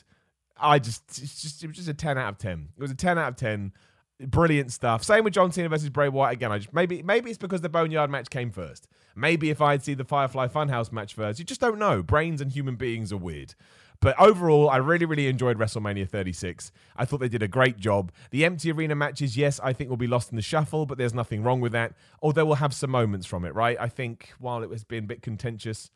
I 0.60 0.80
just, 0.80 1.08
just 1.42 1.64
it 1.64 1.68
was 1.68 1.78
just 1.78 1.90
a 1.90 1.94
ten 1.94 2.18
out 2.18 2.30
of 2.30 2.38
ten. 2.38 2.70
It 2.78 2.82
was 2.82 2.92
a 2.92 2.96
ten 2.96 3.18
out 3.18 3.30
of 3.30 3.36
ten. 3.36 3.74
Brilliant 4.20 4.72
stuff. 4.72 5.04
Same 5.04 5.24
with 5.24 5.34
John 5.34 5.52
Cena 5.52 5.70
versus 5.70 5.90
Bray 5.90 6.10
Wyatt. 6.10 6.34
Again, 6.34 6.52
I 6.52 6.58
just 6.58 6.74
maybe 6.74 7.04
maybe 7.04 7.30
it's 7.30 7.38
because 7.38 7.62
the 7.62 7.70
Boneyard 7.70 8.10
match 8.10 8.30
came 8.32 8.50
first. 8.50 8.88
Maybe 9.16 9.52
if 9.52 9.62
I'd 9.62 9.84
see 9.84 9.94
the 9.94 10.04
Firefly 10.04 10.48
Funhouse 10.48 10.92
match 10.92 11.14
first, 11.14 11.38
you 11.38 11.46
just 11.46 11.62
don't 11.62 11.78
know. 11.78 12.02
Brains 12.02 12.42
and 12.42 12.52
human 12.52 12.76
beings 12.76 13.14
are 13.14 13.18
weird. 13.18 13.54
But 14.00 14.20
overall, 14.20 14.70
I 14.70 14.78
really, 14.78 15.06
really 15.06 15.28
enjoyed 15.28 15.58
WrestleMania 15.58 16.08
36. 16.08 16.72
I 16.96 17.06
thought 17.06 17.20
they 17.20 17.30
did 17.30 17.42
a 17.42 17.48
great 17.48 17.78
job. 17.78 18.12
The 18.30 18.46
empty 18.46 18.72
arena 18.72 18.96
matches, 18.96 19.36
yes, 19.36 19.60
I 19.64 19.74
think 19.74 19.90
will 19.90 19.98
be 19.98 20.08
lost 20.08 20.32
in 20.32 20.36
the 20.36 20.42
shuffle, 20.44 20.86
but 20.86 20.98
there's 20.98 21.16
nothing 21.16 21.42
wrong 21.42 21.62
with 21.62 21.72
that. 21.72 21.94
Although 22.22 22.46
we'll 22.46 22.56
have 22.56 22.76
some 22.76 22.92
moments 22.92 23.26
from 23.26 23.44
it, 23.44 23.56
right? 23.56 23.76
I 23.80 23.90
think 23.90 24.34
while 24.40 24.62
it 24.62 24.70
has 24.70 24.84
been 24.84 25.06
a 25.06 25.08
bit 25.08 25.24
contentious, 25.24 25.90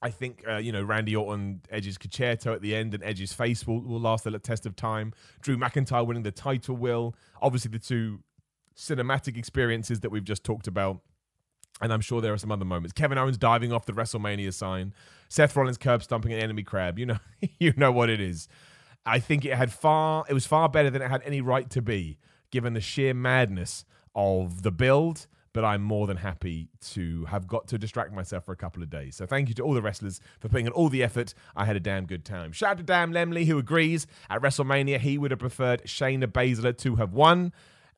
I 0.00 0.10
think 0.10 0.42
uh, 0.48 0.56
you 0.56 0.72
know 0.72 0.82
Randy 0.82 1.14
Orton 1.14 1.62
Edge's 1.70 1.98
Con-Chair-To 1.98 2.52
at 2.52 2.62
the 2.62 2.74
end, 2.74 2.94
and 2.94 3.02
Edge's 3.04 3.32
face 3.32 3.66
will, 3.66 3.80
will 3.80 4.00
last 4.00 4.24
the 4.24 4.38
test 4.38 4.66
of 4.66 4.74
time. 4.76 5.12
Drew 5.40 5.56
McIntyre 5.56 6.06
winning 6.06 6.22
the 6.22 6.32
title 6.32 6.76
will. 6.76 7.14
Obviously, 7.40 7.70
the 7.70 7.78
two 7.78 8.20
cinematic 8.76 9.36
experiences 9.36 10.00
that 10.00 10.10
we've 10.10 10.24
just 10.24 10.44
talked 10.44 10.66
about 10.66 11.00
and 11.82 11.92
I'm 11.92 12.00
sure 12.00 12.20
there 12.20 12.32
are 12.32 12.38
some 12.38 12.52
other 12.52 12.64
moments. 12.64 12.92
Kevin 12.92 13.18
Owens 13.18 13.36
diving 13.36 13.72
off 13.72 13.86
the 13.86 13.92
WrestleMania 13.92 14.52
sign, 14.54 14.94
Seth 15.28 15.56
Rollins 15.56 15.78
curb 15.78 16.02
stomping 16.02 16.32
an 16.32 16.38
enemy 16.38 16.62
crab. 16.62 16.98
You 16.98 17.06
know, 17.06 17.18
you 17.58 17.72
know 17.76 17.90
what 17.92 18.08
it 18.08 18.20
is. 18.20 18.48
I 19.04 19.18
think 19.18 19.44
it 19.44 19.54
had 19.54 19.72
far, 19.72 20.24
it 20.28 20.34
was 20.34 20.46
far 20.46 20.68
better 20.68 20.88
than 20.88 21.02
it 21.02 21.10
had 21.10 21.22
any 21.24 21.40
right 21.40 21.68
to 21.70 21.82
be, 21.82 22.18
given 22.50 22.74
the 22.74 22.80
sheer 22.80 23.14
madness 23.14 23.84
of 24.14 24.62
the 24.62 24.70
build. 24.70 25.26
But 25.54 25.64
I'm 25.64 25.82
more 25.82 26.06
than 26.06 26.16
happy 26.16 26.68
to 26.92 27.26
have 27.26 27.46
got 27.46 27.68
to 27.68 27.78
distract 27.78 28.12
myself 28.12 28.44
for 28.46 28.52
a 28.52 28.56
couple 28.56 28.82
of 28.82 28.88
days. 28.88 29.16
So 29.16 29.26
thank 29.26 29.48
you 29.48 29.54
to 29.56 29.62
all 29.62 29.74
the 29.74 29.82
wrestlers 29.82 30.20
for 30.40 30.48
putting 30.48 30.66
in 30.66 30.72
all 30.72 30.88
the 30.88 31.02
effort. 31.02 31.34
I 31.54 31.66
had 31.66 31.76
a 31.76 31.80
damn 31.80 32.06
good 32.06 32.24
time. 32.24 32.52
Shout 32.52 32.70
out 32.70 32.76
to 32.78 32.82
Dan 32.82 33.12
Lemley, 33.12 33.44
who 33.44 33.58
agrees 33.58 34.06
at 34.30 34.40
WrestleMania 34.40 34.98
he 34.98 35.18
would 35.18 35.30
have 35.30 35.40
preferred 35.40 35.82
Shayna 35.84 36.26
Baszler 36.26 36.76
to 36.78 36.96
have 36.96 37.12
won. 37.12 37.52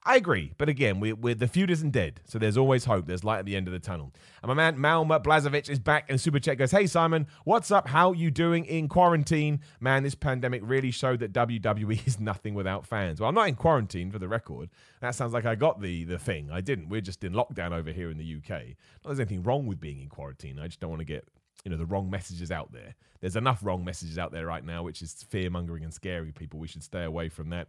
I 0.07 0.17
agree, 0.17 0.53
but 0.59 0.69
again, 0.69 1.01
we, 1.01 1.15
we 1.15 1.33
the 1.33 1.49
feud 1.49 1.71
isn't 1.71 1.93
dead, 1.93 2.21
so 2.27 2.39
there's 2.39 2.59
always 2.59 2.85
hope. 2.85 3.07
There's 3.07 3.25
light 3.25 3.39
at 3.39 3.47
the 3.47 3.57
end 3.57 3.69
of 3.69 3.73
the 3.73 3.79
tunnel. 3.79 4.13
And 4.43 4.49
my 4.49 4.55
man 4.55 4.77
Malma 4.77 5.23
Blazovic 5.23 5.71
is 5.71 5.79
back, 5.79 6.05
and 6.11 6.21
Super 6.21 6.39
Chat 6.39 6.59
goes, 6.59 6.73
"Hey 6.73 6.87
Simon, 6.87 7.27
what's 7.45 7.71
up? 7.71 7.89
How 7.89 8.13
you 8.13 8.31
doing 8.31 8.67
in 8.67 8.87
quarantine? 8.87 9.61
Man, 9.81 10.03
this 10.03 10.15
pandemic 10.15 10.61
really 10.63 10.91
showed 10.91 11.21
that 11.21 11.33
WWE 11.33 12.07
is 12.07 12.21
nothing 12.21 12.53
without 12.53 12.85
fans. 12.85 13.19
Well, 13.19 13.31
I'm 13.31 13.35
not 13.35 13.49
in 13.49 13.55
quarantine 13.55 14.11
for 14.11 14.19
the 14.19 14.29
record. 14.29 14.69
That 15.01 15.15
sounds 15.15 15.33
like 15.33 15.47
I 15.47 15.55
got 15.55 15.81
the 15.81 16.05
the 16.05 16.19
thing. 16.19 16.51
I 16.51 16.61
didn't. 16.61 16.91
We're 16.91 17.01
just 17.01 17.25
in 17.25 17.33
lockdown 17.33 17.73
over 17.73 17.91
here 17.91 18.11
in 18.11 18.19
the 18.19 18.37
UK. 18.37 18.51
Not 18.51 19.07
there's 19.07 19.21
anything 19.21 19.43
wrong 19.43 19.67
with 19.67 19.81
being 19.81 20.01
in 20.03 20.11
quarantine. 20.11 20.59
I 20.59 20.67
just 20.67 20.81
don't 20.81 20.91
want 20.91 21.01
to 21.01 21.07
get 21.07 21.27
you 21.65 21.71
know 21.71 21.79
the 21.79 21.87
wrong 21.87 22.11
messages 22.11 22.51
out 22.51 22.73
there. 22.73 22.95
There's 23.23 23.37
enough 23.37 23.61
wrong 23.65 23.83
messages 23.87 24.19
out 24.19 24.33
there 24.33 24.45
right 24.45 24.67
now, 24.67 24.83
which 24.83 25.01
is 25.01 25.25
fear 25.31 25.49
mongering 25.49 25.83
and 25.83 25.95
scary 25.95 26.31
people. 26.31 26.61
We 26.61 26.69
should 26.69 26.83
stay 26.83 27.05
away 27.05 27.31
from 27.31 27.49
that." 27.51 27.69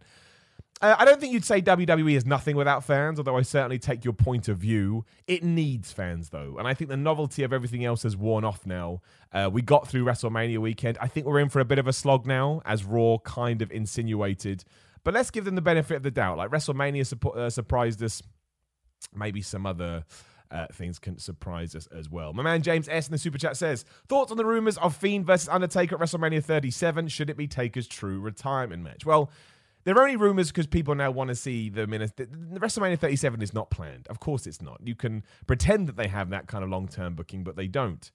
Uh, 0.82 0.94
I 0.98 1.06
don't 1.06 1.18
think 1.18 1.32
you'd 1.32 1.44
say 1.44 1.62
WWE 1.62 2.16
is 2.16 2.26
nothing 2.26 2.54
without 2.54 2.84
fans, 2.84 3.18
although 3.18 3.36
I 3.36 3.42
certainly 3.42 3.78
take 3.78 4.04
your 4.04 4.12
point 4.12 4.48
of 4.48 4.58
view. 4.58 5.06
It 5.26 5.42
needs 5.42 5.90
fans, 5.90 6.28
though. 6.28 6.56
And 6.58 6.68
I 6.68 6.74
think 6.74 6.90
the 6.90 6.98
novelty 6.98 7.42
of 7.44 7.52
everything 7.52 7.84
else 7.84 8.02
has 8.02 8.14
worn 8.14 8.44
off 8.44 8.66
now. 8.66 9.00
Uh, 9.32 9.48
we 9.50 9.62
got 9.62 9.88
through 9.88 10.04
WrestleMania 10.04 10.58
weekend. 10.58 10.98
I 11.00 11.08
think 11.08 11.26
we're 11.26 11.40
in 11.40 11.48
for 11.48 11.60
a 11.60 11.64
bit 11.64 11.78
of 11.78 11.86
a 11.86 11.94
slog 11.94 12.26
now, 12.26 12.60
as 12.66 12.84
Raw 12.84 13.16
kind 13.24 13.62
of 13.62 13.72
insinuated. 13.72 14.64
But 15.02 15.14
let's 15.14 15.30
give 15.30 15.46
them 15.46 15.54
the 15.54 15.62
benefit 15.62 15.96
of 15.96 16.02
the 16.02 16.10
doubt. 16.10 16.36
Like 16.36 16.50
WrestleMania 16.50 17.06
su- 17.06 17.30
uh, 17.30 17.48
surprised 17.48 18.02
us. 18.02 18.22
Maybe 19.14 19.40
some 19.40 19.66
other. 19.66 20.04
Uh, 20.48 20.64
things 20.72 21.00
can 21.00 21.18
surprise 21.18 21.74
us 21.74 21.88
as 21.88 22.08
well. 22.08 22.32
My 22.32 22.44
man 22.44 22.62
James 22.62 22.88
S 22.88 23.08
in 23.08 23.12
the 23.12 23.18
super 23.18 23.36
chat 23.36 23.56
says 23.56 23.84
thoughts 24.08 24.30
on 24.30 24.36
the 24.36 24.44
rumors 24.44 24.78
of 24.78 24.94
Fiend 24.94 25.26
versus 25.26 25.48
Undertaker 25.48 25.96
at 25.96 26.00
WrestleMania 26.00 26.44
37. 26.44 27.08
Should 27.08 27.30
it 27.30 27.36
be 27.36 27.48
Taker's 27.48 27.88
true 27.88 28.20
retirement 28.20 28.84
match? 28.84 29.04
Well, 29.04 29.28
they're 29.86 30.02
only 30.02 30.16
rumors 30.16 30.48
because 30.48 30.66
people 30.66 30.96
now 30.96 31.12
want 31.12 31.28
to 31.28 31.36
see 31.36 31.68
them 31.70 31.94
in 31.94 32.02
a. 32.02 32.08
The 32.08 32.26
WrestleMania 32.58 32.98
37 32.98 33.40
is 33.40 33.54
not 33.54 33.70
planned. 33.70 34.08
Of 34.08 34.18
course, 34.18 34.44
it's 34.48 34.60
not. 34.60 34.80
You 34.84 34.96
can 34.96 35.22
pretend 35.46 35.86
that 35.86 35.96
they 35.96 36.08
have 36.08 36.28
that 36.30 36.48
kind 36.48 36.64
of 36.64 36.70
long 36.70 36.88
term 36.88 37.14
booking, 37.14 37.44
but 37.44 37.54
they 37.54 37.68
don't. 37.68 38.10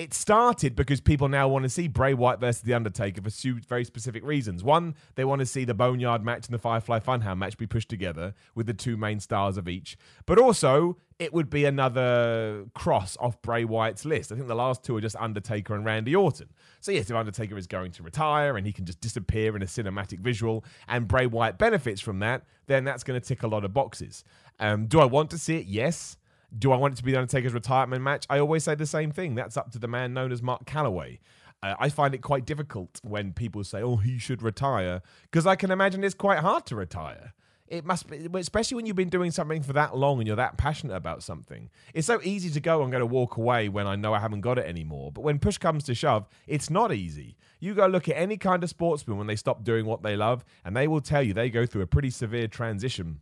It 0.00 0.14
started 0.14 0.76
because 0.76 0.98
people 1.02 1.28
now 1.28 1.46
want 1.46 1.64
to 1.64 1.68
see 1.68 1.86
Bray 1.86 2.14
Wyatt 2.14 2.40
versus 2.40 2.62
The 2.62 2.72
Undertaker 2.72 3.20
for 3.20 3.28
two 3.28 3.60
very 3.68 3.84
specific 3.84 4.24
reasons. 4.24 4.64
One, 4.64 4.94
they 5.14 5.26
want 5.26 5.40
to 5.40 5.46
see 5.46 5.66
the 5.66 5.74
Boneyard 5.74 6.24
match 6.24 6.46
and 6.46 6.54
the 6.54 6.58
Firefly 6.58 7.00
Funhouse 7.00 7.36
match 7.36 7.58
be 7.58 7.66
pushed 7.66 7.90
together 7.90 8.32
with 8.54 8.66
the 8.66 8.72
two 8.72 8.96
main 8.96 9.20
stars 9.20 9.58
of 9.58 9.68
each. 9.68 9.98
But 10.24 10.38
also, 10.38 10.96
it 11.18 11.34
would 11.34 11.50
be 11.50 11.66
another 11.66 12.64
cross 12.74 13.18
off 13.20 13.42
Bray 13.42 13.66
Wyatt's 13.66 14.06
list. 14.06 14.32
I 14.32 14.36
think 14.36 14.48
the 14.48 14.54
last 14.54 14.82
two 14.82 14.96
are 14.96 15.02
just 15.02 15.16
Undertaker 15.16 15.74
and 15.74 15.84
Randy 15.84 16.16
Orton. 16.16 16.48
So, 16.80 16.92
yes, 16.92 17.10
if 17.10 17.14
Undertaker 17.14 17.58
is 17.58 17.66
going 17.66 17.92
to 17.92 18.02
retire 18.02 18.56
and 18.56 18.66
he 18.66 18.72
can 18.72 18.86
just 18.86 19.02
disappear 19.02 19.54
in 19.54 19.60
a 19.60 19.66
cinematic 19.66 20.20
visual 20.20 20.64
and 20.88 21.06
Bray 21.06 21.26
Wyatt 21.26 21.58
benefits 21.58 22.00
from 22.00 22.20
that, 22.20 22.44
then 22.68 22.84
that's 22.84 23.04
going 23.04 23.20
to 23.20 23.26
tick 23.28 23.42
a 23.42 23.48
lot 23.48 23.66
of 23.66 23.74
boxes. 23.74 24.24
Um, 24.60 24.86
do 24.86 24.98
I 24.98 25.04
want 25.04 25.28
to 25.32 25.36
see 25.36 25.58
it? 25.58 25.66
Yes. 25.66 26.16
Do 26.58 26.72
I 26.72 26.76
want 26.76 26.94
it 26.94 26.96
to 26.96 27.04
be 27.04 27.12
the 27.12 27.18
Undertaker's 27.18 27.54
retirement 27.54 28.02
match? 28.02 28.26
I 28.28 28.38
always 28.38 28.64
say 28.64 28.74
the 28.74 28.86
same 28.86 29.12
thing. 29.12 29.34
That's 29.34 29.56
up 29.56 29.70
to 29.72 29.78
the 29.78 29.88
man 29.88 30.12
known 30.12 30.32
as 30.32 30.42
Mark 30.42 30.64
Calaway. 30.64 31.18
Uh, 31.62 31.74
I 31.78 31.88
find 31.90 32.14
it 32.14 32.22
quite 32.22 32.44
difficult 32.46 33.00
when 33.02 33.32
people 33.32 33.62
say, 33.64 33.82
oh, 33.82 33.96
he 33.96 34.18
should 34.18 34.42
retire, 34.42 35.02
because 35.22 35.46
I 35.46 35.56
can 35.56 35.70
imagine 35.70 36.02
it's 36.02 36.14
quite 36.14 36.38
hard 36.38 36.66
to 36.66 36.76
retire. 36.76 37.34
It 37.68 37.84
must 37.84 38.08
be, 38.08 38.26
especially 38.34 38.74
when 38.74 38.86
you've 38.86 38.96
been 38.96 39.10
doing 39.10 39.30
something 39.30 39.62
for 39.62 39.72
that 39.74 39.96
long 39.96 40.18
and 40.18 40.26
you're 40.26 40.34
that 40.34 40.56
passionate 40.56 40.96
about 40.96 41.22
something. 41.22 41.70
It's 41.94 42.06
so 42.06 42.20
easy 42.24 42.50
to 42.50 42.60
go, 42.60 42.82
I'm 42.82 42.90
going 42.90 43.00
to 43.00 43.06
walk 43.06 43.36
away 43.36 43.68
when 43.68 43.86
I 43.86 43.94
know 43.94 44.12
I 44.12 44.18
haven't 44.18 44.40
got 44.40 44.58
it 44.58 44.66
anymore. 44.66 45.12
But 45.12 45.20
when 45.20 45.38
push 45.38 45.56
comes 45.56 45.84
to 45.84 45.94
shove, 45.94 46.26
it's 46.48 46.68
not 46.68 46.92
easy. 46.92 47.36
You 47.60 47.74
go 47.74 47.86
look 47.86 48.08
at 48.08 48.16
any 48.16 48.38
kind 48.38 48.64
of 48.64 48.70
sportsman 48.70 49.18
when 49.18 49.28
they 49.28 49.36
stop 49.36 49.62
doing 49.62 49.86
what 49.86 50.02
they 50.02 50.16
love, 50.16 50.44
and 50.64 50.76
they 50.76 50.88
will 50.88 51.00
tell 51.00 51.22
you 51.22 51.32
they 51.32 51.48
go 51.48 51.64
through 51.64 51.82
a 51.82 51.86
pretty 51.86 52.10
severe 52.10 52.48
transition 52.48 53.20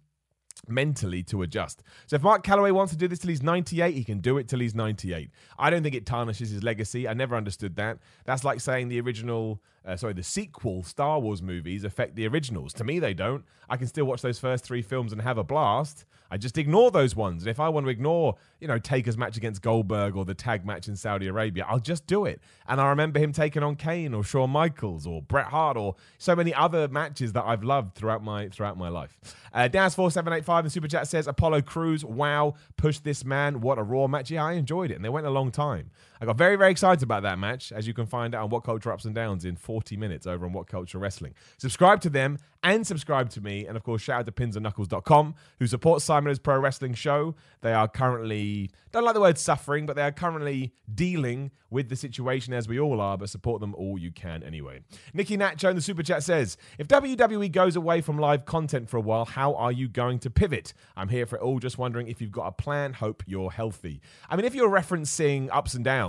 mentally 0.67 1.23
to 1.25 1.43
adjust. 1.43 1.83
So 2.07 2.17
if 2.17 2.23
Mark 2.23 2.45
Calaway 2.45 2.73
wants 2.73 2.93
to 2.93 2.99
do 2.99 3.09
this 3.09 3.19
till 3.19 3.29
he's 3.29 3.43
98, 3.43 3.95
he 3.95 4.05
can 4.05 4.21
do 4.21 4.39
it 4.39 4.49
till 4.49 4.61
he's 4.61 4.75
98. 4.75 5.31
I 5.59 5.71
don't 5.71 5.83
think 5.83 5.95
it 5.95 6.07
tarnishes 6.07 6.51
his 6.51 6.63
legacy. 6.63 7.07
I 7.07 7.15
never 7.15 7.37
understood 7.37 7.77
that. 7.77 7.99
That's 8.25 8.45
like 8.45 8.61
saying 8.61 8.89
the 8.89 9.01
original, 9.01 9.61
uh, 9.87 9.97
sorry, 9.97 10.13
the 10.13 10.23
sequel 10.23 10.83
Star 10.83 11.21
Wars 11.21 11.43
movies 11.43 11.85
affect 11.85 12.15
the 12.15 12.27
originals. 12.27 12.73
To 12.75 12.85
me, 12.85 12.99
they 12.99 13.15
don't. 13.15 13.45
I 13.69 13.77
can 13.77 13.87
still 13.87 14.05
watch 14.05 14.23
those 14.23 14.39
first 14.39 14.65
three 14.65 14.83
films 14.83 15.13
and 15.13 15.21
have 15.23 15.39
a 15.39 15.45
blast. 15.45 16.05
I 16.31 16.37
just 16.37 16.59
ignore 16.59 16.91
those 16.91 17.17
ones. 17.17 17.43
And 17.43 17.51
if 17.51 17.59
I 17.59 17.69
want 17.71 17.87
to 17.87 17.91
ignore, 17.91 18.37
you 18.61 18.69
know, 18.69 18.79
Taker's 18.79 19.17
match 19.17 19.37
against 19.37 19.63
Goldberg 19.63 20.15
or 20.15 20.25
the 20.25 20.35
tag 20.35 20.67
match 20.67 20.89
in 20.89 20.97
Saudi 20.97 21.27
Arabia, 21.27 21.65
I'll 21.67 21.79
just 21.79 22.07
do 22.07 22.27
it. 22.27 22.41
And 22.67 22.81
I 22.81 22.89
remember 22.89 23.19
him 23.19 23.33
taking 23.33 23.63
on 23.63 23.77
Kane 23.77 24.13
or 24.13 24.23
Shawn 24.23 24.51
Michaels 24.51 25.07
or 25.07 25.23
Bret 25.23 25.47
Hart 25.47 25.77
or 25.77 25.97
so 26.19 26.37
many 26.37 26.53
other 26.53 26.89
matches 26.89 27.33
that 27.33 27.45
I've 27.45 27.63
loved 27.65 27.95
throughout 27.95 28.23
my 28.23 28.49
throughout 28.49 28.77
my 28.77 28.89
life. 28.89 29.19
Uh, 29.55 29.69
Daz4785 29.73 30.65
in 30.65 30.71
Super 30.71 30.89
Chat 30.89 31.09
says 31.09 31.27
Apollo 31.27 31.63
Crews, 31.63 32.05
wow, 32.05 32.55
push 32.77 32.99
this 32.99 33.25
man. 33.25 33.61
What 33.61 33.79
a 33.79 33.83
raw 33.83 34.07
match. 34.07 34.31
Yeah, 34.31 34.45
I 34.45 34.53
enjoyed 34.53 34.91
it. 34.91 34.95
And 34.95 35.05
they 35.05 35.09
went 35.09 35.27
a 35.27 35.31
long 35.31 35.51
time. 35.51 35.91
I 36.21 36.27
got 36.27 36.37
very, 36.37 36.57
very 36.57 36.71
excited 36.71 37.03
about 37.03 37.23
that 37.23 37.39
match, 37.39 37.73
as 37.73 37.87
you 37.87 37.95
can 37.95 38.07
find 38.07 38.35
out 38.35 38.45
on 38.45 38.51
What 38.51 38.65
Culture 38.65 38.93
Ups 38.93 39.05
and 39.05 39.15
Downs 39.15 39.45
in 39.45 39.57
40 39.57 39.97
minutes 39.97 40.27
over 40.27 40.45
on 40.45 40.53
What 40.53 40.67
Culture 40.67 40.99
Wrestling. 40.99 41.35
Subscribe 41.59 42.01
to 42.03 42.11
them 42.11 42.39
and 42.63 42.87
subscribe 42.87 43.31
to 43.31 43.41
me. 43.41 43.67
And 43.67 43.77
of 43.77 43.83
course, 43.83 44.03
shout 44.03 44.21
out 44.21 44.27
to 44.27 44.33
pinsandknuckles.com, 44.33 45.35
who 45.59 45.67
supports 45.67 46.05
Simon's 46.05 46.39
Pro 46.39 46.59
Wrestling 46.59 46.95
Show. 46.95 47.35
They 47.61 47.73
are 47.73 47.89
currently, 47.89 48.71
don't 48.93 49.05
like 49.05 49.15
the 49.15 49.21
word 49.21 49.39
suffering, 49.39 49.87
but 49.87 49.97
they 49.97 50.03
are 50.03 50.13
currently 50.13 50.73
dealing 50.93 51.51
with 51.71 51.89
the 51.89 51.97
situation 51.97 52.55
as 52.55 52.67
we 52.67 52.81
all 52.81 53.01
are, 53.01 53.19
but 53.19 53.29
support 53.29 53.61
them 53.61 53.75
all 53.75 53.99
you 53.99 54.11
can 54.11 54.43
anyway. 54.43 54.81
Nikki 55.13 55.37
Nacho 55.37 55.71
in 55.71 55.77
the 55.77 55.83
Super 55.83 56.03
Chat 56.03 56.23
says, 56.23 56.57
If 56.79 56.89
WWE 56.89 57.53
goes 57.53 57.77
away 57.77 58.01
from 58.01 58.19
live 58.19 58.47
content 58.47 58.89
for 58.89 58.97
a 58.97 59.03
while, 59.03 59.27
how 59.27 59.55
are 59.55 59.73
you 59.73 59.89
going 59.89 60.19
to 60.21 60.31
pivot? 60.31 60.73
I'm 60.97 61.11
here 61.11 61.27
for 61.27 61.37
it 61.37 61.43
all, 61.43 61.59
just 61.59 61.79
wondering 61.79 62.09
if 62.09 62.21
you've 62.21 62.33
got 62.33 62.47
a 62.47 62.53
plan. 62.53 62.95
Hope 62.95 63.23
you're 63.27 63.51
healthy. 63.51 64.01
I 64.31 64.37
mean, 64.37 64.47
if 64.47 64.55
you're 64.55 64.71
referencing 64.71 65.49
ups 65.53 65.75
and 65.75 65.85
downs, 65.85 66.08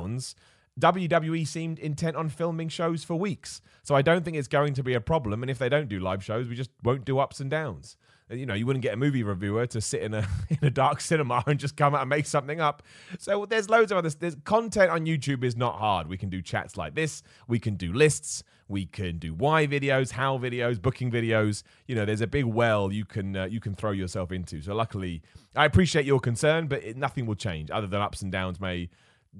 WWE 0.79 1.45
seemed 1.45 1.79
intent 1.79 2.15
on 2.15 2.29
filming 2.29 2.69
shows 2.69 3.03
for 3.03 3.15
weeks. 3.15 3.61
So 3.83 3.95
I 3.95 4.01
don't 4.01 4.23
think 4.23 4.37
it's 4.37 4.47
going 4.47 4.73
to 4.75 4.83
be 4.83 4.93
a 4.93 5.01
problem. 5.01 5.43
And 5.43 5.49
if 5.49 5.57
they 5.57 5.69
don't 5.69 5.89
do 5.89 5.99
live 5.99 6.23
shows, 6.23 6.47
we 6.47 6.55
just 6.55 6.71
won't 6.83 7.05
do 7.05 7.19
ups 7.19 7.39
and 7.39 7.49
downs. 7.49 7.97
You 8.31 8.45
know, 8.45 8.53
you 8.53 8.67
wouldn't 8.67 8.83
get 8.83 8.93
a 8.93 8.97
movie 8.97 9.23
reviewer 9.23 9.65
to 9.67 9.81
sit 9.81 10.03
in 10.03 10.13
a 10.13 10.27
in 10.49 10.59
a 10.61 10.69
dark 10.69 11.01
cinema 11.01 11.43
and 11.47 11.59
just 11.59 11.75
come 11.75 11.95
out 11.95 12.01
and 12.01 12.09
make 12.09 12.27
something 12.27 12.61
up. 12.61 12.83
So 13.17 13.45
there's 13.45 13.69
loads 13.69 13.91
of 13.91 13.97
other 13.97 14.09
there's 14.09 14.35
content 14.43 14.91
on 14.91 15.05
YouTube 15.05 15.43
is 15.43 15.55
not 15.55 15.79
hard. 15.79 16.07
We 16.07 16.17
can 16.17 16.29
do 16.29 16.41
chats 16.41 16.77
like 16.77 16.93
this, 16.93 17.23
we 17.47 17.57
can 17.57 17.75
do 17.75 17.91
lists, 17.91 18.43
we 18.67 18.85
can 18.85 19.17
do 19.17 19.33
why 19.33 19.65
videos, 19.65 20.11
how 20.11 20.37
videos, 20.37 20.79
booking 20.79 21.11
videos. 21.11 21.63
You 21.87 21.95
know, 21.95 22.05
there's 22.05 22.21
a 22.21 22.27
big 22.27 22.45
well 22.45 22.93
you 22.93 23.03
can 23.03 23.35
uh, 23.35 23.45
you 23.45 23.59
can 23.59 23.73
throw 23.73 23.91
yourself 23.91 24.31
into. 24.31 24.61
So 24.61 24.75
luckily, 24.75 25.23
I 25.55 25.65
appreciate 25.65 26.05
your 26.05 26.19
concern, 26.19 26.67
but 26.67 26.83
it, 26.83 26.97
nothing 26.97 27.25
will 27.25 27.35
change 27.35 27.71
other 27.71 27.87
than 27.87 27.99
ups 27.99 28.21
and 28.21 28.31
downs 28.31 28.59
may 28.59 28.89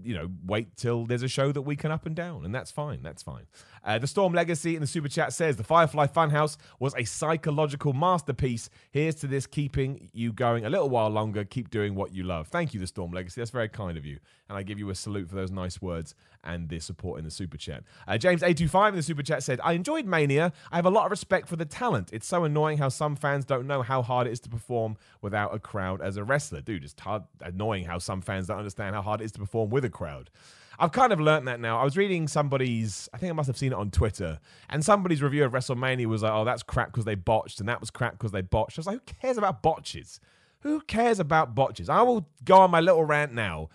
you 0.04 0.14
know, 0.16 0.30
wait 0.46 0.76
till 0.76 1.06
there's 1.06 1.24
a 1.24 1.28
show 1.28 1.52
that 1.52 1.62
we 1.62 1.76
can 1.76 1.92
up 1.92 2.06
and 2.06 2.16
down, 2.16 2.46
and 2.46 2.54
that's 2.54 2.72
fine. 2.72 3.02
That's 3.02 3.24
fine. 3.24 3.48
Uh, 3.84 3.98
the 3.98 4.08
Storm 4.08 4.34
Legacy 4.34 4.76
in 4.76 4.82
the 4.82 4.88
super 4.88 5.08
chat 5.08 5.34
says 5.34 5.56
the 5.56 5.64
Firefly 5.64 6.08
Funhouse 6.08 6.58
was 6.80 6.94
a 6.96 7.04
psychological 7.04 7.94
masterpiece. 7.94 8.70
Here's 8.92 9.16
to 9.16 9.28
this, 9.28 9.48
keeping 9.48 10.10
you 10.14 10.34
going 10.34 10.66
a 10.66 10.70
little 10.70 10.90
while 10.90 11.10
longer. 11.10 11.44
Keep 11.44 11.70
doing 11.70 11.96
what 11.96 12.14
you 12.14 12.24
love. 12.24 12.48
Thank 12.48 12.74
you, 12.74 12.80
the 12.80 12.88
Storm 12.88 13.12
Legacy. 13.12 13.42
That's 13.42 13.52
very 13.52 13.70
kind 13.70 13.98
of 13.98 14.06
you, 14.06 14.20
and 14.48 14.58
I 14.58 14.64
give 14.64 14.80
you 14.80 14.90
a 14.90 14.96
salute 14.96 15.30
for 15.30 15.36
those 15.36 15.52
nice 15.52 15.82
words 15.82 16.16
and 16.44 16.70
the 16.70 16.80
support 16.80 17.20
in 17.20 17.26
the 17.26 17.32
super 17.32 17.58
chat. 17.58 17.84
Uh, 18.08 18.18
James 18.18 18.44
eight 18.44 18.58
two 18.58 18.68
five 18.68 18.94
in 18.94 18.98
the 18.98 19.04
super 19.04 19.24
chat 19.24 19.44
said, 19.44 19.60
"I 19.64 19.74
enjoyed 19.74 20.06
Mania. 20.06 20.54
I 20.72 20.78
have 20.78 20.86
a 20.86 20.90
lot 20.90 21.06
of 21.06 21.12
respect 21.12 21.48
for 21.48 21.56
the 21.56 21.66
talent. 21.66 22.10
It's 22.14 22.28
so 22.28 22.44
annoying 22.44 22.78
how 22.78 22.90
some 22.90 23.16
fans 23.16 23.46
don't 23.46 23.68
know 23.68 23.82
how 23.82 24.02
hard 24.02 24.28
it 24.28 24.32
is 24.32 24.40
to 24.42 24.50
perform 24.50 24.98
without 25.22 25.54
a 25.54 25.60
crowd 25.60 26.02
as 26.02 26.18
a 26.18 26.24
wrestler, 26.24 26.62
dude. 26.62 26.84
It's 26.84 26.96
hard, 27.00 27.24
annoying 27.42 27.86
how 27.86 28.00
some 28.00 28.22
fans 28.22 28.48
don't 28.48 28.58
understand 28.58 28.96
how 28.96 29.02
hard 29.02 29.22
it 29.22 29.26
is 29.26 29.32
to 29.34 29.40
perform 29.40 29.70
with 29.70 29.86
a 29.86 29.90
crowd." 29.90 30.30
I've 30.80 30.94
kind 30.94 31.12
of 31.12 31.20
learned 31.20 31.48
that 31.50 31.60
now. 31.60 31.80
I 31.80 31.84
was 31.84 31.98
reading 31.98 32.28
somebody's, 32.28 33.10
I 33.14 33.18
think 33.18 33.30
I 33.30 33.34
must 33.34 33.48
have 33.48 33.58
seen 33.58 33.74
it 33.74 33.76
on 33.76 33.92
Twitter, 33.92 34.40
and 34.70 34.84
somebody's 34.84 35.22
review 35.22 35.44
of 35.44 35.52
WrestleMania 35.52 36.06
was 36.06 36.24
like, 36.24 36.32
oh, 36.32 36.46
that's 36.46 36.64
crap 36.64 36.88
because 36.88 37.06
they 37.06 37.16
botched, 37.16 37.60
and 37.60 37.68
that 37.68 37.82
was 37.82 37.92
crap 37.92 38.14
because 38.14 38.32
they 38.32 38.42
botched. 38.42 38.78
I 38.78 38.80
was 38.80 38.88
like, 38.88 38.96
who 38.96 39.14
cares 39.22 39.38
about 39.38 39.62
botches? 39.62 40.20
Who 40.62 40.82
cares 40.82 41.20
about 41.20 41.54
botches? 41.54 41.90
I 41.90 42.02
will 42.02 42.28
go 42.46 42.60
on 42.60 42.72
my 42.72 42.80
little 42.80 43.04
rant 43.04 43.34
now. 43.34 43.70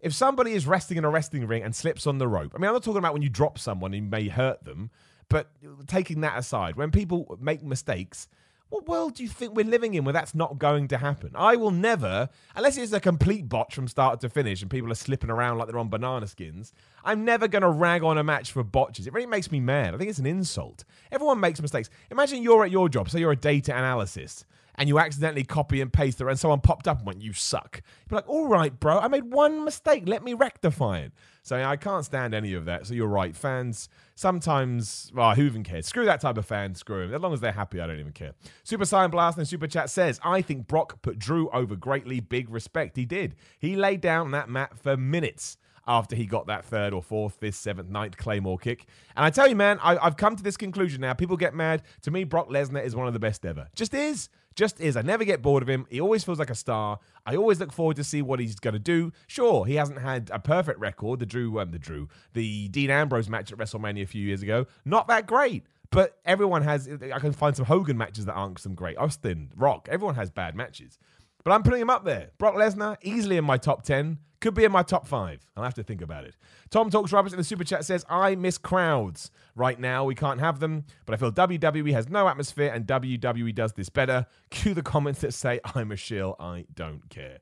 If 0.00 0.12
somebody 0.12 0.52
is 0.52 0.66
resting 0.66 0.98
in 0.98 1.04
a 1.04 1.10
wrestling 1.10 1.46
ring 1.46 1.62
and 1.62 1.74
slips 1.74 2.06
on 2.06 2.18
the 2.18 2.28
rope, 2.28 2.52
I 2.54 2.58
mean, 2.58 2.68
I'm 2.68 2.74
not 2.74 2.82
talking 2.82 2.98
about 2.98 3.12
when 3.12 3.22
you 3.22 3.28
drop 3.28 3.58
someone 3.58 3.94
and 3.94 4.04
you 4.04 4.10
may 4.10 4.28
hurt 4.28 4.64
them, 4.64 4.90
but 5.28 5.50
taking 5.86 6.20
that 6.22 6.38
aside, 6.38 6.76
when 6.76 6.90
people 6.90 7.38
make 7.40 7.62
mistakes, 7.62 8.28
what 8.72 8.88
world 8.88 9.14
do 9.14 9.22
you 9.22 9.28
think 9.28 9.54
we're 9.54 9.66
living 9.66 9.92
in 9.92 10.02
where 10.02 10.14
that's 10.14 10.34
not 10.34 10.58
going 10.58 10.88
to 10.88 10.96
happen? 10.96 11.32
I 11.34 11.56
will 11.56 11.70
never, 11.70 12.30
unless 12.56 12.78
it's 12.78 12.94
a 12.94 13.00
complete 13.00 13.46
botch 13.46 13.74
from 13.74 13.86
start 13.86 14.18
to 14.20 14.30
finish 14.30 14.62
and 14.62 14.70
people 14.70 14.90
are 14.90 14.94
slipping 14.94 15.28
around 15.28 15.58
like 15.58 15.68
they're 15.68 15.78
on 15.78 15.90
banana 15.90 16.26
skins, 16.26 16.72
I'm 17.04 17.22
never 17.22 17.48
going 17.48 17.60
to 17.60 17.68
rag 17.68 18.02
on 18.02 18.16
a 18.16 18.24
match 18.24 18.50
for 18.50 18.64
botches. 18.64 19.06
It 19.06 19.12
really 19.12 19.26
makes 19.26 19.52
me 19.52 19.60
mad. 19.60 19.94
I 19.94 19.98
think 19.98 20.08
it's 20.08 20.18
an 20.18 20.24
insult. 20.24 20.84
Everyone 21.10 21.38
makes 21.38 21.60
mistakes. 21.60 21.90
Imagine 22.10 22.42
you're 22.42 22.64
at 22.64 22.70
your 22.70 22.88
job, 22.88 23.10
say 23.10 23.20
you're 23.20 23.32
a 23.32 23.36
data 23.36 23.74
analyst, 23.74 24.46
and 24.76 24.88
you 24.88 24.98
accidentally 24.98 25.44
copy 25.44 25.80
and 25.80 25.92
paste 25.92 26.20
it, 26.20 26.26
and 26.26 26.38
someone 26.38 26.60
popped 26.60 26.88
up 26.88 26.98
and 26.98 27.06
went, 27.06 27.22
"You 27.22 27.32
suck." 27.32 27.82
You'd 28.00 28.08
be 28.08 28.16
like, 28.16 28.28
"All 28.28 28.48
right, 28.48 28.78
bro, 28.78 28.98
I 28.98 29.08
made 29.08 29.32
one 29.32 29.64
mistake. 29.64 30.04
Let 30.06 30.22
me 30.22 30.34
rectify 30.34 31.00
it." 31.00 31.12
So 31.42 31.62
I 31.62 31.76
can't 31.76 32.04
stand 32.04 32.34
any 32.34 32.54
of 32.54 32.64
that. 32.66 32.86
So 32.86 32.94
you're 32.94 33.08
right, 33.08 33.34
fans. 33.36 33.88
Sometimes, 34.14 35.10
well, 35.14 35.34
who 35.34 35.42
even 35.42 35.64
cares? 35.64 35.86
Screw 35.86 36.04
that 36.04 36.20
type 36.20 36.38
of 36.38 36.46
fan. 36.46 36.74
Screw 36.74 37.02
him. 37.02 37.14
As 37.14 37.20
long 37.20 37.32
as 37.32 37.40
they're 37.40 37.52
happy, 37.52 37.80
I 37.80 37.86
don't 37.86 37.98
even 37.98 38.12
care. 38.12 38.32
Super 38.62 38.84
Saiyan 38.84 39.10
Blast 39.10 39.38
and 39.38 39.48
Super 39.48 39.66
Chat 39.66 39.90
says, 39.90 40.20
"I 40.24 40.40
think 40.40 40.68
Brock 40.68 41.02
put 41.02 41.18
Drew 41.18 41.50
over 41.50 41.74
greatly. 41.76 42.20
Big 42.20 42.48
respect. 42.48 42.96
He 42.96 43.04
did. 43.04 43.34
He 43.58 43.76
laid 43.76 44.00
down 44.00 44.30
that 44.30 44.48
mat 44.48 44.78
for 44.78 44.96
minutes." 44.96 45.56
after 45.86 46.14
he 46.14 46.26
got 46.26 46.46
that 46.46 46.64
third 46.64 46.92
or 46.92 47.02
fourth, 47.02 47.34
fifth, 47.34 47.56
seventh, 47.56 47.88
ninth 47.88 48.16
Claymore 48.16 48.58
kick. 48.58 48.86
And 49.16 49.24
I 49.24 49.30
tell 49.30 49.48
you, 49.48 49.56
man, 49.56 49.78
I, 49.82 50.02
have 50.02 50.16
come 50.16 50.36
to 50.36 50.42
this 50.42 50.56
conclusion 50.56 51.00
now. 51.00 51.14
People 51.14 51.36
get 51.36 51.54
mad. 51.54 51.82
To 52.02 52.10
me, 52.10 52.24
Brock 52.24 52.48
Lesnar 52.48 52.84
is 52.84 52.94
one 52.94 53.06
of 53.06 53.12
the 53.12 53.18
best 53.18 53.44
ever. 53.44 53.68
Just 53.74 53.94
is. 53.94 54.28
Just 54.54 54.80
is. 54.80 54.96
I 54.96 55.02
never 55.02 55.24
get 55.24 55.42
bored 55.42 55.62
of 55.62 55.68
him. 55.68 55.86
He 55.90 56.00
always 56.00 56.24
feels 56.24 56.38
like 56.38 56.50
a 56.50 56.54
star. 56.54 56.98
I 57.24 57.36
always 57.36 57.60
look 57.60 57.72
forward 57.72 57.96
to 57.96 58.04
see 58.04 58.22
what 58.22 58.40
he's 58.40 58.56
going 58.56 58.74
to 58.74 58.80
do. 58.80 59.12
Sure, 59.26 59.64
he 59.64 59.76
hasn't 59.76 60.00
had 60.00 60.30
a 60.32 60.38
perfect 60.38 60.78
record. 60.78 61.20
The 61.20 61.26
Drew, 61.26 61.58
um, 61.60 61.70
the 61.70 61.78
Drew, 61.78 62.08
the 62.32 62.68
Dean 62.68 62.90
Ambrose 62.90 63.28
match 63.28 63.52
at 63.52 63.58
WrestleMania 63.58 64.02
a 64.02 64.06
few 64.06 64.24
years 64.24 64.42
ago, 64.42 64.66
not 64.84 65.08
that 65.08 65.26
great. 65.26 65.64
But 65.90 66.18
everyone 66.24 66.62
has. 66.62 66.88
I 66.88 67.18
can 67.18 67.32
find 67.32 67.54
some 67.54 67.66
Hogan 67.66 67.98
matches 67.98 68.24
that 68.24 68.32
aren't 68.32 68.58
some 68.58 68.74
great. 68.74 68.96
Austin, 68.96 69.52
Rock, 69.54 69.88
everyone 69.90 70.14
has 70.14 70.30
bad 70.30 70.56
matches. 70.56 70.98
But 71.44 71.52
I'm 71.52 71.62
putting 71.62 71.80
him 71.80 71.90
up 71.90 72.04
there. 72.04 72.30
Brock 72.38 72.54
Lesnar, 72.54 72.96
easily 73.02 73.36
in 73.36 73.44
my 73.44 73.56
top 73.56 73.82
10. 73.82 74.18
Could 74.40 74.54
be 74.54 74.64
in 74.64 74.72
my 74.72 74.82
top 74.82 75.06
five. 75.06 75.40
I'll 75.56 75.62
have 75.62 75.74
to 75.74 75.84
think 75.84 76.02
about 76.02 76.24
it. 76.24 76.34
Tom 76.68 76.90
Talks 76.90 77.12
Rubbish 77.12 77.30
in 77.30 77.38
the 77.38 77.44
super 77.44 77.62
chat 77.62 77.84
says, 77.84 78.04
I 78.10 78.34
miss 78.34 78.58
crowds. 78.58 79.30
Right 79.54 79.78
now, 79.78 80.04
we 80.04 80.16
can't 80.16 80.40
have 80.40 80.58
them, 80.58 80.84
but 81.06 81.14
I 81.14 81.16
feel 81.16 81.30
WWE 81.30 81.92
has 81.92 82.08
no 82.08 82.26
atmosphere 82.26 82.72
and 82.74 82.84
WWE 82.84 83.54
does 83.54 83.74
this 83.74 83.88
better. 83.88 84.26
Cue 84.50 84.74
the 84.74 84.82
comments 84.82 85.20
that 85.20 85.32
say, 85.32 85.60
I'm 85.76 85.92
a 85.92 85.96
shill. 85.96 86.34
I 86.40 86.64
don't 86.74 87.08
care. 87.08 87.38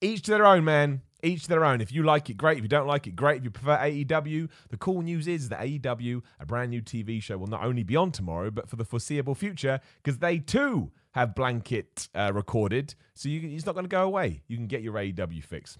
Each 0.00 0.22
to 0.22 0.32
their 0.32 0.44
own, 0.44 0.64
man. 0.64 1.02
Each 1.22 1.42
to 1.42 1.48
their 1.48 1.64
own. 1.64 1.80
If 1.80 1.92
you 1.92 2.02
like 2.02 2.30
it, 2.30 2.36
great. 2.36 2.56
If 2.56 2.64
you 2.64 2.68
don't 2.68 2.86
like 2.88 3.06
it, 3.06 3.14
great. 3.14 3.38
If 3.38 3.44
you 3.44 3.50
prefer 3.50 3.76
AEW, 3.76 4.48
the 4.70 4.76
cool 4.76 5.02
news 5.02 5.28
is 5.28 5.50
that 5.50 5.60
AEW, 5.60 6.22
a 6.40 6.46
brand 6.46 6.70
new 6.70 6.82
TV 6.82 7.22
show, 7.22 7.38
will 7.38 7.46
not 7.46 7.62
only 7.62 7.84
be 7.84 7.94
on 7.94 8.10
tomorrow, 8.10 8.50
but 8.50 8.68
for 8.68 8.74
the 8.74 8.84
foreseeable 8.84 9.36
future, 9.36 9.78
because 10.02 10.18
they 10.18 10.38
too 10.38 10.90
have 11.12 11.34
Blanket 11.34 12.08
uh, 12.14 12.32
recorded. 12.34 12.94
So 13.14 13.28
you, 13.28 13.48
it's 13.54 13.66
not 13.66 13.74
going 13.74 13.84
to 13.84 13.88
go 13.88 14.02
away. 14.02 14.42
You 14.46 14.56
can 14.56 14.66
get 14.66 14.82
your 14.82 14.94
AEW 14.94 15.42
fix. 15.42 15.78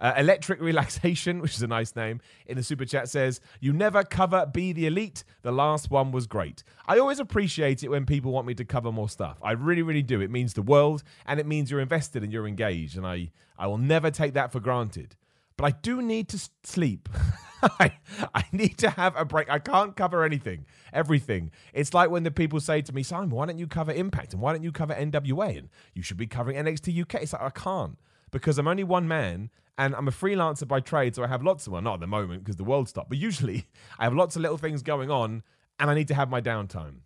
Uh, 0.00 0.12
Electric 0.16 0.60
Relaxation, 0.60 1.40
which 1.40 1.54
is 1.54 1.62
a 1.62 1.66
nice 1.66 1.94
name, 1.94 2.20
in 2.46 2.56
the 2.56 2.62
super 2.62 2.84
chat 2.84 3.08
says, 3.08 3.40
You 3.60 3.72
never 3.72 4.02
cover 4.02 4.46
Being 4.46 4.74
the 4.74 4.86
Elite. 4.86 5.24
The 5.42 5.52
last 5.52 5.90
one 5.90 6.12
was 6.12 6.26
great. 6.26 6.64
I 6.86 6.98
always 6.98 7.20
appreciate 7.20 7.82
it 7.82 7.88
when 7.88 8.04
people 8.04 8.32
want 8.32 8.46
me 8.46 8.54
to 8.54 8.64
cover 8.64 8.92
more 8.92 9.08
stuff. 9.08 9.38
I 9.42 9.52
really, 9.52 9.82
really 9.82 10.02
do. 10.02 10.20
It 10.20 10.30
means 10.30 10.54
the 10.54 10.62
world 10.62 11.02
and 11.26 11.40
it 11.40 11.46
means 11.46 11.70
you're 11.70 11.80
invested 11.80 12.22
and 12.22 12.32
you're 12.32 12.48
engaged. 12.48 12.96
And 12.96 13.06
I, 13.06 13.30
I 13.58 13.66
will 13.66 13.78
never 13.78 14.10
take 14.10 14.34
that 14.34 14.52
for 14.52 14.60
granted. 14.60 15.16
But 15.56 15.64
I 15.64 15.70
do 15.82 16.02
need 16.02 16.28
to 16.30 16.50
sleep. 16.64 17.08
I, 17.62 17.92
I 18.34 18.44
need 18.52 18.76
to 18.78 18.90
have 18.90 19.16
a 19.16 19.24
break. 19.24 19.48
I 19.48 19.58
can't 19.58 19.96
cover 19.96 20.22
anything, 20.24 20.66
everything. 20.92 21.50
It's 21.72 21.94
like 21.94 22.10
when 22.10 22.22
the 22.22 22.30
people 22.30 22.60
say 22.60 22.82
to 22.82 22.92
me, 22.94 23.02
Simon, 23.02 23.30
why 23.30 23.46
don't 23.46 23.58
you 23.58 23.66
cover 23.66 23.92
Impact 23.92 24.34
and 24.34 24.42
why 24.42 24.52
don't 24.52 24.62
you 24.62 24.72
cover 24.72 24.94
NWA 24.94 25.58
and 25.58 25.68
you 25.94 26.02
should 26.02 26.16
be 26.18 26.26
covering 26.26 26.56
NXT 26.56 27.00
UK? 27.02 27.22
It's 27.22 27.32
like, 27.32 27.42
I 27.42 27.50
can't 27.50 27.98
because 28.30 28.58
I'm 28.58 28.68
only 28.68 28.84
one 28.84 29.08
man 29.08 29.50
and 29.78 29.94
I'm 29.94 30.08
a 30.08 30.12
freelancer 30.12 30.68
by 30.68 30.80
trade, 30.80 31.14
so 31.14 31.24
I 31.24 31.26
have 31.26 31.42
lots 31.42 31.66
of 31.66 31.72
well, 31.72 31.82
not 31.82 31.94
at 31.94 32.00
the 32.00 32.06
moment 32.06 32.44
because 32.44 32.56
the 32.56 32.64
world 32.64 32.88
stopped, 32.88 33.08
but 33.08 33.18
usually 33.18 33.66
I 33.98 34.04
have 34.04 34.14
lots 34.14 34.36
of 34.36 34.42
little 34.42 34.58
things 34.58 34.82
going 34.82 35.10
on, 35.10 35.42
and 35.78 35.90
I 35.90 35.94
need 35.94 36.08
to 36.08 36.14
have 36.14 36.30
my 36.30 36.40
downtime. 36.40 37.00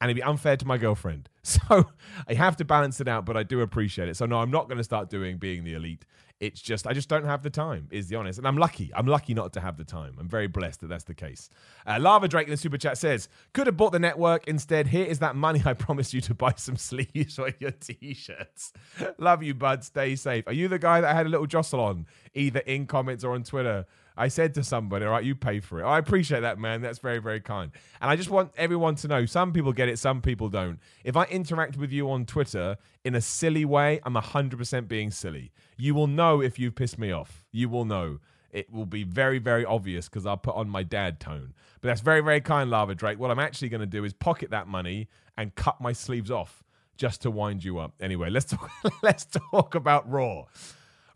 And 0.00 0.10
it'd 0.10 0.16
be 0.16 0.22
unfair 0.22 0.56
to 0.56 0.66
my 0.66 0.78
girlfriend. 0.78 1.28
So 1.44 1.90
I 2.26 2.34
have 2.34 2.56
to 2.56 2.64
balance 2.64 3.00
it 3.02 3.08
out, 3.08 3.26
but 3.26 3.36
I 3.36 3.42
do 3.42 3.60
appreciate 3.60 4.08
it. 4.08 4.16
So 4.16 4.24
no, 4.24 4.38
I'm 4.38 4.50
not 4.50 4.66
going 4.66 4.78
to 4.78 4.84
start 4.84 5.10
doing 5.10 5.36
being 5.36 5.62
the 5.62 5.74
elite. 5.74 6.06
It's 6.44 6.60
just 6.60 6.86
I 6.86 6.92
just 6.92 7.08
don't 7.08 7.24
have 7.24 7.42
the 7.42 7.48
time, 7.48 7.88
is 7.90 8.08
the 8.08 8.16
honest. 8.16 8.38
And 8.38 8.46
I'm 8.46 8.58
lucky. 8.58 8.90
I'm 8.94 9.06
lucky 9.06 9.32
not 9.32 9.54
to 9.54 9.60
have 9.60 9.78
the 9.78 9.84
time. 9.84 10.16
I'm 10.20 10.28
very 10.28 10.46
blessed 10.46 10.80
that 10.80 10.88
that's 10.88 11.04
the 11.04 11.14
case. 11.14 11.48
Uh, 11.86 11.96
Lava 11.98 12.28
Drake 12.28 12.46
in 12.46 12.50
the 12.50 12.58
super 12.58 12.76
chat 12.76 12.98
says, 12.98 13.30
"Could 13.54 13.66
have 13.66 13.78
bought 13.78 13.92
the 13.92 13.98
network 13.98 14.46
instead. 14.46 14.88
Here 14.88 15.06
is 15.06 15.20
that 15.20 15.36
money 15.36 15.62
I 15.64 15.72
promised 15.86 16.12
you 16.12 16.20
to 16.20 16.34
buy 16.34 16.52
some 16.56 16.76
sleeves 16.76 17.36
for 17.36 17.50
your 17.58 17.70
t-shirts. 17.70 18.74
Love 19.16 19.42
you, 19.42 19.54
bud. 19.54 19.84
Stay 19.84 20.16
safe. 20.16 20.46
Are 20.46 20.52
you 20.52 20.68
the 20.68 20.78
guy 20.78 21.00
that 21.00 21.16
had 21.16 21.24
a 21.24 21.30
little 21.30 21.46
jostle 21.46 21.80
on, 21.80 22.06
either 22.34 22.60
in 22.60 22.86
comments 22.86 23.24
or 23.24 23.32
on 23.32 23.42
Twitter?" 23.42 23.86
I 24.16 24.28
said 24.28 24.54
to 24.54 24.62
somebody, 24.62 25.04
all 25.04 25.10
right, 25.10 25.24
you 25.24 25.34
pay 25.34 25.60
for 25.60 25.80
it. 25.80 25.84
I 25.84 25.98
appreciate 25.98 26.40
that, 26.40 26.58
man. 26.58 26.82
That's 26.82 26.98
very, 26.98 27.18
very 27.18 27.40
kind. 27.40 27.72
And 28.00 28.10
I 28.10 28.16
just 28.16 28.30
want 28.30 28.52
everyone 28.56 28.94
to 28.96 29.08
know 29.08 29.26
some 29.26 29.52
people 29.52 29.72
get 29.72 29.88
it, 29.88 29.98
some 29.98 30.22
people 30.22 30.48
don't. 30.48 30.78
If 31.02 31.16
I 31.16 31.24
interact 31.24 31.76
with 31.76 31.90
you 31.90 32.10
on 32.10 32.24
Twitter 32.24 32.76
in 33.04 33.14
a 33.14 33.20
silly 33.20 33.64
way, 33.64 34.00
I'm 34.04 34.14
100% 34.14 34.88
being 34.88 35.10
silly. 35.10 35.52
You 35.76 35.94
will 35.94 36.06
know 36.06 36.40
if 36.40 36.58
you've 36.58 36.76
pissed 36.76 36.98
me 36.98 37.10
off. 37.10 37.44
You 37.50 37.68
will 37.68 37.84
know. 37.84 38.20
It 38.50 38.72
will 38.72 38.86
be 38.86 39.02
very, 39.02 39.40
very 39.40 39.64
obvious 39.64 40.08
because 40.08 40.26
I'll 40.26 40.36
put 40.36 40.54
on 40.54 40.68
my 40.68 40.84
dad 40.84 41.18
tone. 41.18 41.54
But 41.80 41.88
that's 41.88 42.00
very, 42.00 42.20
very 42.20 42.40
kind, 42.40 42.70
Lava 42.70 42.94
Drake. 42.94 43.18
What 43.18 43.32
I'm 43.32 43.40
actually 43.40 43.68
going 43.68 43.80
to 43.80 43.86
do 43.86 44.04
is 44.04 44.12
pocket 44.12 44.50
that 44.50 44.68
money 44.68 45.08
and 45.36 45.54
cut 45.56 45.80
my 45.80 45.92
sleeves 45.92 46.30
off 46.30 46.62
just 46.96 47.22
to 47.22 47.32
wind 47.32 47.64
you 47.64 47.78
up. 47.78 47.94
Anyway, 48.00 48.30
let's 48.30 48.46
talk, 48.46 48.70
let's 49.02 49.26
talk 49.50 49.74
about 49.74 50.08
Raw. 50.08 50.44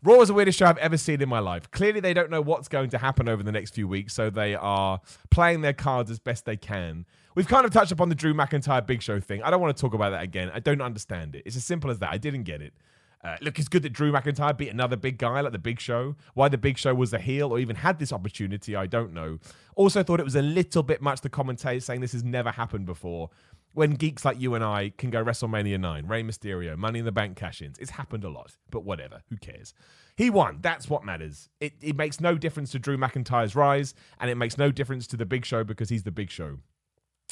Raw 0.01 0.21
is 0.21 0.29
the 0.29 0.33
weirdest 0.33 0.57
show 0.59 0.65
I've 0.65 0.77
ever 0.77 0.95
seen 0.95 1.21
in 1.21 1.27
my 1.27 1.39
life. 1.39 1.69
Clearly, 1.71 1.99
they 1.99 2.13
don't 2.13 2.29
know 2.29 2.41
what's 2.41 2.69
going 2.69 2.89
to 2.91 2.97
happen 2.97 3.27
over 3.27 3.43
the 3.43 3.51
next 3.51 3.75
few 3.75 3.87
weeks, 3.87 4.13
so 4.13 4.29
they 4.29 4.55
are 4.55 5.01
playing 5.29 5.61
their 5.61 5.73
cards 5.73 6.09
as 6.09 6.19
best 6.19 6.45
they 6.45 6.55
can. 6.55 7.05
We've 7.35 7.47
kind 7.47 7.65
of 7.65 7.73
touched 7.73 7.91
upon 7.91 8.07
the 8.07 8.15
Drew 8.15 8.33
McIntyre 8.33 8.85
Big 8.85 9.01
Show 9.01 9.19
thing. 9.19 9.43
I 9.43 9.49
don't 9.49 9.59
want 9.59 9.75
to 9.75 9.81
talk 9.81 9.93
about 9.93 10.11
that 10.11 10.23
again. 10.23 10.51
I 10.53 10.59
don't 10.61 10.81
understand 10.81 11.35
it. 11.35 11.43
It's 11.45 11.57
as 11.57 11.65
simple 11.65 11.91
as 11.91 11.99
that. 11.99 12.11
I 12.11 12.17
didn't 12.17 12.43
get 12.43 12.61
it. 12.61 12.73
Uh, 13.21 13.35
look, 13.41 13.59
it's 13.59 13.67
good 13.67 13.83
that 13.83 13.91
Drew 13.91 14.13
McIntyre 14.13 14.57
beat 14.57 14.69
another 14.69 14.95
big 14.95 15.17
guy 15.17 15.41
like 15.41 15.51
the 15.51 15.59
Big 15.59 15.79
Show. 15.79 16.15
Why 16.35 16.47
the 16.47 16.57
Big 16.57 16.77
Show 16.77 16.95
was 16.95 17.11
a 17.11 17.19
heel 17.19 17.51
or 17.51 17.59
even 17.59 17.75
had 17.75 17.99
this 17.99 18.13
opportunity, 18.13 18.75
I 18.75 18.85
don't 18.85 19.13
know. 19.13 19.39
Also, 19.75 20.03
thought 20.03 20.21
it 20.21 20.23
was 20.23 20.35
a 20.35 20.41
little 20.41 20.83
bit 20.83 21.01
much 21.01 21.19
the 21.21 21.29
commentator 21.29 21.81
saying 21.81 21.99
this 21.99 22.13
has 22.13 22.23
never 22.23 22.51
happened 22.51 22.85
before 22.85 23.29
when 23.73 23.91
geeks 23.91 24.25
like 24.25 24.39
you 24.39 24.55
and 24.55 24.63
I 24.63 24.93
can 24.97 25.09
go 25.09 25.23
WrestleMania 25.23 25.79
9, 25.79 26.07
Rey 26.07 26.23
Mysterio, 26.23 26.75
Money 26.77 26.99
in 26.99 27.05
the 27.05 27.11
Bank 27.11 27.37
cash 27.37 27.61
ins. 27.61 27.77
It's 27.77 27.91
happened 27.91 28.23
a 28.23 28.29
lot, 28.29 28.55
but 28.71 28.83
whatever. 28.83 29.21
Who 29.29 29.37
cares? 29.37 29.73
He 30.15 30.29
won. 30.29 30.59
That's 30.61 30.89
what 30.89 31.05
matters. 31.05 31.49
It, 31.59 31.73
it 31.81 31.95
makes 31.95 32.19
no 32.19 32.35
difference 32.35 32.71
to 32.71 32.79
Drew 32.79 32.97
McIntyre's 32.97 33.55
rise, 33.55 33.93
and 34.19 34.29
it 34.29 34.35
makes 34.35 34.57
no 34.57 34.71
difference 34.71 35.07
to 35.07 35.17
the 35.17 35.25
Big 35.25 35.45
Show 35.45 35.63
because 35.63 35.89
he's 35.89 36.03
the 36.03 36.11
Big 36.11 36.31
Show. 36.31 36.57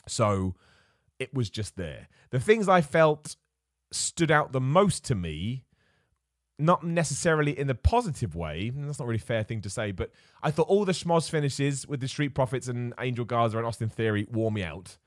So 0.07 0.55
it 1.19 1.33
was 1.33 1.49
just 1.49 1.75
there. 1.75 2.07
The 2.29 2.39
things 2.39 2.69
I 2.69 2.81
felt 2.81 3.35
stood 3.91 4.31
out 4.31 4.51
the 4.51 4.61
most 4.61 5.03
to 5.05 5.15
me, 5.15 5.63
not 6.59 6.83
necessarily 6.83 7.57
in 7.57 7.67
the 7.67 7.75
positive 7.75 8.35
way, 8.35 8.71
that's 8.75 8.99
not 8.99 9.07
really 9.07 9.19
fair 9.19 9.43
thing 9.43 9.61
to 9.61 9.69
say, 9.69 9.91
but 9.91 10.11
I 10.41 10.51
thought 10.51 10.67
all 10.67 10.85
the 10.85 10.91
schmoz 10.91 11.29
finishes 11.29 11.87
with 11.87 11.99
the 11.99 12.07
Street 12.07 12.29
Profits 12.29 12.67
and 12.67 12.93
Angel 12.99 13.25
Garza 13.25 13.57
and 13.57 13.67
Austin 13.67 13.89
Theory 13.89 14.27
wore 14.31 14.51
me 14.51 14.63
out 14.63 14.97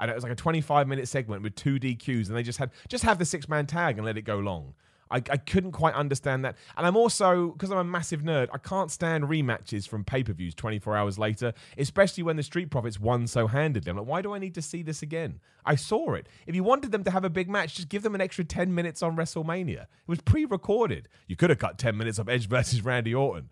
and 0.00 0.10
it 0.10 0.14
was 0.14 0.24
like 0.24 0.32
a 0.32 0.36
25 0.36 0.88
minute 0.88 1.06
segment 1.06 1.42
with 1.42 1.54
two 1.54 1.78
DQs, 1.78 2.28
and 2.28 2.36
they 2.36 2.42
just 2.42 2.58
had 2.58 2.70
just 2.88 3.04
have 3.04 3.18
the 3.18 3.24
six 3.24 3.48
man 3.48 3.66
tag 3.66 3.98
and 3.98 4.06
let 4.06 4.16
it 4.16 4.22
go 4.22 4.38
long. 4.38 4.74
I, 5.10 5.16
I 5.16 5.36
couldn't 5.36 5.72
quite 5.72 5.94
understand 5.94 6.44
that. 6.44 6.56
And 6.76 6.86
I'm 6.86 6.96
also, 6.96 7.48
because 7.48 7.70
I'm 7.70 7.78
a 7.78 7.84
massive 7.84 8.22
nerd, 8.22 8.48
I 8.52 8.58
can't 8.58 8.90
stand 8.90 9.24
rematches 9.24 9.88
from 9.88 10.04
pay 10.04 10.22
per 10.22 10.32
views 10.32 10.54
24 10.54 10.96
hours 10.96 11.18
later, 11.18 11.52
especially 11.76 12.22
when 12.22 12.36
the 12.36 12.42
Street 12.42 12.70
Profits 12.70 13.00
won 13.00 13.26
so 13.26 13.46
handedly. 13.46 13.90
I'm 13.90 13.96
like, 13.96 14.06
why 14.06 14.22
do 14.22 14.32
I 14.34 14.38
need 14.38 14.54
to 14.54 14.62
see 14.62 14.82
this 14.82 15.02
again? 15.02 15.40
I 15.64 15.74
saw 15.74 16.14
it. 16.14 16.28
If 16.46 16.54
you 16.54 16.64
wanted 16.64 16.92
them 16.92 17.04
to 17.04 17.10
have 17.10 17.24
a 17.24 17.30
big 17.30 17.48
match, 17.48 17.74
just 17.74 17.88
give 17.88 18.02
them 18.02 18.14
an 18.14 18.20
extra 18.20 18.44
10 18.44 18.74
minutes 18.74 19.02
on 19.02 19.16
WrestleMania. 19.16 19.82
It 19.82 19.88
was 20.06 20.20
pre 20.20 20.44
recorded. 20.44 21.08
You 21.26 21.36
could 21.36 21.50
have 21.50 21.58
cut 21.58 21.78
10 21.78 21.96
minutes 21.96 22.18
of 22.18 22.28
Edge 22.28 22.48
versus 22.48 22.84
Randy 22.84 23.14
Orton. 23.14 23.50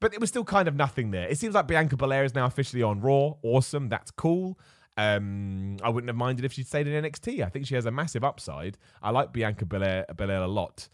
But 0.00 0.14
it 0.14 0.20
was 0.20 0.28
still 0.28 0.44
kind 0.44 0.68
of 0.68 0.76
nothing 0.76 1.10
there. 1.10 1.26
It 1.28 1.38
seems 1.38 1.54
like 1.54 1.66
Bianca 1.66 1.96
Belair 1.96 2.24
is 2.24 2.34
now 2.34 2.46
officially 2.46 2.82
on 2.82 3.00
Raw. 3.00 3.34
Awesome. 3.42 3.88
That's 3.88 4.12
cool. 4.12 4.58
Um, 4.98 5.76
I 5.80 5.90
wouldn't 5.90 6.08
have 6.08 6.16
minded 6.16 6.44
if 6.44 6.52
she'd 6.52 6.66
stayed 6.66 6.88
in 6.88 7.04
NXT. 7.04 7.46
I 7.46 7.48
think 7.48 7.66
she 7.66 7.76
has 7.76 7.86
a 7.86 7.90
massive 7.92 8.24
upside. 8.24 8.76
I 9.00 9.10
like 9.10 9.32
Bianca 9.32 9.64
Belair, 9.64 10.04
Belair 10.16 10.42
a 10.42 10.48
lot. 10.48 10.88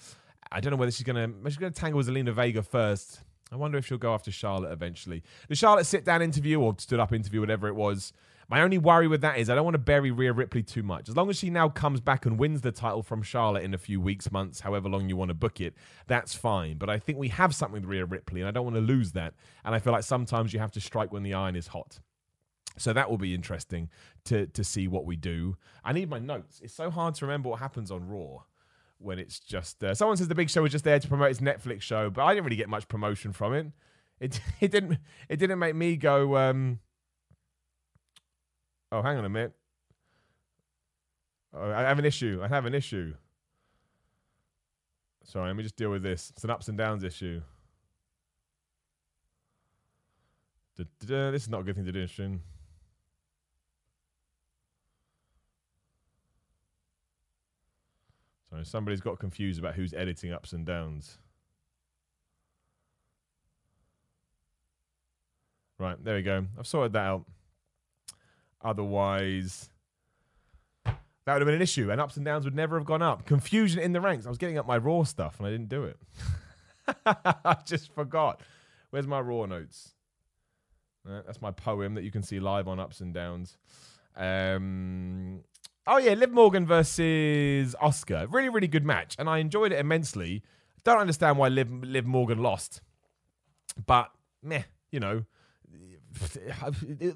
I 0.52 0.60
don't 0.60 0.70
know 0.70 0.76
whether 0.76 0.92
she's 0.92 1.06
gonna 1.06 1.30
she's 1.46 1.56
gonna 1.56 1.70
tangle 1.70 1.96
with 1.96 2.08
Zelina 2.08 2.34
Vega 2.34 2.62
first. 2.62 3.22
I 3.50 3.56
wonder 3.56 3.78
if 3.78 3.86
she'll 3.86 3.96
go 3.96 4.12
after 4.12 4.30
Charlotte 4.30 4.72
eventually. 4.72 5.22
The 5.48 5.54
Charlotte 5.54 5.86
sit 5.86 6.04
down 6.04 6.20
interview 6.20 6.60
or 6.60 6.74
stood 6.78 7.00
up 7.00 7.14
interview, 7.14 7.40
whatever 7.40 7.66
it 7.66 7.74
was. 7.74 8.12
My 8.50 8.60
only 8.60 8.76
worry 8.76 9.08
with 9.08 9.22
that 9.22 9.38
is 9.38 9.48
I 9.48 9.54
don't 9.54 9.64
want 9.64 9.74
to 9.74 9.78
bury 9.78 10.10
Rhea 10.10 10.34
Ripley 10.34 10.62
too 10.62 10.82
much. 10.82 11.08
As 11.08 11.16
long 11.16 11.30
as 11.30 11.38
she 11.38 11.48
now 11.48 11.70
comes 11.70 12.00
back 12.00 12.26
and 12.26 12.38
wins 12.38 12.60
the 12.60 12.72
title 12.72 13.02
from 13.02 13.22
Charlotte 13.22 13.64
in 13.64 13.72
a 13.72 13.78
few 13.78 14.02
weeks, 14.02 14.30
months, 14.30 14.60
however 14.60 14.86
long 14.90 15.08
you 15.08 15.16
want 15.16 15.30
to 15.30 15.34
book 15.34 15.62
it, 15.62 15.74
that's 16.08 16.34
fine. 16.34 16.76
But 16.76 16.90
I 16.90 16.98
think 16.98 17.16
we 17.16 17.28
have 17.28 17.54
something 17.54 17.80
with 17.80 17.88
Rhea 17.88 18.04
Ripley, 18.04 18.42
and 18.42 18.48
I 18.48 18.50
don't 18.50 18.64
want 18.64 18.76
to 18.76 18.82
lose 18.82 19.12
that. 19.12 19.32
And 19.64 19.74
I 19.74 19.78
feel 19.78 19.94
like 19.94 20.04
sometimes 20.04 20.52
you 20.52 20.58
have 20.58 20.72
to 20.72 20.80
strike 20.80 21.10
when 21.10 21.22
the 21.22 21.32
iron 21.32 21.56
is 21.56 21.68
hot. 21.68 22.00
So 22.76 22.92
that 22.92 23.08
will 23.08 23.18
be 23.18 23.34
interesting 23.34 23.88
to 24.24 24.46
to 24.48 24.64
see 24.64 24.88
what 24.88 25.04
we 25.04 25.16
do. 25.16 25.56
I 25.84 25.92
need 25.92 26.10
my 26.10 26.18
notes. 26.18 26.60
It's 26.62 26.74
so 26.74 26.90
hard 26.90 27.14
to 27.16 27.26
remember 27.26 27.48
what 27.48 27.60
happens 27.60 27.90
on 27.90 28.08
Raw 28.08 28.42
when 28.98 29.18
it's 29.18 29.38
just 29.38 29.82
uh, 29.84 29.94
someone 29.94 30.16
says 30.16 30.28
the 30.28 30.34
Big 30.34 30.50
Show 30.50 30.62
was 30.62 30.72
just 30.72 30.84
there 30.84 30.98
to 30.98 31.08
promote 31.08 31.28
his 31.28 31.40
Netflix 31.40 31.82
show, 31.82 32.10
but 32.10 32.24
I 32.24 32.34
didn't 32.34 32.44
really 32.44 32.56
get 32.56 32.68
much 32.68 32.88
promotion 32.88 33.32
from 33.32 33.54
it. 33.54 33.66
It 34.20 34.40
it 34.60 34.70
didn't 34.70 34.98
it 35.28 35.36
didn't 35.36 35.58
make 35.58 35.74
me 35.74 35.96
go. 35.96 36.36
Um, 36.36 36.80
oh, 38.90 39.02
hang 39.02 39.18
on 39.18 39.24
a 39.24 39.28
minute. 39.28 39.52
Oh, 41.52 41.70
I 41.70 41.82
have 41.82 41.98
an 42.00 42.04
issue. 42.04 42.40
I 42.42 42.48
have 42.48 42.66
an 42.66 42.74
issue. 42.74 43.14
Sorry, 45.22 45.46
let 45.46 45.56
me 45.56 45.62
just 45.62 45.76
deal 45.76 45.90
with 45.90 46.02
this. 46.02 46.30
It's 46.30 46.44
an 46.44 46.50
ups 46.50 46.68
and 46.68 46.76
downs 46.76 47.04
issue. 47.04 47.40
Da-da-da. 50.76 51.30
This 51.30 51.44
is 51.44 51.48
not 51.48 51.60
a 51.60 51.64
good 51.64 51.76
thing 51.76 51.84
to 51.84 51.92
do 51.92 52.06
in 52.18 52.40
Sorry, 58.54 58.64
somebody's 58.64 59.00
got 59.00 59.18
confused 59.18 59.58
about 59.58 59.74
who's 59.74 59.92
editing 59.92 60.32
ups 60.32 60.52
and 60.52 60.64
downs. 60.64 61.18
Right, 65.76 65.96
there 66.04 66.14
we 66.14 66.22
go. 66.22 66.46
I've 66.56 66.66
sorted 66.66 66.92
that 66.92 67.04
out. 67.04 67.24
Otherwise, 68.62 69.70
that 70.84 70.94
would 71.26 71.40
have 71.40 71.46
been 71.46 71.56
an 71.56 71.62
issue, 71.62 71.90
and 71.90 72.00
ups 72.00 72.16
and 72.16 72.24
downs 72.24 72.44
would 72.44 72.54
never 72.54 72.78
have 72.78 72.86
gone 72.86 73.02
up. 73.02 73.26
Confusion 73.26 73.80
in 73.80 73.92
the 73.92 74.00
ranks. 74.00 74.24
I 74.24 74.28
was 74.28 74.38
getting 74.38 74.56
up 74.56 74.68
my 74.68 74.76
raw 74.76 75.02
stuff, 75.02 75.34
and 75.38 75.48
I 75.48 75.50
didn't 75.50 75.68
do 75.68 75.82
it. 75.82 75.98
I 77.06 77.56
just 77.66 77.92
forgot. 77.92 78.40
Where's 78.90 79.08
my 79.08 79.18
raw 79.18 79.46
notes? 79.46 79.94
Uh, 81.08 81.22
that's 81.26 81.42
my 81.42 81.50
poem 81.50 81.94
that 81.94 82.04
you 82.04 82.12
can 82.12 82.22
see 82.22 82.38
live 82.38 82.68
on 82.68 82.78
Ups 82.78 83.00
and 83.00 83.12
Downs. 83.12 83.58
Um, 84.16 85.40
oh 85.86 85.98
yeah, 85.98 86.14
Liv 86.14 86.30
Morgan 86.30 86.66
versus 86.66 87.74
Asuka. 87.82 88.26
Really, 88.32 88.48
really 88.48 88.68
good 88.68 88.84
match, 88.84 89.16
and 89.18 89.28
I 89.28 89.38
enjoyed 89.38 89.72
it 89.72 89.78
immensely. 89.78 90.42
Don't 90.84 90.98
understand 90.98 91.38
why 91.38 91.48
Liv, 91.48 91.70
Liv 91.70 92.06
Morgan 92.06 92.38
lost, 92.38 92.80
but 93.86 94.10
meh, 94.42 94.62
you 94.90 95.00
know, 95.00 95.24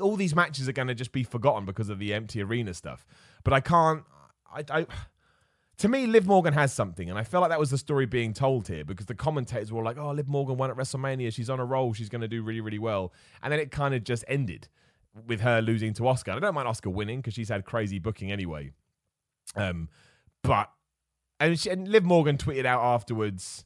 all 0.00 0.16
these 0.16 0.34
matches 0.34 0.68
are 0.68 0.72
going 0.72 0.88
to 0.88 0.94
just 0.94 1.12
be 1.12 1.22
forgotten 1.22 1.64
because 1.64 1.88
of 1.88 1.98
the 1.98 2.14
empty 2.14 2.42
arena 2.42 2.74
stuff. 2.74 3.06
But 3.44 3.52
I 3.52 3.60
can't. 3.60 4.04
I, 4.52 4.64
I, 4.70 4.86
to 5.78 5.88
me, 5.88 6.06
Liv 6.06 6.26
Morgan 6.26 6.54
has 6.54 6.72
something, 6.72 7.08
and 7.08 7.18
I 7.18 7.24
felt 7.24 7.42
like 7.42 7.50
that 7.50 7.60
was 7.60 7.70
the 7.70 7.78
story 7.78 8.06
being 8.06 8.32
told 8.32 8.66
here 8.66 8.84
because 8.84 9.06
the 9.06 9.14
commentators 9.14 9.70
were 9.72 9.82
like, 9.82 9.98
"Oh, 9.98 10.10
Liv 10.10 10.28
Morgan 10.28 10.56
won 10.56 10.70
at 10.70 10.76
WrestleMania. 10.76 11.32
She's 11.32 11.50
on 11.50 11.60
a 11.60 11.64
roll. 11.64 11.92
She's 11.92 12.08
going 12.08 12.22
to 12.22 12.28
do 12.28 12.42
really, 12.42 12.60
really 12.60 12.78
well." 12.78 13.12
And 13.42 13.52
then 13.52 13.60
it 13.60 13.70
kind 13.70 13.94
of 13.94 14.02
just 14.04 14.24
ended 14.28 14.68
with 15.26 15.40
her 15.40 15.60
losing 15.60 15.94
to 15.94 16.02
Asuka. 16.02 16.34
I 16.34 16.38
don't 16.38 16.54
mind 16.54 16.68
Asuka 16.68 16.92
winning 16.92 17.20
because 17.20 17.34
she's 17.34 17.48
had 17.48 17.64
crazy 17.64 17.98
booking 17.98 18.32
anyway. 18.32 18.70
Um, 19.56 19.88
but 20.42 20.70
and, 21.40 21.58
she, 21.58 21.70
and 21.70 21.88
Liv 21.88 22.04
Morgan 22.04 22.36
tweeted 22.36 22.64
out 22.64 22.82
afterwards, 22.82 23.64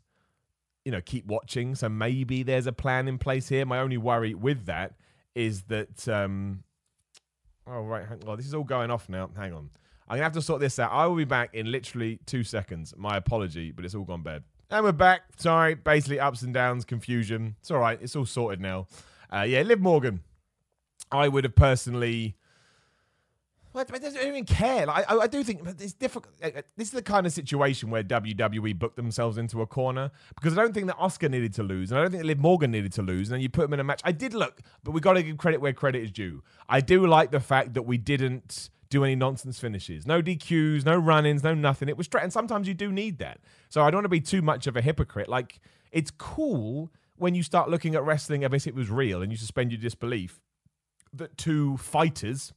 you 0.85 0.93
know, 0.93 1.01
keep 1.01 1.27
watching. 1.27 1.75
So 1.75 1.89
maybe 1.89 2.43
there's 2.43 2.67
a 2.67 2.73
plan 2.73 3.09
in 3.09 3.19
place 3.19 3.49
here. 3.49 3.65
My 3.65 3.79
only 3.79 3.99
worry 3.99 4.35
with 4.35 4.67
that 4.67 4.95
is 5.35 5.63
that 5.63 6.07
um 6.09 6.63
oh 7.67 7.81
right 7.81 8.07
hang 8.07 8.21
on 8.27 8.37
this 8.37 8.47
is 8.47 8.55
all 8.55 8.65
going 8.65 8.91
off 8.91 9.09
now. 9.09 9.31
Hang 9.37 9.53
on. 9.53 9.71
I'm 10.09 10.17
gonna 10.17 10.25
have 10.25 10.33
to 10.33 10.43
sort 10.43 10.61
this 10.61 10.79
out. 10.79 10.93
I 10.93 11.07
will 11.07 11.17
be 11.17 11.25
back 11.25 11.55
in 11.55 11.71
literally 11.73 12.19
two 12.27 12.45
seconds. 12.45 12.93
My 12.97 13.17
apology 13.17 13.73
but 13.73 13.85
it's 13.85 13.95
all 13.95 14.05
gone 14.05 14.23
bad. 14.23 14.43
And 14.71 14.85
we're 14.85 14.93
back. 14.93 15.23
Sorry. 15.39 15.75
Basically 15.75 16.21
ups 16.21 16.43
and 16.43 16.53
downs 16.53 16.85
confusion. 16.85 17.57
It's 17.61 17.71
all 17.71 17.79
right. 17.79 17.99
It's 18.03 18.17
all 18.17 18.27
sorted 18.27 18.61
now. 18.61 18.89
Uh, 19.33 19.43
yeah 19.43 19.63
liv 19.63 19.81
morgan 19.81 20.21
i 21.13 21.29
would 21.29 21.45
have 21.45 21.55
personally 21.55 22.37
well, 23.73 23.87
I 23.91 23.99
don't 23.99 24.17
even 24.27 24.45
care. 24.45 24.85
Like, 24.85 25.11
I, 25.11 25.17
I 25.17 25.27
do 25.27 25.43
think 25.43 25.67
it's 25.81 25.95
difficult. 25.95 26.35
This 26.77 26.89
is 26.89 26.91
the 26.91 27.03
kind 27.03 27.27
of 27.27 27.33
situation 27.33 27.91
where 27.91 28.03
WWE 28.03 28.79
booked 28.79 28.97
themselves 28.97 29.39
into 29.39 29.63
a 29.63 29.67
corner 29.67 30.11
because 30.35 30.59
I 30.59 30.63
don't 30.63 30.75
think 30.75 30.89
that 30.89 30.99
Asuka 30.99 31.31
needed 31.31 31.55
to 31.55 31.63
lose, 31.63 31.91
and 31.91 31.99
I 31.99 32.03
don't 32.03 32.11
think 32.11 32.23
that 32.23 32.27
Liv 32.27 32.39
Morgan 32.39 32.71
needed 32.71 32.93
to 32.95 33.03
lose, 33.03 33.29
and 33.29 33.35
then 33.35 33.41
you 33.41 33.49
put 33.49 33.63
them 33.63 33.73
in 33.73 33.81
a 33.81 33.85
match. 33.85 34.03
I 34.05 34.13
did 34.13 34.35
look, 34.35 34.61
but 34.85 34.91
we 34.91 35.01
got 35.01 35.15
to 35.15 35.23
give 35.23 35.39
credit 35.39 35.61
where 35.61 35.73
credit 35.73 36.03
is 36.03 36.11
due. 36.11 36.43
I 36.69 36.81
do 36.81 37.07
like 37.07 37.31
the 37.31 37.41
fact 37.41 37.73
that 37.75 37.83
we 37.83 37.97
didn't 37.97 38.69
do 38.91 39.05
any 39.05 39.15
nonsense 39.15 39.59
finishes, 39.59 40.07
no 40.07 40.21
DQs, 40.21 40.85
no 40.85 40.99
run-ins, 40.99 41.43
no 41.43 41.55
nothing. 41.55 41.89
It 41.89 41.97
was 41.97 42.07
straight, 42.07 42.25
and 42.25 42.33
sometimes 42.33 42.69
you 42.69 42.75
do 42.75 42.93
need 42.93 43.19
that. 43.19 43.41
So 43.71 43.83
I 43.83 43.91
don't 43.91 43.99
want 43.99 44.05
to 44.05 44.11
be 44.11 44.21
too 44.21 44.43
much 44.43 44.67
of 44.67 44.77
a 44.77 44.83
hypocrite. 44.83 45.31
Like 45.31 45.61
it's 45.91 46.11
cool 46.11 46.91
when 47.17 47.35
you 47.35 47.43
start 47.43 47.71
looking 47.71 47.95
at 47.95 48.05
wrestling 48.05 48.45
as 48.45 48.53
if 48.53 48.67
it 48.67 48.75
was 48.75 48.91
real, 48.91 49.23
and 49.23 49.33
you 49.33 49.39
suspend 49.39 49.73
your 49.73 49.81
disbelief 49.81 50.43
that 51.13 51.37
two 51.37 51.77
fighters 51.77 52.53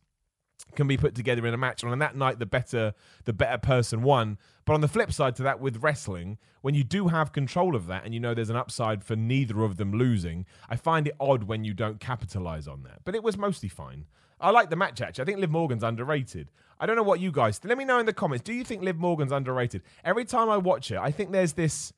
can 0.76 0.88
be 0.88 0.98
put 0.98 1.16
together 1.16 1.46
in 1.46 1.54
a 1.54 1.58
match. 1.58 1.84
And 1.84 1.92
on 1.92 2.00
that 2.00 2.16
night, 2.16 2.40
the 2.40 2.46
better 2.46 2.94
the 3.26 3.34
better 3.34 3.58
person 3.58 4.02
won. 4.02 4.38
But 4.66 4.74
on 4.74 4.82
the 4.82 4.88
flip 4.88 5.12
side 5.12 5.36
to 5.38 5.44
that, 5.44 5.60
with 5.60 5.84
wrestling, 5.84 6.38
when 6.62 6.74
you 6.74 6.84
do 6.84 7.08
have 7.08 7.32
control 7.32 7.76
of 7.76 7.88
that 7.88 8.04
and 8.06 8.14
you 8.14 8.20
know 8.20 8.34
there's 8.34 8.50
an 8.50 8.56
upside 8.56 9.04
for 9.04 9.16
neither 9.16 9.64
of 9.64 9.78
them 9.78 9.94
losing, 9.94 10.46
I 10.70 10.76
find 10.76 11.08
it 11.08 11.16
odd 11.20 11.44
when 11.44 11.64
you 11.64 11.74
don't 11.74 12.00
capitalize 12.00 12.68
on 12.68 12.84
that. 12.84 13.02
But 13.04 13.16
it 13.16 13.24
was 13.24 13.38
mostly 13.38 13.70
fine. 13.70 14.06
I 14.40 14.50
like 14.50 14.70
the 14.70 14.76
match 14.76 15.02
actually. 15.02 15.24
I 15.24 15.26
think 15.26 15.40
Liv 15.40 15.52
Morgan's 15.52 15.84
underrated. 15.84 16.52
I 16.80 16.86
don't 16.86 16.96
know 16.96 17.04
what 17.04 17.20
you 17.20 17.32
guys. 17.32 17.62
Let 17.64 17.78
me 17.78 17.86
know 17.86 18.00
in 18.00 18.06
the 18.06 18.14
comments. 18.14 18.44
Do 18.44 18.54
you 18.54 18.64
think 18.64 18.82
Liv 18.82 18.98
Morgan's 18.98 19.32
underrated? 19.32 19.82
Every 20.04 20.26
time 20.26 20.50
I 20.50 20.58
watch 20.58 20.90
her, 20.90 21.00
I 21.00 21.12
think 21.12 21.32
there's 21.32 21.54
this 21.54 21.94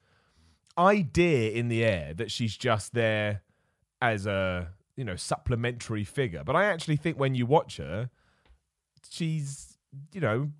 idea 0.78 1.52
in 1.52 1.68
the 1.68 1.84
air 1.84 2.14
that 2.14 2.30
she's 2.30 2.56
just 2.56 2.94
there 2.94 3.42
as 4.02 4.28
a 4.28 4.70
you 4.98 5.06
know 5.06 5.16
supplementary 5.16 6.04
figure. 6.04 6.44
But 6.44 6.58
I 6.58 6.66
actually 6.66 6.98
think 6.98 7.18
when 7.18 7.36
you 7.36 7.46
watch 7.46 7.78
her, 7.78 8.10
she's 9.10 9.78
you 10.12 10.20
know 10.20 10.52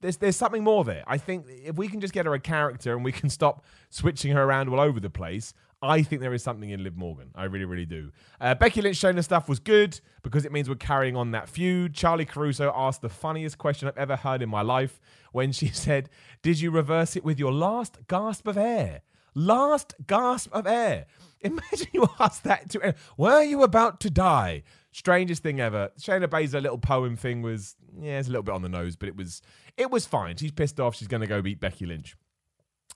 there's 0.00 0.18
there's 0.18 0.36
something 0.36 0.62
more 0.62 0.84
there. 0.84 1.02
I 1.06 1.18
think 1.18 1.46
if 1.48 1.76
we 1.76 1.88
can 1.88 2.00
just 2.00 2.14
get 2.14 2.26
her 2.26 2.34
a 2.34 2.40
character 2.40 2.94
and 2.94 3.04
we 3.04 3.10
can 3.12 3.30
stop 3.30 3.64
switching 3.90 4.32
her 4.32 4.42
around 4.44 4.68
all 4.68 4.78
over 4.78 5.00
the 5.00 5.10
place, 5.10 5.54
I 5.82 6.02
think 6.02 6.20
there 6.20 6.34
is 6.34 6.42
something 6.42 6.70
in 6.70 6.84
Liv 6.84 6.96
Morgan. 6.96 7.30
I 7.34 7.44
really, 7.44 7.64
really 7.64 7.86
do. 7.86 8.12
Uh, 8.40 8.54
Becky 8.54 8.82
Lynch 8.82 8.96
showing 8.96 9.16
the 9.16 9.22
stuff 9.22 9.48
was 9.48 9.58
good 9.58 10.00
because 10.22 10.44
it 10.44 10.52
means 10.52 10.68
we're 10.68 10.76
carrying 10.76 11.16
on 11.16 11.30
that 11.32 11.48
feud. 11.48 11.94
Charly 11.94 12.26
Caruso 12.26 12.72
asked 12.74 13.00
the 13.00 13.08
funniest 13.08 13.58
question 13.58 13.88
I've 13.88 13.96
ever 13.96 14.16
heard 14.16 14.42
in 14.42 14.48
my 14.48 14.62
life 14.62 15.00
when 15.32 15.50
she 15.50 15.68
said, 15.72 16.10
"Did 16.42 16.60
you 16.60 16.70
reverse 16.70 17.16
it 17.16 17.24
with 17.24 17.38
your 17.38 17.52
last 17.52 17.98
gasp 18.06 18.46
of 18.46 18.56
air?" 18.56 19.02
Last 19.34 19.94
gasp 20.06 20.52
of 20.52 20.66
air. 20.66 21.06
Imagine 21.40 21.88
you 21.92 22.08
ask 22.18 22.42
that 22.42 22.70
to. 22.70 22.94
Were 23.16 23.42
you 23.42 23.62
about 23.62 24.00
to 24.00 24.10
die? 24.10 24.62
Strangest 24.92 25.42
thing 25.42 25.60
ever. 25.60 25.90
Shayna 25.98 26.26
Baszler 26.26 26.62
little 26.62 26.78
poem 26.78 27.16
thing 27.16 27.42
was 27.42 27.76
yeah, 28.00 28.18
it's 28.18 28.28
a 28.28 28.30
little 28.30 28.42
bit 28.42 28.54
on 28.54 28.62
the 28.62 28.68
nose, 28.68 28.96
but 28.96 29.08
it 29.08 29.16
was 29.16 29.42
it 29.76 29.90
was 29.90 30.06
fine. 30.06 30.36
She's 30.36 30.52
pissed 30.52 30.80
off. 30.80 30.96
She's 30.96 31.08
going 31.08 31.20
to 31.20 31.26
go 31.26 31.42
beat 31.42 31.60
Becky 31.60 31.86
Lynch. 31.86 32.16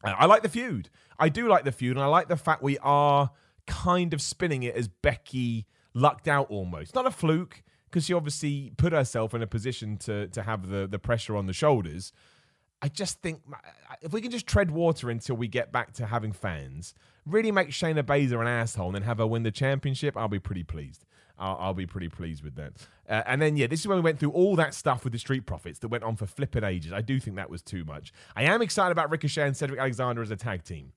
Uh, 0.04 0.14
I 0.18 0.26
like 0.26 0.42
the 0.42 0.48
feud. 0.48 0.90
I 1.18 1.28
do 1.28 1.48
like 1.48 1.64
the 1.64 1.72
feud, 1.72 1.96
and 1.96 2.02
I 2.04 2.08
like 2.08 2.28
the 2.28 2.36
fact 2.36 2.62
we 2.62 2.78
are 2.78 3.30
kind 3.66 4.12
of 4.12 4.20
spinning 4.20 4.62
it 4.64 4.74
as 4.74 4.88
Becky 4.88 5.66
lucked 5.94 6.26
out 6.26 6.50
almost. 6.50 6.94
Not 6.94 7.06
a 7.06 7.10
fluke, 7.10 7.62
because 7.92 8.06
she 8.06 8.14
obviously 8.14 8.72
put 8.78 8.92
herself 8.92 9.34
in 9.34 9.42
a 9.42 9.46
position 9.46 9.98
to 9.98 10.26
to 10.28 10.42
have 10.42 10.68
the 10.68 10.86
the 10.86 10.98
pressure 10.98 11.36
on 11.36 11.46
the 11.46 11.52
shoulders. 11.52 12.12
I 12.82 12.88
just 12.88 13.22
think 13.22 13.40
if 14.02 14.12
we 14.12 14.20
can 14.20 14.32
just 14.32 14.46
tread 14.46 14.72
water 14.72 15.08
until 15.08 15.36
we 15.36 15.46
get 15.46 15.70
back 15.70 15.92
to 15.94 16.06
having 16.06 16.32
fans, 16.32 16.94
really 17.24 17.52
make 17.52 17.68
Shayna 17.68 18.02
Baszler 18.02 18.40
an 18.40 18.48
asshole 18.48 18.86
and 18.86 18.96
then 18.96 19.02
have 19.02 19.18
her 19.18 19.26
win 19.26 19.44
the 19.44 19.52
championship, 19.52 20.16
I'll 20.16 20.28
be 20.28 20.40
pretty 20.40 20.64
pleased. 20.64 21.04
I'll, 21.38 21.56
I'll 21.60 21.74
be 21.74 21.86
pretty 21.86 22.08
pleased 22.08 22.42
with 22.42 22.56
that. 22.56 22.72
Uh, 23.08 23.22
and 23.26 23.40
then, 23.40 23.56
yeah, 23.56 23.68
this 23.68 23.80
is 23.80 23.86
when 23.86 23.98
we 23.98 24.02
went 24.02 24.18
through 24.18 24.32
all 24.32 24.56
that 24.56 24.74
stuff 24.74 25.04
with 25.04 25.12
the 25.12 25.18
Street 25.18 25.46
Profits 25.46 25.78
that 25.78 25.88
went 25.88 26.02
on 26.02 26.16
for 26.16 26.26
flipping 26.26 26.64
ages. 26.64 26.92
I 26.92 27.02
do 27.02 27.20
think 27.20 27.36
that 27.36 27.50
was 27.50 27.62
too 27.62 27.84
much. 27.84 28.12
I 28.34 28.42
am 28.44 28.60
excited 28.60 28.90
about 28.90 29.10
Ricochet 29.10 29.46
and 29.46 29.56
Cedric 29.56 29.78
Alexander 29.78 30.20
as 30.20 30.30
a 30.32 30.36
tag 30.36 30.64
team. 30.64 30.92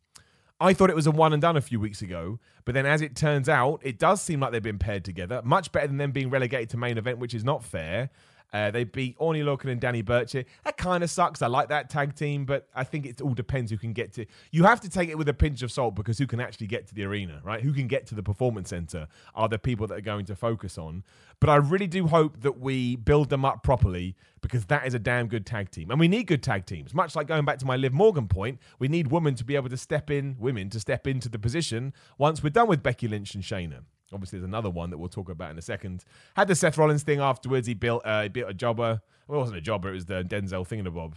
I 0.60 0.74
thought 0.74 0.90
it 0.90 0.96
was 0.96 1.08
a 1.08 1.12
one 1.12 1.34
and 1.34 1.42
done 1.42 1.58
a 1.58 1.62
few 1.62 1.80
weeks 1.82 2.02
ago, 2.02 2.40
but 2.64 2.74
then 2.74 2.86
as 2.86 3.02
it 3.02 3.16
turns 3.16 3.50
out, 3.50 3.82
it 3.84 4.00
does 4.00 4.22
seem 4.22 4.40
like 4.40 4.54
they've 4.54 4.64
been 4.64 4.80
paired 4.80 5.04
together. 5.04 5.42
Much 5.44 5.72
better 5.72 5.88
than 5.88 5.98
them 5.98 6.12
being 6.12 6.30
relegated 6.30 6.70
to 6.70 6.78
main 6.78 6.98
event, 6.98 7.20
which 7.20 7.34
is 7.34 7.44
not 7.44 7.64
fair. 7.64 8.10
Uh, 8.54 8.72
they 8.72 8.84
beat 8.84 9.16
Oney 9.20 9.42
Lorcan 9.42 9.70
and 9.70 9.82
Danny 9.82 10.02
Burch. 10.02 10.34
That 10.34 10.78
kind 10.78 11.04
of 11.04 11.10
sucks. 11.10 11.42
I 11.42 11.48
like 11.48 11.70
that 11.70 11.90
tag 11.90 12.16
team, 12.16 12.46
but 12.46 12.68
I 12.74 12.84
think 12.84 13.06
it 13.06 13.22
all 13.22 13.34
depends 13.34 13.72
who 13.72 13.78
can 13.78 13.94
get 13.94 14.14
to. 14.14 14.26
You 14.52 14.64
have 14.64 14.80
to 14.82 14.90
take 14.90 15.10
it 15.10 15.18
with 15.18 15.28
a 15.28 15.34
pinch 15.34 15.62
of 15.62 15.72
salt 15.72 15.96
because 15.96 16.18
who 16.18 16.28
can 16.28 16.40
actually 16.40 16.68
get 16.68 16.88
to 16.88 16.96
the 16.96 17.04
arena, 17.04 17.42
right? 17.44 17.62
Who 17.62 17.74
can 17.74 17.88
get 17.88 18.08
to 18.08 18.16
the 18.16 18.24
performance 18.24 18.70
center 18.70 19.08
are 19.34 19.50
the 19.50 19.60
people 19.60 19.88
that 19.88 19.98
are 19.98 20.02
going 20.02 20.26
to 20.26 20.36
focus 20.36 20.78
on. 20.78 21.04
But 21.40 21.50
I 21.50 21.58
really 21.58 21.88
do 21.88 22.08
hope 22.08 22.42
that 22.42 22.60
we 22.60 22.96
build 22.96 23.30
them 23.30 23.44
up 23.44 23.62
properly 23.62 24.16
because 24.42 24.66
that 24.66 24.86
is 24.86 24.94
a 24.94 25.00
damn 25.00 25.28
good 25.28 25.46
tag 25.46 25.72
team. 25.72 25.92
And 25.92 26.00
we 26.00 26.08
need 26.08 26.28
good 26.28 26.44
tag 26.44 26.66
teams. 26.66 26.94
Much 26.94 27.16
like 27.16 27.28
going 27.28 27.46
back 27.46 27.60
to 27.60 27.66
my 27.66 27.76
Liv 27.76 27.94
Morgan 27.94 28.28
point, 28.28 28.60
we 28.80 28.88
need 28.88 29.08
women 29.08 29.36
to 29.36 29.44
be 29.44 29.56
able 29.56 29.70
to 29.70 29.78
step 29.78 30.10
in, 30.10 30.36
women 30.40 30.70
to 30.70 30.80
step 30.80 31.08
into 31.08 31.30
the 31.30 31.40
position 31.40 31.94
once 32.18 32.42
we're 32.44 32.50
done 32.50 32.68
with 32.68 32.84
Becky 32.84 33.08
Lynch 33.08 33.36
and 33.36 33.44
Shayna. 33.44 33.82
Obviously, 34.14 34.40
there's 34.40 34.48
another 34.48 34.70
one 34.70 34.92
that 34.92 34.98
we'll 34.98 35.10
talk 35.10 35.30
about 35.30 35.52
in 35.52 35.58
a 35.58 35.62
second. 35.62 36.04
Had 36.36 36.48
the 36.48 36.56
Seth 36.56 36.78
Rollins 36.78 37.04
thing 37.04 37.20
afterwards. 37.20 37.68
He 37.68 37.74
built 37.74 38.04
uh, 38.06 38.24
he 38.24 38.30
built 38.30 38.50
a 38.50 38.54
jobber. 38.54 39.02
Well, 39.28 39.40
it 39.40 39.42
wasn't 39.42 39.58
a 39.58 39.62
jobber. 39.62 39.90
It 39.90 39.94
was 39.94 40.06
the 40.06 40.24
Denzel 40.24 40.68
Thingamabob 40.68 41.14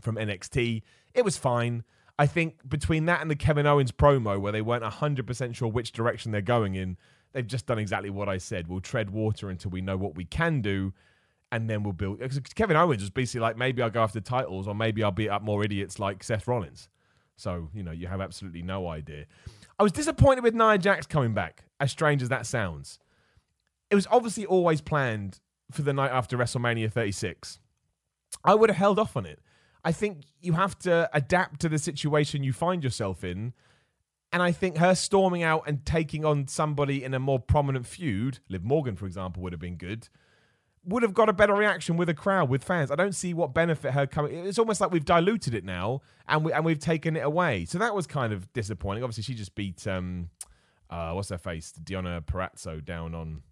from 0.00 0.16
NXT. 0.16 0.82
It 1.14 1.24
was 1.24 1.36
fine. 1.36 1.84
I 2.18 2.26
think 2.26 2.68
between 2.68 3.06
that 3.06 3.22
and 3.22 3.30
the 3.30 3.36
Kevin 3.36 3.66
Owens 3.66 3.92
promo, 3.92 4.38
where 4.38 4.52
they 4.52 4.60
weren't 4.60 4.84
100% 4.84 5.54
sure 5.54 5.68
which 5.68 5.92
direction 5.92 6.32
they're 6.32 6.42
going 6.42 6.74
in, 6.74 6.98
they've 7.32 7.46
just 7.46 7.66
done 7.66 7.78
exactly 7.78 8.10
what 8.10 8.28
I 8.28 8.36
said. 8.36 8.68
We'll 8.68 8.80
tread 8.80 9.08
water 9.08 9.48
until 9.48 9.70
we 9.70 9.80
know 9.80 9.96
what 9.96 10.16
we 10.16 10.26
can 10.26 10.60
do, 10.60 10.92
and 11.50 11.70
then 11.70 11.82
we'll 11.82 11.94
build. 11.94 12.18
Because 12.18 12.38
Kevin 12.54 12.76
Owens 12.76 13.00
was 13.00 13.08
basically 13.08 13.40
like, 13.40 13.56
maybe 13.56 13.80
I'll 13.80 13.88
go 13.88 14.02
after 14.02 14.20
titles, 14.20 14.68
or 14.68 14.74
maybe 14.74 15.02
I'll 15.02 15.10
beat 15.12 15.30
up 15.30 15.42
more 15.42 15.64
idiots 15.64 15.98
like 15.98 16.22
Seth 16.22 16.46
Rollins. 16.46 16.90
So, 17.36 17.70
you 17.72 17.82
know, 17.82 17.92
you 17.92 18.06
have 18.06 18.20
absolutely 18.20 18.60
no 18.60 18.88
idea. 18.88 19.24
I 19.80 19.82
was 19.82 19.92
disappointed 19.92 20.44
with 20.44 20.54
Nia 20.54 20.76
Jax 20.76 21.06
coming 21.06 21.32
back, 21.32 21.64
as 21.80 21.90
strange 21.90 22.20
as 22.20 22.28
that 22.28 22.44
sounds. 22.44 22.98
It 23.88 23.94
was 23.94 24.06
obviously 24.10 24.44
always 24.44 24.82
planned 24.82 25.40
for 25.70 25.80
the 25.80 25.94
night 25.94 26.10
after 26.10 26.36
WrestleMania 26.36 26.92
36. 26.92 27.60
I 28.44 28.54
would 28.54 28.68
have 28.68 28.76
held 28.76 28.98
off 28.98 29.16
on 29.16 29.24
it. 29.24 29.38
I 29.82 29.92
think 29.92 30.24
you 30.38 30.52
have 30.52 30.78
to 30.80 31.08
adapt 31.14 31.60
to 31.60 31.70
the 31.70 31.78
situation 31.78 32.44
you 32.44 32.52
find 32.52 32.84
yourself 32.84 33.24
in. 33.24 33.54
And 34.30 34.42
I 34.42 34.52
think 34.52 34.76
her 34.76 34.94
storming 34.94 35.42
out 35.42 35.62
and 35.66 35.82
taking 35.86 36.26
on 36.26 36.46
somebody 36.46 37.02
in 37.02 37.14
a 37.14 37.18
more 37.18 37.38
prominent 37.38 37.86
feud, 37.86 38.40
Liv 38.50 38.62
Morgan, 38.62 38.96
for 38.96 39.06
example, 39.06 39.42
would 39.42 39.54
have 39.54 39.60
been 39.62 39.76
good 39.76 40.10
would 40.90 41.02
have 41.02 41.14
got 41.14 41.28
a 41.28 41.32
better 41.32 41.54
reaction 41.54 41.96
with 41.96 42.08
a 42.08 42.14
crowd, 42.14 42.48
with 42.48 42.62
fans. 42.62 42.90
I 42.90 42.94
don't 42.96 43.14
see 43.14 43.32
what 43.32 43.54
benefit 43.54 43.92
her 43.92 44.06
coming. 44.06 44.46
It's 44.46 44.58
almost 44.58 44.80
like 44.80 44.90
we've 44.90 45.04
diluted 45.04 45.54
it 45.54 45.64
now, 45.64 46.02
and 46.28 46.44
we 46.44 46.52
and 46.52 46.64
we've 46.64 46.78
taken 46.78 47.16
it 47.16 47.24
away. 47.24 47.64
So 47.64 47.78
that 47.78 47.94
was 47.94 48.06
kind 48.06 48.32
of 48.32 48.52
disappointing. 48.52 49.02
Obviously, 49.02 49.22
she 49.22 49.34
just 49.34 49.54
beat 49.54 49.86
um, 49.86 50.28
uh, 50.90 51.12
what's 51.12 51.30
her 51.30 51.38
face, 51.38 51.72
Deonna 51.82 52.24
Purrazzo 52.24 52.84
down 52.84 53.14
on. 53.14 53.42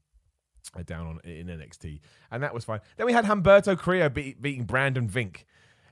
Uh, 0.77 0.83
down 0.83 1.07
on 1.07 1.21
in 1.25 1.47
NXT, 1.47 2.01
and 2.31 2.43
that 2.43 2.53
was 2.53 2.63
fine. 2.63 2.81
Then 2.99 3.07
we 3.07 3.15
had 3.15 3.25
Humberto 3.25 3.79
Carrillo 3.79 4.11
beat, 4.11 4.43
beating 4.43 4.65
Brendan 4.65 5.09
Vink. 5.09 5.45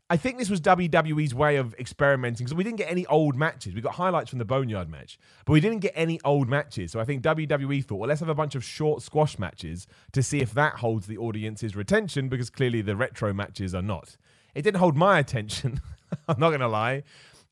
I 0.09 0.17
think 0.17 0.39
this 0.39 0.49
was 0.49 0.61
WWE's 0.61 1.35
way 1.35 1.57
of 1.57 1.75
experimenting 1.75 2.45
because 2.45 2.55
we 2.55 2.63
didn't 2.63 2.79
get 2.79 2.91
any 2.91 3.05
old 3.07 3.35
matches. 3.35 3.75
We 3.75 3.81
got 3.81 3.95
highlights 3.95 4.31
from 4.31 4.39
the 4.39 4.45
Boneyard 4.45 4.89
match, 4.89 5.19
but 5.45 5.53
we 5.53 5.61
didn't 5.61 5.81
get 5.81 5.93
any 5.97 6.21
old 6.25 6.49
matches. 6.49 6.93
So 6.93 7.01
I 7.01 7.05
think 7.05 7.25
WWE 7.25 7.85
thought, 7.85 7.97
well, 7.97 8.09
let's 8.09 8.21
have 8.21 8.29
a 8.29 8.35
bunch 8.35 8.55
of 8.55 8.63
short 8.63 9.03
squash 9.03 9.37
matches 9.37 9.89
to 10.13 10.23
see 10.23 10.41
if 10.41 10.55
that 10.55 10.75
holds 10.75 11.09
the 11.09 11.19
audience's 11.19 11.75
retention 11.75 12.29
because 12.29 12.51
clearly 12.51 12.83
the 12.83 12.95
retro 12.95 13.33
matches 13.33 13.75
are 13.75 13.83
not. 13.83 14.17
It 14.55 14.63
didn't 14.63 14.79
hold 14.79 14.97
my 14.97 15.19
attention. 15.25 15.81
I'm 16.29 16.39
not 16.39 16.51
going 16.51 16.61
to 16.61 16.69
lie. 16.69 17.03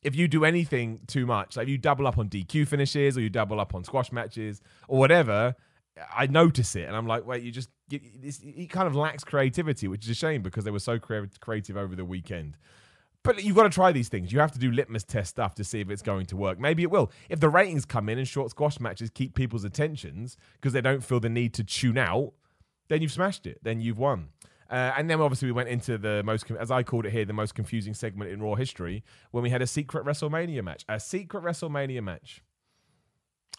If 0.03 0.15
you 0.15 0.29
do 0.29 0.45
anything 0.45 1.01
too 1.09 1.27
much, 1.27 1.57
like 1.57 1.65
if 1.65 1.71
you 1.71 1.79
double 1.79 2.07
up 2.07 2.19
on 2.19 2.29
DQ 2.29 2.69
finishes 2.69 3.19
or 3.19 3.21
you 3.21 3.31
double 3.31 3.59
up 3.59 3.75
on 3.75 3.83
squash 3.83 4.13
matches 4.13 4.61
or 4.87 5.01
whatever, 5.01 5.57
I 6.15 6.29
notice 6.29 6.77
it 6.77 6.87
and 6.87 6.95
I'm 6.95 7.07
like, 7.07 7.27
wait, 7.27 7.43
you 7.43 7.51
just 7.51 7.71
it 7.95 8.71
kind 8.71 8.87
of 8.87 8.95
lacks 8.95 9.25
creativity, 9.25 9.89
which 9.89 10.05
is 10.05 10.11
a 10.11 10.15
shame 10.15 10.43
because 10.43 10.65
they 10.65 10.71
were 10.71 10.79
so 10.79 10.99
creative 10.99 11.77
over 11.77 11.95
the 11.95 12.05
weekend. 12.05 12.57
But 13.25 13.43
you've 13.43 13.57
got 13.57 13.63
to 13.63 13.71
try 13.71 13.91
these 13.91 14.11
things. 14.11 14.33
You 14.33 14.41
have 14.41 14.53
to 14.53 14.59
do 14.59 14.71
litmus 14.71 15.03
test 15.03 15.31
stuff 15.31 15.55
to 15.55 15.65
see 15.65 15.81
if 15.81 15.91
it's 15.91 16.03
going 16.03 16.27
to 16.27 16.37
work. 16.37 16.61
Maybe 16.61 16.83
it 16.83 16.91
will. 16.91 17.11
If 17.31 17.41
the 17.41 17.49
ratings 17.49 17.87
come 17.87 18.11
in 18.11 18.19
and 18.19 18.29
short 18.29 18.51
squash 18.51 18.79
matches 18.79 19.09
keep 19.09 19.35
people's 19.35 19.65
attentions 19.65 20.37
because 20.55 20.75
they 20.75 20.83
don't 20.83 21.03
feel 21.03 21.21
the 21.21 21.31
need 21.31 21.55
to 21.55 21.65
tune 21.65 21.97
out, 21.97 22.35
then 22.89 23.01
you've 23.01 23.13
smashed 23.13 23.47
it. 23.47 23.61
Then 23.63 23.81
you've 23.81 23.99
won. 23.99 24.29
Uh, 24.71 24.93
and 24.97 25.09
then 25.09 25.21
obviously 25.21 25.47
we 25.47 25.53
went 25.53 25.71
into 25.71 25.97
the 25.97 26.23
most, 26.23 26.51
as 26.51 26.71
I 26.71 26.83
called 26.83 27.07
it 27.07 27.13
here, 27.13 27.25
the 27.25 27.33
most 27.33 27.55
confusing 27.55 27.95
segment 27.95 28.31
in 28.31 28.43
Raw 28.43 28.57
history 28.57 29.03
when 29.31 29.43
we 29.43 29.51
had 29.51 29.63
a 29.63 29.67
secret 29.67 30.05
WrestleMania 30.05 30.63
match. 30.63 30.85
A 30.87 31.01
secret 31.01 31.43
WrestleMania 31.43 32.03
match. 32.03 32.43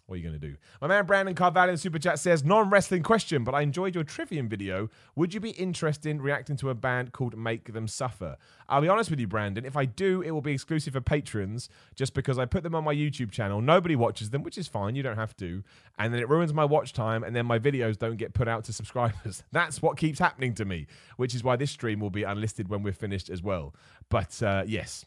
What 0.07 0.15
are 0.15 0.17
you 0.17 0.29
going 0.29 0.39
to 0.39 0.47
do? 0.47 0.55
My 0.81 0.87
man 0.87 1.07
Brandon 1.07 1.33
Carvalho 1.33 1.71
in 1.71 1.77
Super 1.77 1.97
Chat 1.97 2.19
says, 2.19 2.43
non 2.43 2.69
wrestling 2.69 3.01
question, 3.01 3.43
but 3.43 3.55
I 3.55 3.61
enjoyed 3.61 3.95
your 3.95 4.03
Trivium 4.03 4.47
video. 4.47 4.87
Would 5.15 5.33
you 5.33 5.39
be 5.39 5.49
interested 5.51 6.09
in 6.09 6.21
reacting 6.21 6.57
to 6.57 6.69
a 6.69 6.75
band 6.75 7.11
called 7.11 7.35
Make 7.35 7.73
Them 7.73 7.87
Suffer? 7.87 8.37
I'll 8.69 8.81
be 8.81 8.87
honest 8.87 9.09
with 9.09 9.19
you, 9.19 9.25
Brandon. 9.25 9.65
If 9.65 9.75
I 9.75 9.85
do, 9.85 10.21
it 10.21 10.29
will 10.29 10.41
be 10.41 10.51
exclusive 10.51 10.93
for 10.93 11.01
patrons 11.01 11.69
just 11.95 12.13
because 12.13 12.37
I 12.37 12.45
put 12.45 12.61
them 12.61 12.75
on 12.75 12.83
my 12.83 12.93
YouTube 12.93 13.31
channel. 13.31 13.61
Nobody 13.61 13.95
watches 13.95 14.29
them, 14.29 14.43
which 14.43 14.59
is 14.59 14.67
fine. 14.67 14.95
You 14.95 15.01
don't 15.01 15.15
have 15.15 15.35
to. 15.37 15.63
And 15.97 16.13
then 16.13 16.21
it 16.21 16.29
ruins 16.29 16.53
my 16.53 16.65
watch 16.65 16.93
time, 16.93 17.23
and 17.23 17.35
then 17.35 17.47
my 17.47 17.57
videos 17.57 17.97
don't 17.97 18.17
get 18.17 18.35
put 18.35 18.47
out 18.47 18.63
to 18.65 18.73
subscribers. 18.73 19.43
That's 19.51 19.81
what 19.81 19.97
keeps 19.97 20.19
happening 20.19 20.53
to 20.55 20.65
me, 20.65 20.85
which 21.17 21.33
is 21.33 21.43
why 21.43 21.55
this 21.55 21.71
stream 21.71 21.99
will 21.99 22.11
be 22.11 22.21
unlisted 22.21 22.69
when 22.69 22.83
we're 22.83 22.93
finished 22.93 23.31
as 23.31 23.41
well. 23.41 23.73
But 24.09 24.43
uh, 24.43 24.65
yes, 24.67 25.03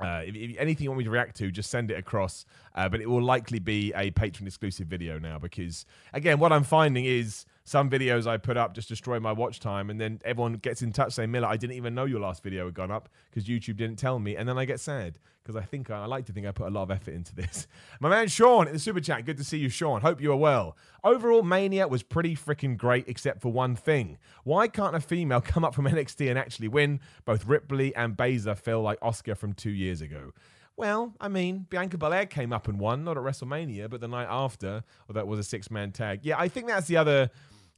uh, 0.00 0.22
if, 0.24 0.34
if, 0.34 0.56
anything 0.58 0.84
you 0.84 0.90
want 0.90 0.98
me 0.98 1.04
to 1.04 1.10
react 1.10 1.36
to, 1.36 1.50
just 1.50 1.70
send 1.70 1.90
it 1.90 1.98
across. 1.98 2.44
Uh, 2.74 2.88
but 2.88 3.00
it 3.00 3.08
will 3.08 3.22
likely 3.22 3.58
be 3.58 3.92
a 3.94 4.10
patron 4.12 4.46
exclusive 4.46 4.86
video 4.86 5.18
now 5.18 5.38
because, 5.38 5.86
again, 6.12 6.38
what 6.38 6.52
I'm 6.52 6.64
finding 6.64 7.04
is 7.04 7.44
some 7.64 7.88
videos 7.88 8.26
I 8.26 8.36
put 8.36 8.56
up 8.56 8.74
just 8.74 8.88
destroy 8.88 9.20
my 9.20 9.32
watch 9.32 9.60
time, 9.60 9.90
and 9.90 10.00
then 10.00 10.20
everyone 10.24 10.54
gets 10.54 10.82
in 10.82 10.92
touch 10.92 11.12
saying, 11.12 11.30
Miller, 11.30 11.48
I 11.48 11.56
didn't 11.56 11.76
even 11.76 11.94
know 11.94 12.04
your 12.04 12.20
last 12.20 12.42
video 12.42 12.64
had 12.66 12.74
gone 12.74 12.90
up 12.90 13.08
because 13.30 13.48
YouTube 13.48 13.76
didn't 13.76 13.96
tell 13.96 14.18
me, 14.18 14.36
and 14.36 14.48
then 14.48 14.58
I 14.58 14.64
get 14.64 14.80
sad 14.80 15.18
because 15.42 15.56
I 15.56 15.62
think 15.62 15.90
I, 15.90 16.02
I, 16.02 16.06
like 16.06 16.26
to 16.26 16.32
think 16.32 16.46
I 16.46 16.52
put 16.52 16.68
a 16.68 16.70
lot 16.70 16.84
of 16.84 16.90
effort 16.90 17.14
into 17.14 17.34
this. 17.34 17.66
My 18.00 18.08
man 18.08 18.28
Sean 18.28 18.66
in 18.66 18.72
the 18.72 18.78
super 18.78 19.00
chat, 19.00 19.24
good 19.24 19.38
to 19.38 19.44
see 19.44 19.58
you, 19.58 19.68
Sean. 19.68 20.00
Hope 20.00 20.20
you 20.20 20.32
are 20.32 20.36
well. 20.36 20.76
Overall, 21.02 21.42
Mania 21.42 21.88
was 21.88 22.02
pretty 22.02 22.36
freaking 22.36 22.76
great, 22.76 23.08
except 23.08 23.40
for 23.40 23.52
one 23.52 23.74
thing. 23.76 24.18
Why 24.44 24.68
can't 24.68 24.94
a 24.94 25.00
female 25.00 25.40
come 25.42 25.64
up 25.64 25.74
from 25.74 25.86
NXT 25.86 26.28
and 26.28 26.38
actually 26.38 26.68
win? 26.68 27.00
Both 27.24 27.46
Ripley 27.46 27.94
and 27.94 28.16
Baszler 28.16 28.56
feel 28.56 28.82
like 28.82 29.00
Asuka 29.00 29.36
from 29.36 29.52
two 29.52 29.70
years 29.70 30.00
ago. 30.00 30.32
Well, 30.76 31.14
I 31.20 31.28
mean, 31.28 31.66
Bianca 31.68 31.98
Belair 31.98 32.26
came 32.26 32.52
up 32.52 32.66
and 32.66 32.80
won, 32.80 33.04
not 33.04 33.18
at 33.18 33.22
WrestleMania, 33.22 33.90
but 33.90 34.00
the 34.00 34.08
night 34.08 34.28
after, 34.30 34.82
or 35.08 35.12
that 35.12 35.26
was 35.26 35.38
a 35.38 35.44
six 35.44 35.70
man 35.70 35.92
tag. 35.92 36.20
Yeah, 36.22 36.38
I 36.38 36.48
think 36.48 36.66
that's 36.66 36.86
the 36.86 36.96
other 36.96 37.30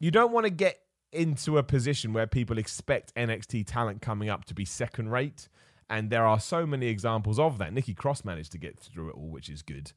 you 0.04 0.10
don't 0.10 0.32
want 0.32 0.44
to 0.44 0.50
get 0.50 0.80
into 1.12 1.56
a 1.56 1.62
position 1.62 2.12
where 2.12 2.26
people 2.26 2.58
expect 2.58 3.14
NXT 3.14 3.64
talent 3.66 4.02
coming 4.02 4.28
up 4.28 4.44
to 4.44 4.52
be 4.52 4.66
second 4.66 5.08
rate. 5.08 5.48
And 5.88 6.10
there 6.10 6.26
are 6.26 6.38
so 6.38 6.66
many 6.66 6.88
examples 6.88 7.38
of 7.38 7.56
that. 7.56 7.72
Nikki 7.72 7.94
Cross 7.94 8.22
managed 8.22 8.52
to 8.52 8.58
get 8.58 8.78
through 8.78 9.08
it 9.08 9.14
all, 9.14 9.30
which 9.30 9.48
is 9.48 9.62
good. 9.62 9.92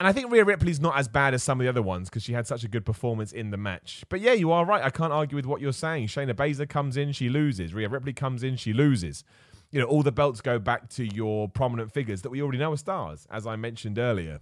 And 0.00 0.08
I 0.08 0.12
think 0.12 0.32
Rhea 0.32 0.44
Ripley's 0.44 0.80
not 0.80 0.98
as 0.98 1.06
bad 1.06 1.32
as 1.32 1.44
some 1.44 1.60
of 1.60 1.64
the 1.64 1.68
other 1.68 1.80
ones 1.80 2.08
because 2.08 2.24
she 2.24 2.32
had 2.32 2.48
such 2.48 2.64
a 2.64 2.68
good 2.68 2.84
performance 2.84 3.30
in 3.30 3.50
the 3.50 3.56
match. 3.56 4.02
But 4.08 4.20
yeah, 4.20 4.32
you 4.32 4.50
are 4.50 4.66
right. 4.66 4.82
I 4.82 4.90
can't 4.90 5.12
argue 5.12 5.36
with 5.36 5.46
what 5.46 5.60
you're 5.60 5.72
saying. 5.72 6.08
Shayna 6.08 6.34
Baszler 6.34 6.68
comes 6.68 6.96
in, 6.96 7.12
she 7.12 7.28
loses. 7.28 7.72
Rhea 7.72 7.88
Ripley 7.88 8.14
comes 8.14 8.42
in, 8.42 8.56
she 8.56 8.72
loses. 8.72 9.22
You 9.70 9.78
know, 9.78 9.86
all 9.86 10.02
the 10.02 10.10
belts 10.10 10.40
go 10.40 10.58
back 10.58 10.88
to 10.90 11.04
your 11.04 11.48
prominent 11.48 11.92
figures 11.92 12.22
that 12.22 12.30
we 12.30 12.42
already 12.42 12.58
know 12.58 12.72
are 12.72 12.76
stars, 12.76 13.28
as 13.30 13.46
I 13.46 13.54
mentioned 13.54 13.96
earlier. 13.96 14.40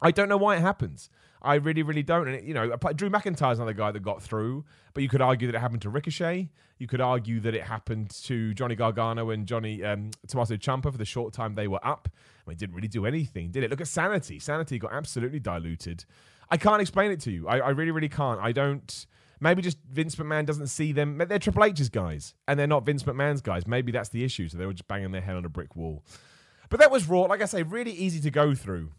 I 0.00 0.12
don't 0.12 0.30
know 0.30 0.38
why 0.38 0.56
it 0.56 0.62
happens. 0.62 1.10
I 1.42 1.56
really, 1.56 1.82
really 1.82 2.02
don't. 2.02 2.28
And, 2.28 2.46
you 2.46 2.54
know, 2.54 2.76
Drew 2.94 3.10
McIntyre's 3.10 3.58
another 3.58 3.72
guy 3.72 3.90
that 3.90 4.00
got 4.00 4.22
through, 4.22 4.64
but 4.94 5.02
you 5.02 5.08
could 5.08 5.20
argue 5.20 5.48
that 5.48 5.56
it 5.56 5.60
happened 5.60 5.82
to 5.82 5.90
Ricochet. 5.90 6.48
You 6.78 6.86
could 6.86 7.00
argue 7.00 7.40
that 7.40 7.54
it 7.54 7.62
happened 7.62 8.10
to 8.24 8.54
Johnny 8.54 8.74
Gargano 8.74 9.30
and 9.30 9.46
Johnny 9.46 9.84
um, 9.84 10.10
Tommaso 10.26 10.56
Ciampa 10.56 10.90
for 10.90 10.98
the 10.98 11.04
short 11.04 11.32
time 11.32 11.54
they 11.54 11.68
were 11.68 11.84
up. 11.84 12.08
I 12.14 12.50
mean, 12.50 12.56
didn't 12.56 12.74
really 12.74 12.88
do 12.88 13.06
anything, 13.06 13.50
did 13.50 13.64
it? 13.64 13.70
Look 13.70 13.80
at 13.80 13.88
Sanity. 13.88 14.38
Sanity 14.38 14.78
got 14.78 14.92
absolutely 14.92 15.40
diluted. 15.40 16.04
I 16.50 16.56
can't 16.56 16.80
explain 16.80 17.10
it 17.10 17.20
to 17.20 17.30
you. 17.30 17.48
I, 17.48 17.58
I 17.58 17.70
really, 17.70 17.90
really 17.90 18.08
can't. 18.08 18.40
I 18.40 18.52
don't. 18.52 19.06
Maybe 19.40 19.62
just 19.62 19.78
Vince 19.90 20.14
McMahon 20.14 20.46
doesn't 20.46 20.68
see 20.68 20.92
them. 20.92 21.18
They're 21.18 21.38
Triple 21.38 21.64
H's 21.64 21.88
guys, 21.88 22.34
and 22.46 22.58
they're 22.58 22.66
not 22.68 22.86
Vince 22.86 23.02
McMahon's 23.02 23.40
guys. 23.40 23.66
Maybe 23.66 23.90
that's 23.90 24.10
the 24.10 24.22
issue. 24.22 24.48
So 24.48 24.58
they 24.58 24.66
were 24.66 24.72
just 24.72 24.86
banging 24.86 25.10
their 25.10 25.20
head 25.20 25.34
on 25.34 25.44
a 25.44 25.48
brick 25.48 25.74
wall. 25.74 26.04
But 26.68 26.78
that 26.80 26.90
was 26.90 27.08
Raw. 27.08 27.22
Like 27.22 27.42
I 27.42 27.46
say, 27.46 27.62
really 27.62 27.92
easy 27.92 28.20
to 28.20 28.30
go 28.30 28.54
through 28.54 28.92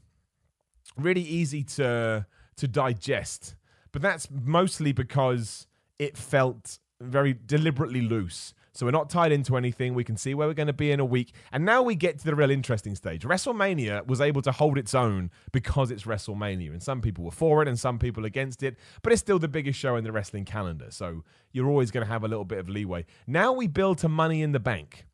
really 0.98 1.22
easy 1.22 1.64
to 1.64 2.26
to 2.58 2.68
digest. 2.68 3.56
But 3.92 4.02
that's 4.02 4.28
mostly 4.30 4.92
because 4.92 5.68
it 6.00 6.18
felt 6.18 6.80
very 7.00 7.34
deliberately 7.46 8.02
loose. 8.02 8.54
So 8.76 8.88
we're 8.88 8.92
not 8.92 9.10
tied 9.10 9.32
into 9.32 9.56
anything. 9.56 9.94
We 9.94 10.04
can 10.04 10.18
see 10.18 10.34
where 10.34 10.48
we're 10.48 10.56
going 10.56 10.68
to 10.68 10.74
be 10.74 10.92
in 10.92 11.00
a 11.00 11.06
week. 11.06 11.34
And 11.52 11.64
now 11.64 11.84
we 11.84 11.94
get 11.94 12.18
to 12.20 12.26
the 12.26 12.34
real 12.34 12.50
interesting 12.50 12.96
stage. 12.96 13.22
WrestleMania 13.22 14.08
was 14.08 14.20
able 14.20 14.42
to 14.42 14.52
hold 14.52 14.80
its 14.80 14.96
own 14.96 15.30
because 15.52 15.92
it's 15.92 16.04
WrestleMania. 16.04 16.72
And 16.72 16.82
some 16.82 17.00
people 17.00 17.24
were 17.24 17.32
for 17.32 17.62
it 17.62 17.68
and 17.68 17.80
some 17.80 18.00
people 18.00 18.26
against 18.26 18.64
it. 18.64 18.76
But 19.04 19.14
it's 19.14 19.22
still 19.22 19.38
the 19.38 19.48
biggest 19.48 19.78
show 19.78 19.96
in 19.96 20.04
the 20.04 20.12
wrestling 20.12 20.46
calendar. 20.46 20.88
So 20.90 21.24
you're 21.52 21.68
always 21.68 21.92
going 21.92 22.04
to 22.04 22.12
have 22.12 22.24
a 22.24 22.28
little 22.28 22.46
bit 22.46 22.58
of 22.58 22.68
leeway. 22.68 23.06
Now 23.28 23.54
we 23.54 23.68
build 23.68 24.00
to 24.00 24.10
money 24.10 24.42
in 24.42 24.54
the 24.54 24.60
bank. 24.60 25.06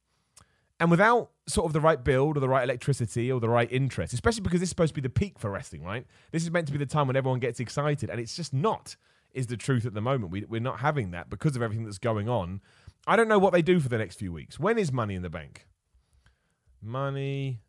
And 0.80 0.90
without 0.90 1.32
sort 1.48 1.66
of 1.66 1.74
the 1.74 1.82
right 1.82 2.02
build 2.02 2.38
or 2.38 2.40
the 2.40 2.48
right 2.48 2.64
electricity 2.64 3.32
or 3.32 3.40
the 3.40 3.50
right 3.50 3.70
interest, 3.72 4.14
especially 4.14 4.42
because 4.42 4.62
this 4.62 4.68
is 4.68 4.70
supposed 4.70 4.96
to 4.96 5.02
be 5.02 5.06
the 5.06 5.10
peak 5.10 5.38
for 5.38 5.50
wrestling, 5.52 5.84
right? 5.84 6.06
This 6.32 6.44
is 6.44 6.52
meant 6.52 6.68
to 6.68 6.72
be 6.72 6.80
the 6.80 6.86
time 6.86 7.08
when 7.08 7.18
everyone 7.18 7.40
gets 7.40 7.60
excited, 7.60 8.10
and 8.10 8.20
it's 8.20 8.36
just 8.36 8.54
not, 8.54 8.96
is 9.34 9.48
the 9.48 9.58
truth 9.58 9.86
at 9.86 9.94
the 9.94 10.02
moment. 10.02 10.32
We, 10.32 10.46
we're 10.46 10.62
not 10.62 10.80
having 10.80 11.12
that 11.12 11.30
because 11.30 11.56
of 11.58 11.62
everything 11.62 11.84
that's 11.84 11.98
going 11.98 12.30
on. 12.30 12.62
I 13.06 13.18
don't 13.18 13.28
know 13.28 13.40
what 13.40 13.52
they 13.52 13.62
do 13.62 13.80
for 13.80 13.90
the 13.90 13.98
next 13.98 14.16
few 14.18 14.32
weeks. 14.32 14.58
When 14.58 14.78
is 14.78 14.92
Money 14.92 15.16
in 15.16 15.22
the 15.22 15.30
Bank? 15.30 15.68
Money 16.82 17.60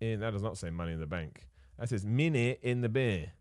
in, 0.00 0.20
that 0.20 0.32
does 0.32 0.42
not 0.42 0.58
say 0.58 0.68
Money 0.68 0.92
in 0.92 1.00
the 1.00 1.06
Bank. 1.06 1.46
That 1.78 1.88
says 1.88 2.04
Minute 2.04 2.60
in 2.62 2.82
the 2.82 2.88
Beer. 2.88 3.32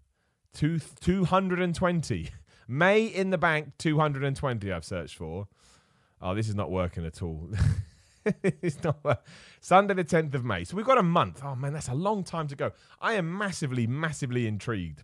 Two, 0.54 0.80
220. 0.80 2.30
May 2.68 3.06
in 3.06 3.32
the 3.32 3.38
Bank 3.38 3.74
220, 3.80 4.72
I've 4.72 4.86
searched 4.86 5.18
for. 5.18 5.48
Oh, 6.22 6.34
this 6.34 6.48
is 6.48 6.56
not 6.56 6.72
working 6.72 7.06
at 7.06 7.22
all. 7.22 7.50
it's 8.44 8.84
not 8.84 8.98
uh, 9.06 9.16
Sunday 9.60 9.94
the 9.94 10.04
10th 10.04 10.34
of 10.34 10.46
May. 10.46 10.64
So 10.64 10.76
we've 10.76 10.86
got 10.86 10.98
a 10.98 11.04
month. 11.04 11.42
Oh 11.44 11.56
man, 11.56 11.74
that's 11.74 11.90
a 11.90 11.94
long 11.94 12.24
time 12.24 12.48
to 12.48 12.56
go. 12.56 12.72
I 13.02 13.14
am 13.14 13.38
massively, 13.38 13.88
massively 13.88 14.48
intrigued 14.48 15.04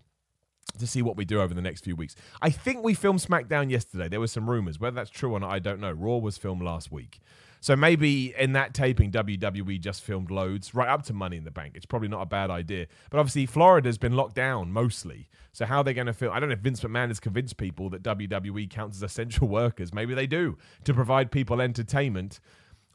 to 0.78 0.88
see 0.88 1.02
what 1.02 1.18
we 1.18 1.26
do 1.26 1.42
over 1.42 1.54
the 1.54 1.62
next 1.62 1.84
few 1.84 1.96
weeks. 1.96 2.16
I 2.42 2.50
think 2.50 2.84
we 2.84 2.94
filmed 2.94 3.20
SmackDown 3.20 3.70
yesterday. 3.70 4.08
There 4.08 4.20
were 4.20 4.28
some 4.28 4.50
rumors. 4.50 4.80
Whether 4.80 4.96
that's 4.96 5.10
true 5.10 5.34
or 5.34 5.40
not, 5.40 5.52
I 5.52 5.60
don't 5.60 5.80
know. 5.80 5.92
Raw 5.92 6.18
was 6.18 6.38
filmed 6.38 6.62
last 6.62 6.92
week. 6.92 7.20
So 7.62 7.76
maybe 7.76 8.34
in 8.38 8.54
that 8.54 8.74
taping, 8.74 9.12
WWE 9.12 9.82
just 9.82 10.02
filmed 10.02 10.32
loads 10.32 10.74
right 10.74 10.88
up 10.88 11.04
to 11.04 11.14
Money 11.14 11.36
in 11.36 11.44
the 11.44 11.52
Bank. 11.52 11.74
It's 11.76 11.86
probably 11.86 12.08
not 12.08 12.22
a 12.22 12.26
bad 12.26 12.50
idea. 12.50 12.88
But 13.10 13.20
obviously, 13.20 13.46
Florida's 13.46 13.98
been 13.98 14.14
locked 14.14 14.36
down 14.36 14.72
mostly. 14.72 15.28
So 15.52 15.66
how 15.66 15.80
are 15.80 15.84
they 15.84 15.94
going 15.94 16.08
to 16.08 16.14
feel? 16.14 16.32
I 16.32 16.40
don't 16.40 16.50
know 16.50 16.54
if 16.54 16.60
Vince 16.60 16.80
McMahon 16.82 17.10
has 17.10 17.20
convinced 17.20 17.58
people 17.58 17.90
that 17.90 18.02
WWE 18.02 18.70
counts 18.70 18.98
as 18.98 19.04
essential 19.04 19.48
workers. 19.50 19.94
Maybe 19.94 20.14
they 20.14 20.28
do 20.28 20.58
to 20.86 20.94
provide 20.94 21.32
people 21.32 21.60
entertainment 21.60 22.40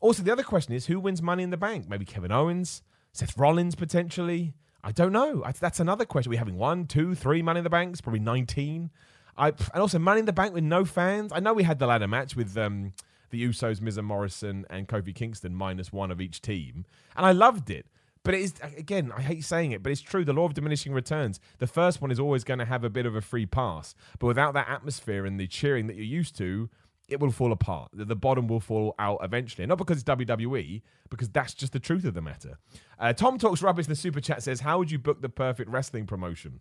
also, 0.05 0.23
the 0.23 0.31
other 0.31 0.43
question 0.43 0.75
is 0.75 0.85
who 0.85 1.01
wins 1.01 1.23
Money 1.23 1.43
in 1.43 1.49
the 1.49 1.57
Bank? 1.57 1.89
Maybe 1.89 2.05
Kevin 2.05 2.31
Owens, 2.31 2.83
Seth 3.13 3.39
Rollins 3.39 3.75
potentially. 3.75 4.53
I 4.83 4.93
don't 4.93 5.13
know. 5.13 5.43
That's 5.59 5.81
another 5.81 6.05
question. 6.05 6.29
We're 6.29 6.39
having 6.39 6.59
one, 6.59 6.87
two, 6.87 7.15
three 7.15 7.41
Money 7.41 7.61
in 7.61 7.65
the 7.65 7.71
Banks, 7.71 8.03
probably 8.03 8.21
19. 8.21 8.91
I, 9.39 9.49
and 9.49 9.81
also 9.81 9.99
Money 9.99 10.21
in 10.21 10.27
the 10.27 10.33
Bank 10.35 10.53
with 10.53 10.63
no 10.63 10.85
fans. 10.85 11.33
I 11.35 11.41
know 11.41 11.55
we 11.55 11.63
had 11.63 11.79
the 11.79 11.87
ladder 11.87 12.07
match 12.07 12.37
with 12.37 12.55
um, 12.59 12.93
the 13.31 13.43
Usos, 13.49 13.81
Miz 13.81 13.97
and 13.97 14.07
Morrison, 14.07 14.67
and 14.69 14.87
Kofi 14.87 15.15
Kingston 15.15 15.55
minus 15.55 15.91
one 15.91 16.11
of 16.11 16.21
each 16.21 16.43
team, 16.43 16.85
and 17.17 17.25
I 17.25 17.33
loved 17.33 17.71
it. 17.71 17.87
But 18.25 18.35
it 18.35 18.41
is 18.41 18.55
again, 18.77 19.11
I 19.17 19.23
hate 19.23 19.45
saying 19.45 19.73
it, 19.73 19.83
but 19.83 19.91
it's 19.91 20.03
true. 20.03 20.25
The 20.25 20.35
law 20.35 20.45
of 20.45 20.53
diminishing 20.53 20.93
returns. 20.93 21.41
The 21.59 21.67
first 21.67 22.03
one 22.03 22.11
is 22.11 22.21
always 22.21 22.45
going 22.45 22.59
to 22.59 22.67
have 22.67 22.85
a 22.85 22.91
bit 22.91 23.07
of 23.07 23.17
a 23.17 23.23
free 23.23 23.47
pass, 23.47 23.95
but 24.19 24.27
without 24.27 24.53
that 24.53 24.69
atmosphere 24.69 25.25
and 25.25 25.41
the 25.41 25.47
cheering 25.47 25.87
that 25.87 25.97
you're 25.97 26.05
used 26.05 26.37
to, 26.39 26.69
it 27.09 27.21
will 27.21 27.31
fall 27.31 27.53
apart. 27.53 27.91
The 27.93 28.17
bottom 28.17 28.49
will 28.49 28.61
fall 28.61 28.95
out 28.99 29.19
eventually. 29.23 29.67
not 29.67 29.79
because 29.79 29.99
it's 29.99 30.09
WWE, 30.09 30.83
because 31.11 31.29
that's 31.29 31.55
just 31.55 31.73
the 31.73 31.81
truth 31.81 32.05
of 32.05 32.15
the 32.15 32.23
matter. 32.23 32.59
Uh, 32.99 33.13
Tom 33.13 33.39
Talks 33.39 33.63
Rubbish 33.63 33.87
in 33.87 33.91
the 33.91 33.97
super 33.97 34.21
chat 34.21 34.43
says, 34.43 34.61
How 34.61 34.79
would 34.79 34.91
you 34.91 34.99
book 34.99 35.21
the 35.21 35.29
perfect 35.29 35.71
wrestling 35.71 36.07
promotion? 36.07 36.61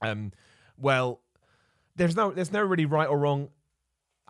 Um, 0.00 0.32
well, 0.76 1.20
there's 1.96 2.16
no 2.16 2.30
there's 2.30 2.52
no 2.52 2.62
really 2.62 2.86
right 2.86 3.08
or 3.08 3.18
wrong 3.18 3.50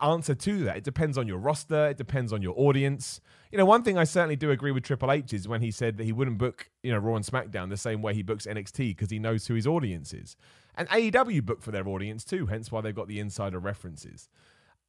answer 0.01 0.35
to 0.35 0.63
that. 0.63 0.77
It 0.77 0.83
depends 0.83 1.17
on 1.17 1.27
your 1.27 1.37
roster, 1.37 1.89
it 1.89 1.97
depends 1.97 2.33
on 2.33 2.41
your 2.41 2.53
audience. 2.57 3.21
You 3.51 3.57
know, 3.57 3.65
one 3.65 3.83
thing 3.83 3.97
I 3.97 4.03
certainly 4.03 4.35
do 4.35 4.51
agree 4.51 4.71
with 4.71 4.83
Triple 4.83 5.11
H 5.11 5.33
is 5.33 5.47
when 5.47 5.61
he 5.61 5.71
said 5.71 5.97
that 5.97 6.03
he 6.03 6.11
wouldn't 6.11 6.37
book, 6.37 6.69
you 6.83 6.91
know, 6.91 6.99
Raw 6.99 7.15
and 7.15 7.25
SmackDown 7.25 7.69
the 7.69 7.77
same 7.77 8.01
way 8.01 8.13
he 8.13 8.23
books 8.23 8.45
NXT 8.45 8.89
because 8.89 9.09
he 9.09 9.19
knows 9.19 9.47
who 9.47 9.55
his 9.55 9.67
audience 9.67 10.13
is. 10.13 10.35
And 10.75 10.87
AEW 10.89 11.43
book 11.43 11.61
for 11.61 11.71
their 11.71 11.87
audience 11.87 12.23
too, 12.23 12.45
hence 12.45 12.71
why 12.71 12.81
they've 12.81 12.95
got 12.95 13.07
the 13.07 13.19
insider 13.19 13.59
references. 13.59 14.29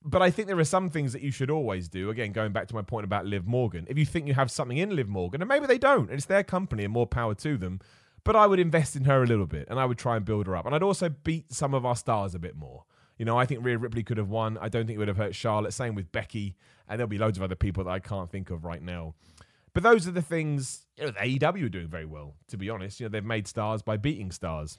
But 0.03 0.23
I 0.23 0.31
think 0.31 0.49
there 0.49 0.59
are 0.59 0.65
some 0.65 0.89
things 0.89 1.13
that 1.13 1.21
you 1.21 1.31
should 1.31 1.51
always 1.51 1.89
do. 1.89 2.09
Again, 2.09 2.33
going 2.33 2.53
back 2.53 2.69
to 2.69 2.75
my 2.75 2.83
point 2.83 3.05
about 3.05 3.27
Liv 3.27 3.47
Morgan. 3.47 3.87
If 3.89 3.99
you 3.99 4.07
think 4.07 4.27
you 4.27 4.35
have 4.35 4.51
something 4.51 4.79
in 4.79 4.97
Liv 4.97 5.09
Morgan, 5.09 5.43
and 5.43 5.49
maybe 5.49 5.67
they 5.67 5.79
don't, 5.79 6.09
and 6.09 6.13
it's 6.13 6.25
their 6.25 6.43
company 6.43 6.85
and 6.85 6.93
more 6.93 7.07
power 7.07 7.35
to 7.35 7.59
them, 7.59 7.81
but 8.25 8.37
I 8.37 8.47
would 8.47 8.59
invest 8.59 8.97
in 8.97 9.05
her 9.05 9.23
a 9.23 9.27
little 9.27 9.47
bit 9.47 9.67
and 9.71 9.79
I 9.79 9.85
would 9.85 9.99
try 9.99 10.17
and 10.17 10.25
build 10.25 10.47
her 10.47 10.57
up. 10.57 10.67
And 10.67 10.75
I'd 10.75 10.83
also 10.83 11.09
beat 11.09 11.53
some 11.53 11.75
of 11.75 11.87
our 11.87 11.97
stars 11.97 12.35
a 12.35 12.39
bit 12.39 12.57
more. 12.57 12.85
You 13.19 13.25
know, 13.25 13.39
I 13.39 13.45
think 13.45 13.65
Rhea 13.65 13.79
Ripley 13.79 14.03
could 14.03 14.17
have 14.17 14.29
won. 14.29 14.57
I 14.59 14.69
don't 14.69 14.87
think 14.87 14.97
it 14.97 14.99
would 14.99 15.09
have 15.09 15.17
hurt 15.17 15.35
Charlotte. 15.35 15.73
Same 15.73 15.95
with 15.95 16.11
Becky. 16.11 16.57
And 16.89 16.99
there'll 16.99 17.09
be 17.09 17.19
loads 17.19 17.39
of 17.39 17.45
other 17.45 17.55
people 17.55 17.85
that 17.85 17.91
I 17.91 17.99
can't 17.99 18.31
think 18.31 18.51
of 18.51 18.65
right 18.65 18.83
now. 18.83 19.15
But 19.73 19.83
those 19.83 20.09
are 20.09 20.11
the 20.11 20.23
things 20.23 20.87
you 20.97 21.05
know, 21.05 21.13
AEW 21.13 21.67
are 21.67 21.69
doing 21.69 21.89
very 21.89 22.07
well, 22.07 22.35
to 22.49 22.57
be 22.57 22.71
honest. 22.71 22.99
You 22.99 23.07
know, 23.07 23.11
they've 23.11 23.25
made 23.25 23.47
stars 23.47 23.83
by 23.83 23.97
beating 23.97 24.33
stars. 24.33 24.79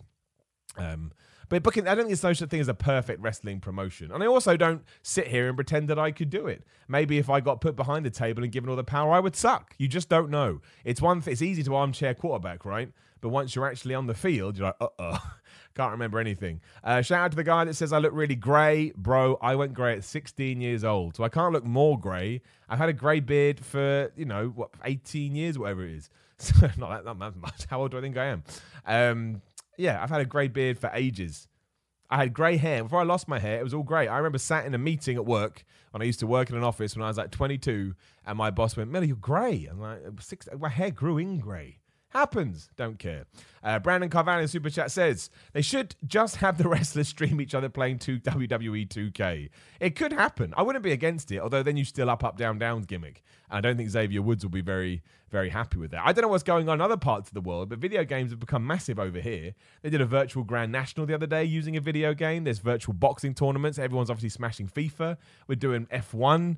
Um, 0.77 1.11
but 1.51 1.63
booking, 1.63 1.85
I 1.85 1.89
don't 1.89 2.05
think 2.05 2.07
there's 2.07 2.23
no 2.23 2.31
such 2.31 2.49
thing 2.49 2.61
as 2.61 2.69
a 2.69 2.73
perfect 2.73 3.21
wrestling 3.21 3.59
promotion. 3.59 4.09
And 4.09 4.23
I 4.23 4.25
also 4.25 4.55
don't 4.55 4.83
sit 5.03 5.27
here 5.27 5.49
and 5.49 5.57
pretend 5.57 5.89
that 5.89 5.99
I 5.99 6.11
could 6.11 6.29
do 6.29 6.47
it. 6.47 6.63
Maybe 6.87 7.17
if 7.17 7.29
I 7.29 7.41
got 7.41 7.59
put 7.59 7.75
behind 7.75 8.05
the 8.05 8.09
table 8.09 8.41
and 8.41 8.53
given 8.53 8.69
all 8.69 8.77
the 8.77 8.85
power, 8.85 9.11
I 9.11 9.19
would 9.19 9.35
suck. 9.35 9.75
You 9.77 9.89
just 9.89 10.07
don't 10.07 10.29
know. 10.29 10.61
It's 10.85 11.01
one. 11.01 11.21
It's 11.27 11.41
easy 11.41 11.61
to 11.63 11.75
armchair 11.75 12.13
quarterback, 12.13 12.63
right? 12.63 12.93
But 13.19 13.29
once 13.29 13.53
you're 13.53 13.67
actually 13.67 13.95
on 13.95 14.07
the 14.07 14.13
field, 14.13 14.57
you're 14.57 14.67
like, 14.67 14.77
uh 14.79 14.87
oh, 14.97 15.31
can't 15.75 15.91
remember 15.91 16.19
anything. 16.19 16.61
Uh, 16.85 17.01
shout 17.01 17.19
out 17.19 17.31
to 17.31 17.35
the 17.35 17.43
guy 17.43 17.65
that 17.65 17.73
says 17.73 17.91
I 17.91 17.97
look 17.97 18.13
really 18.13 18.35
grey, 18.35 18.93
bro. 18.95 19.37
I 19.41 19.55
went 19.55 19.73
grey 19.73 19.97
at 19.97 20.05
16 20.05 20.61
years 20.61 20.85
old, 20.85 21.17
so 21.17 21.25
I 21.25 21.29
can't 21.29 21.51
look 21.51 21.65
more 21.65 21.99
grey. 21.99 22.41
I've 22.69 22.79
had 22.79 22.87
a 22.87 22.93
grey 22.93 23.19
beard 23.19 23.59
for 23.59 24.09
you 24.15 24.23
know 24.23 24.47
what, 24.55 24.69
18 24.85 25.35
years, 25.35 25.59
whatever 25.59 25.85
it 25.85 25.95
is. 25.95 26.09
So 26.41 26.67
not 26.77 27.03
that, 27.03 27.19
not 27.19 27.35
much. 27.35 27.65
How 27.69 27.81
old 27.81 27.91
do 27.91 27.99
I 27.99 28.01
think 28.01 28.17
I 28.17 28.25
am? 28.25 28.43
Um, 28.87 29.41
yeah, 29.81 30.01
I've 30.01 30.09
had 30.09 30.21
a 30.21 30.25
grey 30.25 30.47
beard 30.47 30.77
for 30.77 30.91
ages. 30.93 31.47
I 32.09 32.17
had 32.17 32.33
grey 32.33 32.57
hair. 32.57 32.83
Before 32.83 32.99
I 32.99 33.03
lost 33.03 33.27
my 33.27 33.39
hair, 33.39 33.59
it 33.59 33.63
was 33.63 33.73
all 33.73 33.83
grey. 33.83 34.07
I 34.07 34.17
remember 34.17 34.37
sat 34.37 34.65
in 34.65 34.75
a 34.75 34.77
meeting 34.77 35.15
at 35.15 35.25
work 35.25 35.63
when 35.91 36.01
I 36.01 36.05
used 36.05 36.19
to 36.19 36.27
work 36.27 36.49
in 36.49 36.55
an 36.55 36.63
office 36.63 36.95
when 36.95 37.03
I 37.03 37.07
was 37.07 37.17
like 37.17 37.31
22, 37.31 37.95
and 38.25 38.37
my 38.37 38.51
boss 38.51 38.77
went, 38.77 38.91
Millie, 38.91 39.07
you're 39.07 39.15
grey. 39.15 39.67
I'm 39.69 39.79
like, 39.79 39.99
Six, 40.19 40.47
my 40.59 40.69
hair 40.69 40.91
grew 40.91 41.17
in 41.17 41.39
grey. 41.39 41.79
Happens. 42.11 42.69
Don't 42.75 42.99
care. 42.99 43.25
Uh, 43.63 43.79
Brandon 43.79 44.09
Carvalho 44.09 44.41
in 44.41 44.47
Super 44.49 44.69
Chat 44.69 44.91
says 44.91 45.29
they 45.53 45.61
should 45.61 45.95
just 46.05 46.37
have 46.37 46.57
the 46.57 46.67
wrestlers 46.69 47.07
stream 47.07 47.39
each 47.39 47.55
other 47.55 47.69
playing 47.69 47.99
two 47.99 48.19
WWE 48.19 48.87
2K. 48.87 49.49
It 49.79 49.95
could 49.95 50.11
happen. 50.11 50.53
I 50.57 50.61
wouldn't 50.61 50.83
be 50.83 50.91
against 50.91 51.31
it, 51.31 51.39
although 51.39 51.63
then 51.63 51.77
you 51.77 51.85
still 51.85 52.09
up, 52.09 52.23
up, 52.23 52.37
down, 52.37 52.59
down 52.59 52.81
gimmick. 52.81 53.23
I 53.49 53.61
don't 53.61 53.77
think 53.77 53.89
Xavier 53.89 54.21
Woods 54.21 54.43
will 54.43 54.51
be 54.51 54.61
very, 54.61 55.03
very 55.29 55.49
happy 55.49 55.77
with 55.77 55.91
that. 55.91 56.01
I 56.05 56.11
don't 56.11 56.23
know 56.23 56.27
what's 56.27 56.43
going 56.43 56.67
on 56.67 56.75
in 56.75 56.81
other 56.81 56.97
parts 56.97 57.29
of 57.29 57.33
the 57.33 57.41
world, 57.41 57.69
but 57.69 57.79
video 57.79 58.03
games 58.03 58.31
have 58.31 58.39
become 58.41 58.67
massive 58.67 58.99
over 58.99 59.21
here. 59.21 59.53
They 59.81 59.89
did 59.89 60.01
a 60.01 60.05
virtual 60.05 60.43
Grand 60.43 60.71
National 60.71 61.05
the 61.05 61.13
other 61.13 61.27
day 61.27 61.45
using 61.45 61.77
a 61.77 61.81
video 61.81 62.13
game. 62.13 62.43
There's 62.43 62.59
virtual 62.59 62.93
boxing 62.93 63.33
tournaments. 63.33 63.79
Everyone's 63.79 64.09
obviously 64.09 64.29
smashing 64.29 64.67
FIFA. 64.67 65.15
We're 65.47 65.55
doing 65.55 65.85
F1, 65.87 66.57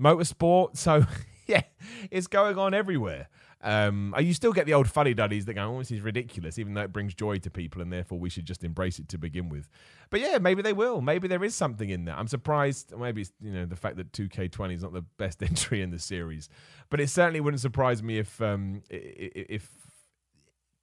motorsport. 0.00 0.76
So, 0.76 1.06
yeah, 1.46 1.62
it's 2.10 2.26
going 2.26 2.58
on 2.58 2.74
everywhere. 2.74 3.28
Um, 3.60 4.14
you 4.20 4.34
still 4.34 4.52
get 4.52 4.66
the 4.66 4.74
old 4.74 4.88
funny 4.88 5.14
duddies 5.14 5.44
that 5.46 5.54
go, 5.54 5.74
oh, 5.74 5.78
this 5.78 5.90
is 5.90 6.00
ridiculous, 6.00 6.58
even 6.58 6.74
though 6.74 6.82
it 6.82 6.92
brings 6.92 7.12
joy 7.12 7.38
to 7.38 7.50
people, 7.50 7.82
and 7.82 7.92
therefore 7.92 8.18
we 8.18 8.30
should 8.30 8.46
just 8.46 8.62
embrace 8.62 9.00
it 9.00 9.08
to 9.08 9.18
begin 9.18 9.48
with. 9.48 9.68
But 10.10 10.20
yeah, 10.20 10.38
maybe 10.38 10.62
they 10.62 10.72
will. 10.72 11.00
Maybe 11.00 11.26
there 11.26 11.42
is 11.42 11.56
something 11.56 11.90
in 11.90 12.04
there. 12.04 12.16
I'm 12.16 12.28
surprised. 12.28 12.92
Maybe 12.96 13.22
it's 13.22 13.32
you 13.40 13.52
know 13.52 13.66
the 13.66 13.76
fact 13.76 13.96
that 13.96 14.12
2K20 14.12 14.74
is 14.74 14.82
not 14.82 14.92
the 14.92 15.02
best 15.02 15.42
entry 15.42 15.82
in 15.82 15.90
the 15.90 15.98
series, 15.98 16.48
but 16.88 17.00
it 17.00 17.10
certainly 17.10 17.40
wouldn't 17.40 17.60
surprise 17.60 18.02
me 18.02 18.18
if 18.18 18.40
um, 18.40 18.82
if 18.90 19.68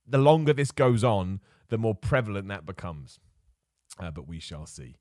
the 0.08 0.18
longer 0.18 0.54
this 0.54 0.72
goes 0.72 1.04
on, 1.04 1.40
the 1.70 1.78
more 1.78 1.96
prevalent 1.96 2.48
that 2.50 2.66
becomes. 2.66 3.20
Uh, 3.98 4.12
but 4.12 4.28
we 4.28 4.40
shall 4.40 4.66
see. 4.66 4.98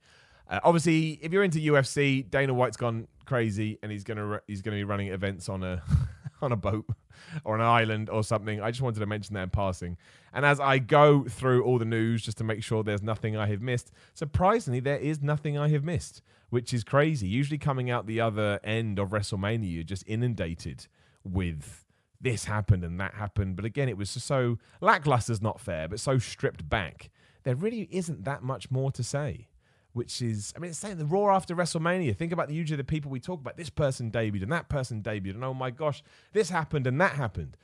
Uh, 0.49 0.61
obviously, 0.63 1.19
if 1.23 1.33
you're 1.33 1.43
into 1.43 1.59
UFC, 1.59 2.29
Dana 2.29 2.55
White's 2.55 2.77
gone 2.77 3.09
crazy, 3.25 3.79
and 3.83 3.91
he's 3.91 4.05
gonna 4.05 4.41
he's 4.47 4.63
gonna 4.63 4.77
be 4.77 4.85
running 4.85 5.09
events 5.09 5.49
on 5.49 5.63
a 5.63 5.83
on 6.45 6.53
a 6.53 6.57
boat 6.57 6.87
or 7.45 7.55
an 7.55 7.61
island 7.61 8.09
or 8.09 8.23
something. 8.23 8.61
I 8.61 8.71
just 8.71 8.83
wanted 8.83 9.01
to 9.01 9.07
mention 9.07 9.35
that 9.35 9.43
in 9.45 9.51
passing. 9.51 9.97
And 10.33 10.45
as 10.45 10.61
I 10.61 10.79
go 10.79 11.25
through 11.25 11.65
all 11.65 11.79
the 11.79 11.85
news 11.85 12.23
just 12.23 12.39
to 12.39 12.45
make 12.45 12.63
sure 12.63 12.83
there's 12.83 13.03
nothing 13.03 13.37
I 13.37 13.47
have 13.47 13.61
missed, 13.61 13.93
surprisingly, 14.15 14.81
there 14.81 14.99
is 14.99 15.23
nothing 15.23 15.59
I 15.59 15.69
have 15.69 15.85
missed, 15.85 16.23
which 16.51 16.73
is 16.73 16.85
crazy. 16.85 17.27
Usually, 17.27 17.59
coming 17.59 17.91
out 17.91 18.07
the 18.07 18.21
other 18.21 18.61
end 18.63 18.99
of 18.99 19.11
WrestleMania, 19.11 19.73
you're 19.73 19.85
just 19.85 20.05
inundated 20.07 20.87
with 21.25 21.85
this 22.21 22.45
happened 22.45 22.85
and 22.85 23.01
that 23.01 23.15
happened. 23.15 23.57
But 23.57 23.65
again, 23.65 23.89
it 23.89 23.97
was 23.97 24.11
so 24.11 24.59
lackluster's 24.81 25.43
not 25.43 25.61
fair, 25.61 25.89
but 25.89 26.01
so 26.01 26.19
stripped 26.19 26.69
back. 26.69 27.11
There 27.45 27.55
really 27.55 27.89
isn't 27.91 28.25
that 28.25 28.43
much 28.43 28.71
more 28.71 28.91
to 28.93 29.03
say 29.03 29.49
which 29.95 30.21
is, 30.21 30.53
I 30.55 30.59
mean, 30.59 30.71
it's 30.71 30.79
saying 30.79 30.99
the 30.99 31.07
Raw 31.07 31.35
after 31.35 31.55
WrestleMania. 31.55 32.17
Think 32.17 32.33
about 32.33 32.49
the 32.49 32.55
usually 32.55 32.77
the 32.77 32.85
people 32.85 33.11
we 33.11 33.21
talk 33.21 33.41
about. 33.41 33.57
This 33.57 33.71
person 33.71 34.11
debuted 34.11 34.43
and 34.43 34.53
that 34.53 34.69
person 34.69 35.03
debuted, 35.03 35.37
and 35.37 35.45
oh 35.45 35.55
my 35.55 35.71
gosh, 35.71 36.03
this 36.33 36.51
happened 36.51 36.87
and 36.87 37.01
that 37.01 37.13
happened. 37.13 37.57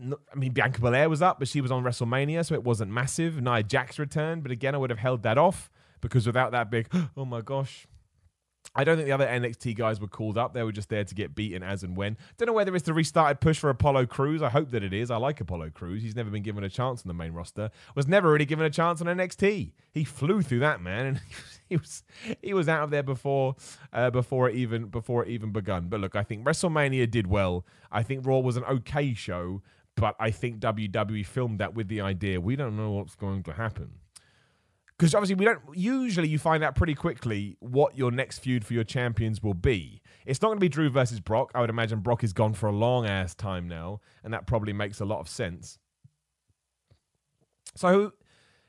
I 0.00 0.38
mean, 0.38 0.52
Bianca 0.52 0.80
Belair 0.80 1.08
was 1.08 1.22
up, 1.22 1.40
but 1.40 1.48
she 1.48 1.60
was 1.60 1.72
on 1.72 1.82
WrestleMania, 1.82 2.46
so 2.46 2.54
it 2.54 2.62
wasn't 2.62 2.92
massive. 2.92 3.42
Nia 3.42 3.64
Jax 3.64 3.98
returned, 3.98 4.44
but 4.44 4.52
again, 4.52 4.76
I 4.76 4.78
would 4.78 4.90
have 4.90 5.00
held 5.00 5.24
that 5.24 5.38
off 5.38 5.70
because 6.00 6.24
without 6.24 6.52
that 6.52 6.70
big, 6.70 6.88
oh 7.16 7.24
my 7.24 7.40
gosh, 7.40 7.88
I 8.78 8.84
don't 8.84 8.94
think 8.96 9.06
the 9.06 9.12
other 9.12 9.26
NXT 9.26 9.76
guys 9.76 10.00
were 10.00 10.06
called 10.06 10.38
up. 10.38 10.54
They 10.54 10.62
were 10.62 10.70
just 10.70 10.88
there 10.88 11.02
to 11.02 11.14
get 11.14 11.34
beaten 11.34 11.64
as 11.64 11.82
and 11.82 11.96
when. 11.96 12.16
Don't 12.36 12.46
know 12.46 12.52
whether 12.52 12.76
it's 12.76 12.86
the 12.86 12.94
restarted 12.94 13.40
push 13.40 13.58
for 13.58 13.70
Apollo 13.70 14.06
Crews. 14.06 14.40
I 14.40 14.50
hope 14.50 14.70
that 14.70 14.84
it 14.84 14.92
is. 14.92 15.10
I 15.10 15.16
like 15.16 15.40
Apollo 15.40 15.70
Crews. 15.70 16.04
He's 16.04 16.14
never 16.14 16.30
been 16.30 16.44
given 16.44 16.62
a 16.62 16.68
chance 16.68 17.02
on 17.02 17.08
the 17.08 17.14
main 17.14 17.32
roster. 17.32 17.72
Was 17.96 18.06
never 18.06 18.30
really 18.30 18.44
given 18.44 18.64
a 18.64 18.70
chance 18.70 19.00
on 19.00 19.08
NXT. 19.08 19.72
He 19.90 20.04
flew 20.04 20.42
through 20.42 20.60
that 20.60 20.80
man, 20.80 21.06
and 21.06 21.20
he 21.68 21.76
was 21.76 22.04
he 22.40 22.54
was 22.54 22.68
out 22.68 22.84
of 22.84 22.90
there 22.90 23.02
before 23.02 23.56
uh, 23.92 24.10
before 24.10 24.48
it 24.48 24.54
even 24.54 24.84
before 24.84 25.24
it 25.24 25.30
even 25.30 25.50
begun. 25.50 25.88
But 25.88 25.98
look, 25.98 26.14
I 26.14 26.22
think 26.22 26.44
WrestleMania 26.44 27.10
did 27.10 27.26
well. 27.26 27.66
I 27.90 28.04
think 28.04 28.24
Raw 28.24 28.38
was 28.38 28.56
an 28.56 28.64
okay 28.64 29.12
show, 29.12 29.60
but 29.96 30.14
I 30.20 30.30
think 30.30 30.60
WWE 30.60 31.26
filmed 31.26 31.58
that 31.58 31.74
with 31.74 31.88
the 31.88 32.00
idea 32.00 32.40
we 32.40 32.54
don't 32.54 32.76
know 32.76 32.92
what's 32.92 33.16
going 33.16 33.42
to 33.42 33.54
happen 33.54 33.90
because 34.98 35.14
obviously 35.14 35.34
we 35.34 35.44
don't 35.44 35.60
usually 35.74 36.28
you 36.28 36.38
find 36.38 36.64
out 36.64 36.74
pretty 36.74 36.94
quickly 36.94 37.56
what 37.60 37.96
your 37.96 38.10
next 38.10 38.38
feud 38.38 38.64
for 38.64 38.74
your 38.74 38.84
champions 38.84 39.42
will 39.42 39.54
be 39.54 40.00
it's 40.26 40.42
not 40.42 40.48
going 40.48 40.58
to 40.58 40.60
be 40.60 40.68
drew 40.68 40.90
versus 40.90 41.20
brock 41.20 41.50
i 41.54 41.60
would 41.60 41.70
imagine 41.70 42.00
brock 42.00 42.24
is 42.24 42.32
gone 42.32 42.52
for 42.52 42.68
a 42.68 42.72
long 42.72 43.06
ass 43.06 43.34
time 43.34 43.68
now 43.68 44.00
and 44.24 44.32
that 44.32 44.46
probably 44.46 44.72
makes 44.72 45.00
a 45.00 45.04
lot 45.04 45.20
of 45.20 45.28
sense 45.28 45.78
so 47.74 48.12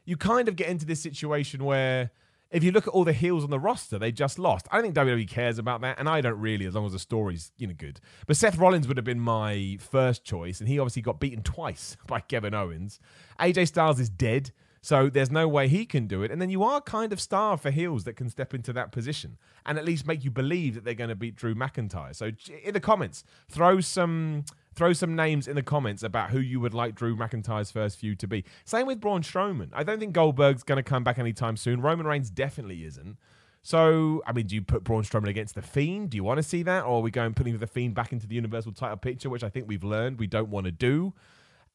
you 0.06 0.18
kind 0.18 0.48
of 0.48 0.56
get 0.56 0.70
into 0.70 0.86
this 0.86 1.02
situation 1.02 1.64
where 1.64 2.12
if 2.52 2.64
you 2.64 2.72
look 2.72 2.88
at 2.88 2.94
all 2.94 3.04
the 3.04 3.14
heels 3.14 3.44
on 3.44 3.52
the 3.52 3.60
roster, 3.60 4.00
they 4.00 4.12
just 4.12 4.40
lost. 4.40 4.68
I 4.72 4.82
don't 4.82 4.94
think 4.94 4.96
WWE 4.96 5.28
cares 5.28 5.60
about 5.60 5.82
that, 5.82 6.00
and 6.00 6.10
I 6.10 6.22
don't 6.22 6.40
really, 6.40 6.66
as 6.66 6.74
long 6.74 6.86
as 6.86 6.94
the 6.94 7.00
story's 7.00 7.52
you 7.58 7.68
know 7.68 7.76
good. 7.78 8.00
But 8.26 8.38
Seth 8.38 8.58
Rollins 8.58 8.88
would 8.88 8.98
have 8.98 9.06
been 9.06 9.20
my 9.20 9.78
first 9.80 10.24
choice, 10.24 10.60
and 10.60 10.68
he 10.68 10.80
obviously 10.80 11.04
got 11.04 11.20
beaten 11.20 11.44
twice 11.44 11.96
by 12.08 12.22
Kevin 12.22 12.54
Owens. 12.54 13.00
AJ 13.40 13.68
Styles 13.68 14.00
is 14.00 14.10
dead. 14.10 14.52
So 14.82 15.10
there's 15.10 15.32
no 15.32 15.48
way 15.48 15.68
he 15.68 15.86
can 15.86 16.08
do 16.08 16.24
it. 16.24 16.32
And 16.32 16.42
then 16.42 16.50
you 16.50 16.64
are 16.64 16.82
kind 16.82 17.12
of 17.12 17.20
starved 17.20 17.64
for 17.64 17.72
heels 17.72 18.06
that 18.06 18.14
can 18.14 18.30
step 18.30 18.54
into 18.54 18.72
that 18.74 18.92
position 18.92 19.38
and 19.66 19.78
at 19.78 19.86
least 19.86 20.08
make 20.08 20.24
you 20.24 20.32
believe 20.32 20.76
that 20.76 20.86
they're 20.86 20.94
going 20.94 21.10
to 21.10 21.16
beat 21.16 21.36
Drew 21.36 21.54
McIntyre. 21.54 22.16
So 22.16 22.32
in 22.64 22.74
the 22.74 22.80
comments, 22.80 23.24
throw 23.50 23.82
some 23.82 24.46
throw 24.76 24.94
some 24.94 25.14
names 25.14 25.48
in 25.48 25.56
the 25.56 25.64
comments 25.64 26.04
about 26.04 26.30
who 26.30 26.40
you 26.40 26.60
would 26.62 26.74
like 26.74 26.96
Drew 26.96 27.14
McIntyre's 27.16 27.70
first 27.70 27.98
feud 27.98 28.18
to 28.20 28.28
be. 28.28 28.46
Same 28.64 28.88
with 28.88 29.02
Braun 29.02 29.22
Strowman. 29.22 29.70
I 29.74 29.84
don't 29.84 30.00
think 30.00 30.14
Goldberg's 30.14 30.64
going 30.64 30.78
to 30.78 30.84
come 30.84 31.04
back 31.04 31.20
anytime 31.20 31.58
soon. 31.58 31.82
Roman 31.82 32.06
Reigns 32.06 32.30
definitely 32.30 32.86
isn't. 32.86 33.18
So, 33.62 34.24
I 34.26 34.32
mean, 34.32 34.48
do 34.48 34.56
you 34.56 34.62
put 34.62 34.86
Braun 34.86 35.04
Strowman 35.04 35.28
against 35.28 35.56
The 35.56 35.62
Fiend? 35.62 36.12
Do 36.12 36.16
you 36.16 36.24
want 36.24 36.38
to 36.38 36.44
see 36.44 36.64
that? 36.64 36.86
Or 36.86 37.00
are 37.00 37.02
we 37.02 37.12
going 37.12 37.34
putting 37.34 37.58
The 37.58 37.68
Fiend 37.68 37.94
back 37.94 38.14
into 38.14 38.26
the 38.26 38.36
Universal 38.36 38.72
title 38.72 38.96
picture, 38.96 39.30
which 39.30 39.44
I 39.44 39.50
think 39.50 39.68
we've 39.68 39.84
learned 39.84 40.18
we 40.18 40.28
don't 40.28 40.50
want 40.50 40.66
to 40.66 40.72
do? 40.72 41.14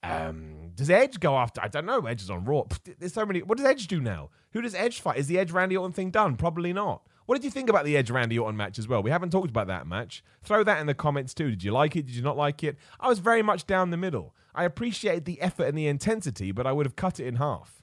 Um, 0.05 0.55
does 0.77 0.91
Edge 0.91 1.21
go 1.21 1.37
after? 1.37 1.61
I 1.63 1.69
don't 1.69 1.87
know. 1.87 2.01
Edge 2.01 2.23
is 2.23 2.31
on 2.31 2.45
Raw. 2.45 2.65
There's 2.99 3.13
so 3.15 3.25
many. 3.25 3.43
What 3.43 3.59
does 3.59 3.67
Edge 3.67 3.87
do 3.87 4.01
now? 4.01 4.31
Who 4.53 4.61
does 4.61 4.75
Edge 4.75 5.01
fight? 5.01 5.19
Is 5.19 5.27
the 5.27 5.39
Edge 5.39 5.53
Randy 5.53 5.77
Orton 5.77 5.93
thing 5.93 6.11
done? 6.11 6.37
Probably 6.37 6.73
not. 6.73 7.03
What 7.27 7.37
did 7.37 7.45
you 7.45 7.51
think 7.51 7.71
about 7.71 7.87
the 7.87 7.97
Edge 7.97 8.11
Randy 8.11 8.39
Orton 8.39 8.57
match 8.57 8.79
as 8.79 8.87
well? 8.87 9.03
We 9.03 9.11
haven't 9.11 9.31
talked 9.31 9.49
about 9.49 9.69
that 9.69 9.87
match. 9.87 10.23
Throw 10.43 10.63
that 10.65 10.81
in 10.81 10.87
the 10.87 10.95
comments 10.95 11.33
too. 11.33 11.51
Did 11.51 11.65
you 11.65 11.73
like 11.73 11.97
it? 11.97 12.07
Did 12.07 12.17
you 12.17 12.23
not 12.23 12.37
like 12.37 12.63
it? 12.63 12.77
I 13.01 13.09
was 13.09 13.19
very 13.19 13.43
much 13.43 13.67
down 13.67 13.91
the 13.91 13.97
middle. 13.97 14.35
I 14.55 14.65
appreciated 14.65 15.25
the 15.25 15.41
effort 15.41 15.65
and 15.65 15.79
the 15.79 15.87
intensity, 15.87 16.53
but 16.53 16.67
I 16.67 16.73
would 16.73 16.87
have 16.87 16.97
cut 16.97 17.19
it 17.21 17.27
in 17.27 17.37
half. 17.37 17.83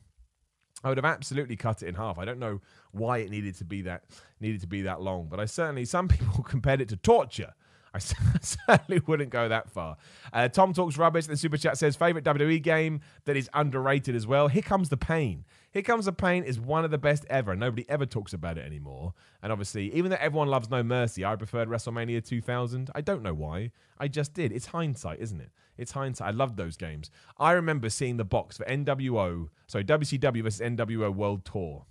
I 0.83 0.89
would 0.89 0.97
have 0.97 1.05
absolutely 1.05 1.55
cut 1.55 1.81
it 1.81 1.87
in 1.87 1.95
half. 1.95 2.17
I 2.17 2.25
don't 2.25 2.39
know 2.39 2.61
why 2.91 3.19
it 3.19 3.29
needed 3.29 3.55
to 3.55 3.65
be 3.65 3.81
that 3.83 4.03
needed 4.39 4.61
to 4.61 4.67
be 4.67 4.83
that 4.83 5.01
long, 5.01 5.27
but 5.29 5.39
I 5.39 5.45
certainly 5.45 5.85
some 5.85 6.07
people 6.07 6.43
compared 6.43 6.81
it 6.81 6.89
to 6.89 6.95
torture. 6.95 7.53
I 7.93 7.99
certainly 8.41 9.01
wouldn't 9.05 9.31
go 9.31 9.49
that 9.49 9.69
far. 9.69 9.97
Uh, 10.31 10.47
Tom 10.47 10.73
talks 10.73 10.97
rubbish. 10.97 11.27
The 11.27 11.35
super 11.35 11.57
chat 11.57 11.77
says 11.77 11.95
favorite 11.95 12.23
WWE 12.23 12.61
game 12.61 13.01
that 13.25 13.35
is 13.35 13.49
underrated 13.53 14.15
as 14.15 14.25
well. 14.25 14.47
Here 14.47 14.61
comes 14.61 14.89
the 14.89 14.97
pain. 14.97 15.45
Here 15.71 15.81
Comes 15.81 16.03
the 16.03 16.11
Pain 16.11 16.43
is 16.43 16.59
one 16.59 16.83
of 16.83 16.91
the 16.91 16.97
best 16.97 17.25
ever. 17.29 17.55
Nobody 17.55 17.89
ever 17.89 18.05
talks 18.05 18.33
about 18.33 18.57
it 18.57 18.65
anymore. 18.65 19.13
And 19.41 19.53
obviously, 19.53 19.93
even 19.93 20.11
though 20.11 20.17
everyone 20.19 20.49
loves 20.49 20.69
No 20.69 20.83
Mercy, 20.83 21.23
I 21.23 21.37
preferred 21.37 21.69
WrestleMania 21.69 22.25
2000. 22.25 22.89
I 22.93 22.99
don't 22.99 23.23
know 23.23 23.33
why. 23.33 23.71
I 23.97 24.09
just 24.09 24.33
did. 24.33 24.51
It's 24.51 24.67
hindsight, 24.67 25.21
isn't 25.21 25.39
it? 25.39 25.49
It's 25.77 25.93
hindsight. 25.93 26.27
I 26.27 26.31
love 26.31 26.57
those 26.57 26.75
games. 26.75 27.09
I 27.37 27.53
remember 27.53 27.89
seeing 27.89 28.17
the 28.17 28.25
box 28.25 28.57
for 28.57 28.65
NWO, 28.65 29.47
sorry, 29.67 29.85
WCW 29.85 30.43
versus 30.43 30.59
NWO 30.59 31.13
World 31.15 31.45
Tour. 31.45 31.85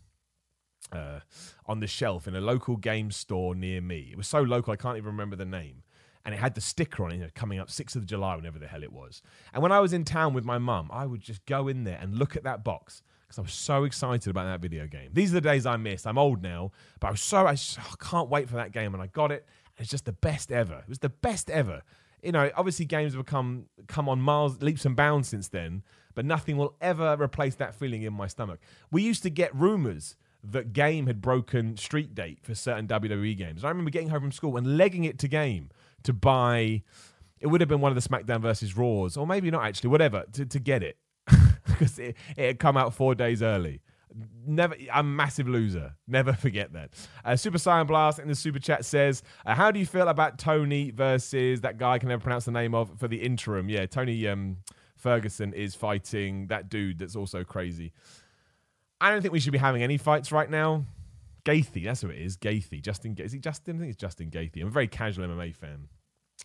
Uh, 0.93 1.21
on 1.67 1.79
the 1.79 1.87
shelf 1.87 2.27
in 2.27 2.35
a 2.35 2.41
local 2.41 2.77
game 2.77 3.11
store 3.13 3.55
near 3.55 3.81
me. 3.81 4.09
It 4.11 4.17
was 4.17 4.27
so 4.27 4.43
local, 4.43 4.73
I 4.73 4.77
can't 4.77 4.97
even 4.97 5.07
remember 5.07 5.37
the 5.37 5.45
name 5.45 5.85
and 6.25 6.35
it 6.35 6.39
had 6.39 6.55
the 6.55 6.61
sticker 6.61 7.05
on 7.05 7.13
it 7.13 7.15
you 7.15 7.21
know, 7.23 7.29
coming 7.35 7.59
up 7.59 7.69
6th 7.69 7.97
of 7.97 8.07
July, 8.07 8.37
whenever 8.37 8.59
the 8.59 8.67
hell 8.67 8.83
it 8.83 8.93
was. 8.93 9.23
And 9.53 9.63
when 9.63 9.73
I 9.73 9.81
was 9.81 9.93
in 9.93 10.05
town 10.05 10.35
with 10.35 10.45
my 10.45 10.59
mum, 10.59 10.91
I 10.93 11.07
would 11.07 11.21
just 11.21 11.45
go 11.47 11.69
in 11.69 11.85
there 11.85 11.99
and 12.01 12.19
look 12.19 12.37
at 12.37 12.45
that 12.45 12.63
box 12.63 13.03
because 13.27 13.39
I 13.39 13.43
was 13.43 13.53
so 13.53 13.85
excited 13.85 14.29
about 14.29 14.45
that 14.45 14.61
video 14.61 14.87
game. 14.87 15.11
These 15.13 15.31
are 15.31 15.35
the 15.35 15.41
days 15.41 15.65
I 15.65 15.77
missed. 15.77 16.07
I'm 16.07 16.19
old 16.19 16.43
now, 16.43 16.73
but 16.99 17.09
I 17.09 17.11
was 17.13 17.23
so 17.23 17.47
I, 17.47 17.53
just, 17.53 17.79
I 17.79 17.95
can't 18.01 18.29
wait 18.29 18.49
for 18.49 18.57
that 18.57 18.73
game, 18.73 18.93
and 18.93 19.03
I 19.03 19.07
got 19.07 19.31
it. 19.31 19.47
It's 19.79 19.89
just 19.89 20.05
the 20.05 20.13
best 20.13 20.53
ever. 20.53 20.79
It 20.79 20.89
was 20.89 20.99
the 20.99 21.09
best 21.09 21.49
ever. 21.49 21.83
You 22.23 22.33
know, 22.33 22.51
obviously 22.57 22.85
games 22.85 23.15
have 23.15 23.25
come 23.25 23.67
come 23.87 24.09
on 24.09 24.21
miles 24.21 24.61
leaps 24.61 24.85
and 24.85 24.95
bounds 24.97 25.29
since 25.29 25.49
then, 25.49 25.85
but 26.15 26.25
nothing 26.25 26.57
will 26.57 26.75
ever 26.81 27.17
replace 27.21 27.55
that 27.55 27.75
feeling 27.75 28.03
in 28.03 28.13
my 28.13 28.27
stomach. 28.27 28.61
We 28.91 29.03
used 29.03 29.23
to 29.23 29.31
get 29.31 29.55
rumors 29.55 30.17
that 30.43 30.73
Game 30.73 31.07
had 31.07 31.21
broken 31.21 31.77
street 31.77 32.15
date 32.15 32.39
for 32.43 32.55
certain 32.55 32.87
WWE 32.89 33.37
games. 33.37 33.65
I 33.65 33.69
remember 33.69 33.91
getting 33.91 34.09
home 34.09 34.23
from 34.23 34.33
school 34.33 34.57
and 34.57 34.77
legging 34.77 35.05
it 35.05 35.19
to 35.21 35.29
Game 35.29 35.71
to 36.05 36.13
buy. 36.13 36.83
It 37.41 37.47
would 37.47 37.61
have 37.61 37.69
been 37.69 37.81
one 37.81 37.97
of 37.97 38.03
the 38.03 38.07
SmackDown 38.07 38.41
versus 38.41 38.77
Raws, 38.77 39.17
or 39.17 39.27
maybe 39.27 39.51
not 39.51 39.65
actually, 39.65 39.91
whatever, 39.91 40.25
to, 40.33 40.45
to 40.45 40.59
get 40.59 40.83
it 40.83 40.99
because 41.67 41.99
it, 41.99 42.17
it 42.37 42.47
had 42.47 42.59
come 42.59 42.77
out 42.77 42.93
four 42.93 43.15
days 43.15 43.43
early. 43.43 43.81
Never, 44.45 44.75
I'm 44.93 45.07
a 45.07 45.09
massive 45.09 45.49
loser. 45.49 45.95
Never 46.07 46.33
forget 46.35 46.73
that. 46.73 46.91
Uh, 47.25 47.37
Super 47.37 47.59
Saiyan 47.59 47.87
Blast 47.87 48.19
in 48.19 48.29
the 48.29 48.35
super 48.35 48.59
chat 48.59 48.85
says, 48.85 49.23
uh, 49.47 49.55
"How 49.55 49.71
do 49.71 49.79
you 49.79 49.87
feel 49.87 50.09
about 50.09 50.39
Tony 50.39 50.91
versus 50.91 51.61
that 51.63 51.79
guy 51.79 51.93
I 51.93 51.99
can 51.99 52.09
never 52.09 52.23
pronounce 52.23 52.45
the 52.45 52.51
name 52.51 52.75
of 52.75 52.99
for 52.99 53.09
the 53.09 53.23
interim? 53.23 53.69
Yeah, 53.69 53.87
Tony 53.87 54.27
um, 54.27 54.59
Ferguson 54.97 55.55
is 55.55 55.75
fighting 55.75 56.49
that 56.49 56.69
dude 56.69 56.99
that's 56.99 57.17
also 57.17 57.45
crazy. 57.45 57.93
I 59.01 59.11
don't 59.11 59.23
think 59.23 59.33
we 59.33 59.41
should 59.41 59.53
be 59.53 59.59
having 59.59 59.83
any 59.83 59.97
fights 59.97 60.31
right 60.31 60.51
now. 60.51 60.85
Gaethje, 61.45 61.85
that's 61.85 62.03
who 62.03 62.09
it 62.11 62.19
is. 62.19 62.37
Gaethje, 62.37 62.83
Justin. 62.83 63.17
Is 63.19 63.33
he 63.33 63.39
Justin? 63.39 63.77
I 63.77 63.79
think 63.81 63.91
it's 63.91 64.01
Justin 64.01 64.31
Gaethje. 64.31 64.61
I'm 64.61 64.69
a 64.69 64.71
very 64.71 64.89
casual 64.89 65.27
MMA 65.27 65.55
fan, 65.55 65.89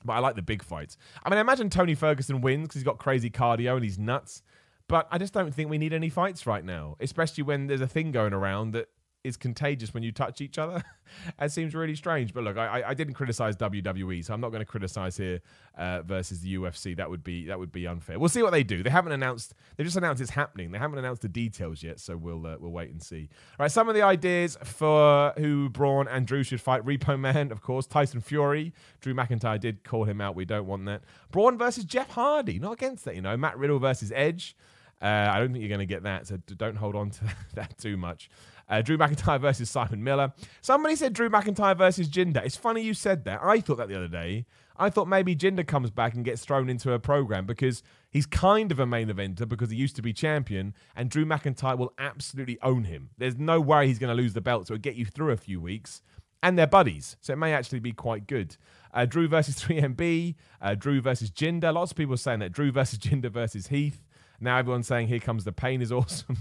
but 0.03 0.13
I 0.13 0.19
like 0.19 0.35
the 0.35 0.41
big 0.41 0.63
fights. 0.63 0.97
I 1.23 1.29
mean, 1.29 1.37
I 1.37 1.41
imagine 1.41 1.69
Tony 1.69 1.95
Ferguson 1.95 2.41
wins 2.41 2.63
because 2.63 2.75
he's 2.75 2.83
got 2.83 2.97
crazy 2.97 3.29
cardio 3.29 3.75
and 3.75 3.83
he's 3.83 3.99
nuts. 3.99 4.41
But 4.87 5.07
I 5.11 5.17
just 5.17 5.33
don't 5.33 5.53
think 5.53 5.69
we 5.69 5.77
need 5.77 5.93
any 5.93 6.09
fights 6.09 6.45
right 6.45 6.63
now, 6.63 6.95
especially 6.99 7.43
when 7.43 7.67
there's 7.67 7.81
a 7.81 7.87
thing 7.87 8.11
going 8.11 8.33
around 8.33 8.71
that 8.71 8.87
is 9.25 9.37
contagious 9.37 9.93
when 9.93 10.03
you 10.03 10.11
touch 10.11 10.39
each 10.39 10.57
other. 10.57 10.83
it 11.41 11.51
seems 11.51 11.73
really 11.73 11.95
strange. 11.95 12.33
But 12.33 12.43
look, 12.43 12.57
I, 12.57 12.83
I 12.87 12.93
didn't 12.93 13.15
criticize 13.15 13.55
WWE, 13.57 14.23
so 14.23 14.33
I'm 14.33 14.41
not 14.41 14.49
going 14.49 14.61
to 14.61 14.65
criticize 14.65 15.17
here 15.17 15.41
uh, 15.77 16.03
versus 16.03 16.41
the 16.41 16.55
UFC. 16.55 16.95
That 16.95 17.09
would 17.09 17.23
be 17.23 17.47
that 17.47 17.57
would 17.57 17.71
be 17.71 17.87
unfair. 17.87 18.19
We'll 18.19 18.29
see 18.29 18.43
what 18.43 18.51
they 18.51 18.63
do. 18.63 18.83
They 18.83 18.89
haven't 18.89 19.11
announced. 19.11 19.53
They 19.77 19.83
just 19.83 19.97
announced 19.97 20.21
it's 20.21 20.31
happening. 20.31 20.71
They 20.71 20.77
haven't 20.77 20.99
announced 20.99 21.23
the 21.23 21.29
details 21.29 21.81
yet, 21.81 21.99
so 21.99 22.15
we'll 22.15 22.45
uh, 22.45 22.57
we'll 22.59 22.71
wait 22.71 22.91
and 22.91 23.01
see. 23.01 23.29
All 23.59 23.63
right, 23.63 23.71
some 23.71 23.89
of 23.89 23.95
the 23.95 24.03
ideas 24.03 24.57
for 24.63 25.33
who 25.37 25.69
Braun 25.69 26.07
and 26.07 26.27
Drew 26.27 26.43
should 26.43 26.61
fight: 26.61 26.85
Repo 26.85 27.19
Man, 27.19 27.51
of 27.51 27.61
course, 27.61 27.87
Tyson 27.87 28.21
Fury. 28.21 28.73
Drew 29.01 29.13
McIntyre 29.13 29.59
did 29.59 29.83
call 29.83 30.03
him 30.03 30.21
out. 30.21 30.35
We 30.35 30.45
don't 30.45 30.67
want 30.67 30.85
that. 30.85 31.01
Braun 31.31 31.57
versus 31.57 31.83
Jeff 31.83 32.11
Hardy. 32.11 32.59
Not 32.59 32.73
against 32.73 33.05
that, 33.05 33.15
you 33.15 33.21
know. 33.21 33.35
Matt 33.35 33.57
Riddle 33.57 33.79
versus 33.79 34.11
Edge. 34.15 34.55
Uh, 35.01 35.29
I 35.31 35.39
don't 35.39 35.51
think 35.51 35.61
you're 35.61 35.69
going 35.69 35.79
to 35.79 35.85
get 35.85 36.03
that, 36.03 36.27
so 36.27 36.37
don't 36.37 36.77
hold 36.77 36.95
on 36.95 37.09
to 37.11 37.25
that 37.55 37.77
too 37.77 37.97
much. 37.97 38.29
Uh, 38.67 38.81
Drew 38.81 38.97
McIntyre 38.97 39.39
versus 39.39 39.69
Simon 39.69 40.03
Miller. 40.03 40.33
Somebody 40.61 40.95
said 40.95 41.13
Drew 41.13 41.29
McIntyre 41.29 41.77
versus 41.77 42.09
Jinder. 42.09 42.43
It's 42.43 42.57
funny 42.57 42.81
you 42.81 42.93
said 42.93 43.25
that. 43.25 43.41
I 43.43 43.59
thought 43.59 43.77
that 43.77 43.87
the 43.87 43.95
other 43.95 44.07
day. 44.07 44.45
I 44.77 44.89
thought 44.89 45.07
maybe 45.07 45.35
Jinder 45.35 45.65
comes 45.65 45.89
back 45.89 46.15
and 46.15 46.25
gets 46.25 46.43
thrown 46.43 46.69
into 46.69 46.91
a 46.91 46.99
program 46.99 47.45
because 47.45 47.81
he's 48.09 48.25
kind 48.25 48.71
of 48.71 48.79
a 48.79 48.85
main 48.85 49.07
eventer 49.07 49.47
because 49.47 49.69
he 49.69 49.77
used 49.77 49.95
to 49.95 50.01
be 50.01 50.11
champion, 50.11 50.73
and 50.95 51.09
Drew 51.09 51.25
McIntyre 51.25 51.77
will 51.77 51.93
absolutely 51.97 52.57
own 52.61 52.83
him. 52.83 53.09
There's 53.17 53.37
no 53.37 53.61
worry 53.61 53.87
he's 53.87 53.99
going 53.99 54.15
to 54.15 54.21
lose 54.21 54.33
the 54.33 54.41
belt, 54.41 54.67
so 54.67 54.73
it'll 54.73 54.81
get 54.81 54.95
you 54.95 55.05
through 55.05 55.31
a 55.31 55.37
few 55.37 55.61
weeks. 55.61 56.01
And 56.43 56.59
they're 56.59 56.67
buddies, 56.67 57.15
so 57.21 57.33
it 57.33 57.37
may 57.37 57.53
actually 57.53 57.79
be 57.79 57.93
quite 57.93 58.27
good. 58.27 58.57
Uh, 58.93 59.05
Drew 59.05 59.27
versus 59.27 59.55
3MB, 59.63 60.35
uh, 60.61 60.75
Drew 60.75 61.01
versus 61.01 61.31
Jinder. 61.31 61.73
Lots 61.73 61.91
of 61.91 61.97
people 61.97 62.17
saying 62.17 62.39
that 62.39 62.51
Drew 62.51 62.71
versus 62.71 62.99
Jinder 62.99 63.31
versus 63.31 63.67
Heath. 63.67 64.01
Now 64.41 64.57
everyone's 64.57 64.87
saying 64.87 65.07
"Here 65.07 65.19
Comes 65.19 65.45
the 65.45 65.53
Pain" 65.53 65.81
is 65.81 65.91
awesome. 65.91 66.37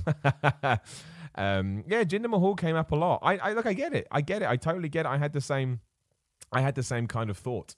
um, 1.37 1.85
yeah, 1.87 2.05
Jinder 2.05 2.30
Mahal 2.30 2.55
came 2.55 2.76
up 2.76 2.93
a 2.93 2.97
lot. 2.97 3.20
I, 3.22 3.39
I 3.39 3.53
look, 3.53 3.66
I 3.66 3.72
get 3.72 3.93
it. 3.95 4.07
I 4.11 4.20
get 4.20 4.43
it. 4.43 4.49
I 4.49 4.57
totally 4.57 4.89
get 4.89 5.07
it. 5.07 5.09
I 5.09 5.18
had 5.18 5.32
the 5.32 5.41
same, 5.41 5.80
I 6.53 6.61
had 6.61 6.74
the 6.74 6.82
same 6.82 7.07
kind 7.07 7.30
of 7.30 7.39
thought. 7.39 7.74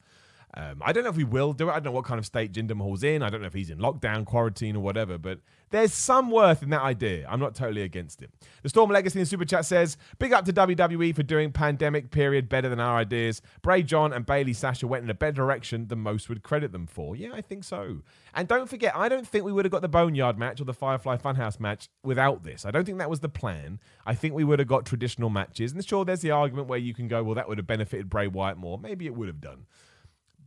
Um, 0.58 0.80
I 0.82 0.92
don't 0.92 1.04
know 1.04 1.10
if 1.10 1.16
we 1.16 1.24
will 1.24 1.52
do 1.52 1.68
it. 1.68 1.72
I 1.72 1.74
don't 1.74 1.84
know 1.84 1.90
what 1.90 2.06
kind 2.06 2.18
of 2.18 2.24
state 2.24 2.52
Jinder 2.52 2.74
Mahal's 2.74 3.02
in. 3.02 3.22
I 3.22 3.28
don't 3.28 3.42
know 3.42 3.46
if 3.46 3.52
he's 3.52 3.68
in 3.68 3.78
lockdown, 3.78 4.24
quarantine, 4.24 4.74
or 4.74 4.80
whatever. 4.80 5.18
But 5.18 5.40
there's 5.68 5.92
some 5.92 6.30
worth 6.30 6.62
in 6.62 6.70
that 6.70 6.80
idea. 6.80 7.26
I'm 7.28 7.40
not 7.40 7.54
totally 7.54 7.82
against 7.82 8.22
it. 8.22 8.30
The 8.62 8.70
Storm 8.70 8.90
Legacy 8.90 9.20
in 9.20 9.26
Super 9.26 9.44
Chat 9.44 9.66
says, 9.66 9.98
Big 10.18 10.32
up 10.32 10.46
to 10.46 10.54
WWE 10.54 11.14
for 11.14 11.22
doing 11.22 11.52
pandemic 11.52 12.10
period 12.10 12.48
better 12.48 12.70
than 12.70 12.80
our 12.80 12.96
ideas. 12.96 13.42
Bray 13.60 13.82
John 13.82 14.14
and 14.14 14.24
Bayley 14.24 14.54
Sasha 14.54 14.86
went 14.86 15.04
in 15.04 15.10
a 15.10 15.14
better 15.14 15.32
direction 15.32 15.88
than 15.88 15.98
most 15.98 16.30
would 16.30 16.42
credit 16.42 16.72
them 16.72 16.86
for. 16.86 17.14
Yeah, 17.14 17.32
I 17.34 17.42
think 17.42 17.62
so. 17.62 17.98
And 18.32 18.48
don't 18.48 18.68
forget, 18.68 18.96
I 18.96 19.10
don't 19.10 19.28
think 19.28 19.44
we 19.44 19.52
would 19.52 19.66
have 19.66 19.72
got 19.72 19.82
the 19.82 19.88
Boneyard 19.88 20.38
match 20.38 20.58
or 20.62 20.64
the 20.64 20.72
Firefly 20.72 21.18
Funhouse 21.18 21.60
match 21.60 21.90
without 22.02 22.44
this. 22.44 22.64
I 22.64 22.70
don't 22.70 22.86
think 22.86 22.98
that 22.98 23.10
was 23.10 23.20
the 23.20 23.28
plan. 23.28 23.78
I 24.06 24.14
think 24.14 24.32
we 24.32 24.44
would 24.44 24.58
have 24.58 24.68
got 24.68 24.86
traditional 24.86 25.28
matches. 25.28 25.72
And 25.72 25.84
sure, 25.84 26.06
there's 26.06 26.22
the 26.22 26.30
argument 26.30 26.68
where 26.68 26.78
you 26.78 26.94
can 26.94 27.08
go, 27.08 27.22
well, 27.22 27.34
that 27.34 27.46
would 27.46 27.58
have 27.58 27.66
benefited 27.66 28.08
Bray 28.08 28.26
Wyatt 28.26 28.56
more. 28.56 28.78
Maybe 28.78 29.04
it 29.04 29.14
would 29.14 29.28
have 29.28 29.40
done 29.42 29.66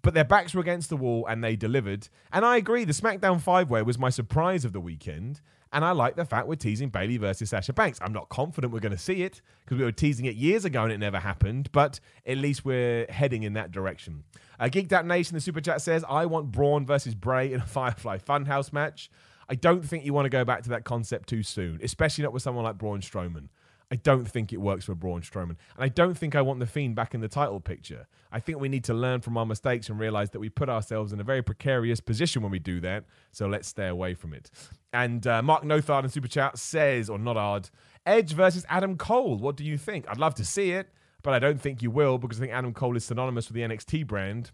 but 0.02 0.14
their 0.14 0.24
backs 0.24 0.54
were 0.54 0.62
against 0.62 0.90
the 0.90 0.98
wall 0.98 1.26
and 1.28 1.44
they 1.44 1.56
delivered. 1.56 2.08
And 2.32 2.46
I 2.46 2.58
agree, 2.58 2.86
the 2.86 2.94
SmackDown 2.94 3.42
five 3.42 3.70
way 3.70 3.82
was 3.82 3.98
my 3.98 4.10
surprise 4.10 4.66
of 4.66 4.74
the 4.74 4.80
weekend. 4.80 5.42
And 5.72 5.86
I 5.86 5.92
like 5.92 6.16
the 6.16 6.26
fact 6.26 6.48
we're 6.48 6.56
teasing 6.56 6.90
Bayley 6.90 7.18
versus 7.18 7.52
Sasha 7.52 7.74
Banks. 7.74 8.00
I'm 8.02 8.14
not 8.14 8.30
confident 8.30 8.74
we're 8.74 8.80
going 8.80 8.92
to 8.92 8.98
see 8.98 9.22
it 9.22 9.42
because 9.64 9.78
we 9.78 9.84
were 9.84 9.92
teasing 9.92 10.26
it 10.26 10.36
years 10.36 10.66
ago 10.66 10.84
and 10.84 10.92
it 10.92 10.98
never 10.98 11.20
happened, 11.20 11.72
but 11.72 12.00
at 12.26 12.38
least 12.38 12.66
we're 12.66 13.06
heading 13.08 13.44
in 13.44 13.54
that 13.54 13.72
direction. 13.72 14.24
Uh, 14.60 14.66
Geeked 14.66 14.92
Out 14.92 15.06
Nation, 15.06 15.36
the 15.36 15.42
super 15.42 15.62
chat 15.62 15.82
says, 15.82 16.04
I 16.10 16.26
want 16.26 16.52
Braun 16.52 16.88
versus 16.88 17.14
Bray 17.14 17.54
in 17.54 17.62
a 17.62 17.66
Firefly 17.68 18.18
Funhouse 18.18 18.74
match. 18.74 19.12
I 19.48 19.56
don't 19.56 19.84
think 19.84 20.06
you 20.06 20.14
want 20.14 20.26
to 20.26 20.30
go 20.30 20.44
back 20.44 20.64
to 20.64 20.70
that 20.70 20.86
concept 20.86 21.30
too 21.30 21.44
soon, 21.44 21.80
especially 21.84 22.24
not 22.24 22.34
with 22.34 22.44
someone 22.44 22.64
like 22.64 22.78
Braun 22.78 23.02
Strowman. 23.02 23.50
I 23.92 23.96
don't 23.96 24.30
think 24.30 24.54
it 24.54 24.62
works 24.62 24.86
for 24.86 24.94
Braun 24.94 25.22
Strowman. 25.22 25.58
And 25.76 25.80
I 25.80 25.88
don't 25.88 26.16
think 26.16 26.36
I 26.36 26.42
want 26.42 26.60
The 26.60 26.68
Fiend 26.68 26.96
back 26.96 27.16
in 27.16 27.22
the 27.22 27.28
title 27.28 27.60
picture. 27.60 28.08
I 28.32 28.40
think 28.40 28.60
we 28.60 28.70
need 28.70 28.84
to 28.84 28.94
learn 28.94 29.22
from 29.22 29.36
our 29.36 29.48
mistakes 29.48 29.90
and 29.90 30.00
realize 30.00 30.30
that 30.32 30.40
we 30.40 30.50
put 30.50 30.70
ourselves 30.70 31.12
in 31.12 31.20
a 31.20 31.24
very 31.24 31.42
precarious 31.42 32.00
position 32.00 32.44
when 32.44 32.52
we 32.52 32.60
do 32.60 32.80
that. 32.82 33.06
So 33.32 33.48
let's 33.48 33.68
stay 33.68 33.88
away 33.88 34.14
from 34.14 34.34
it. 34.34 34.52
And 34.94 35.26
uh, 35.26 35.42
Mark 35.42 35.64
Nothard 35.64 36.06
in 36.06 36.12
Super 36.12 36.28
Chat 36.28 36.60
says, 36.60 37.10
or 37.10 37.18
Nodard, 37.18 37.72
Edge 38.06 38.34
versus 38.34 38.64
Adam 38.70 38.96
Cole. 38.96 39.38
What 39.38 39.56
do 39.56 39.66
you 39.66 39.78
think? 39.78 40.06
I'd 40.08 40.20
love 40.20 40.36
to 40.36 40.46
see 40.46 40.72
it, 40.72 40.90
but 41.24 41.34
I 41.34 41.40
don't 41.40 41.60
think 41.60 41.82
you 41.82 41.90
will 41.90 42.20
because 42.20 42.38
I 42.38 42.42
think 42.42 42.54
Adam 42.54 42.74
Cole 42.74 42.96
is 42.96 43.06
synonymous 43.06 43.48
with 43.48 43.56
the 43.56 43.62
NXT 43.62 44.06
brand. 44.06 44.52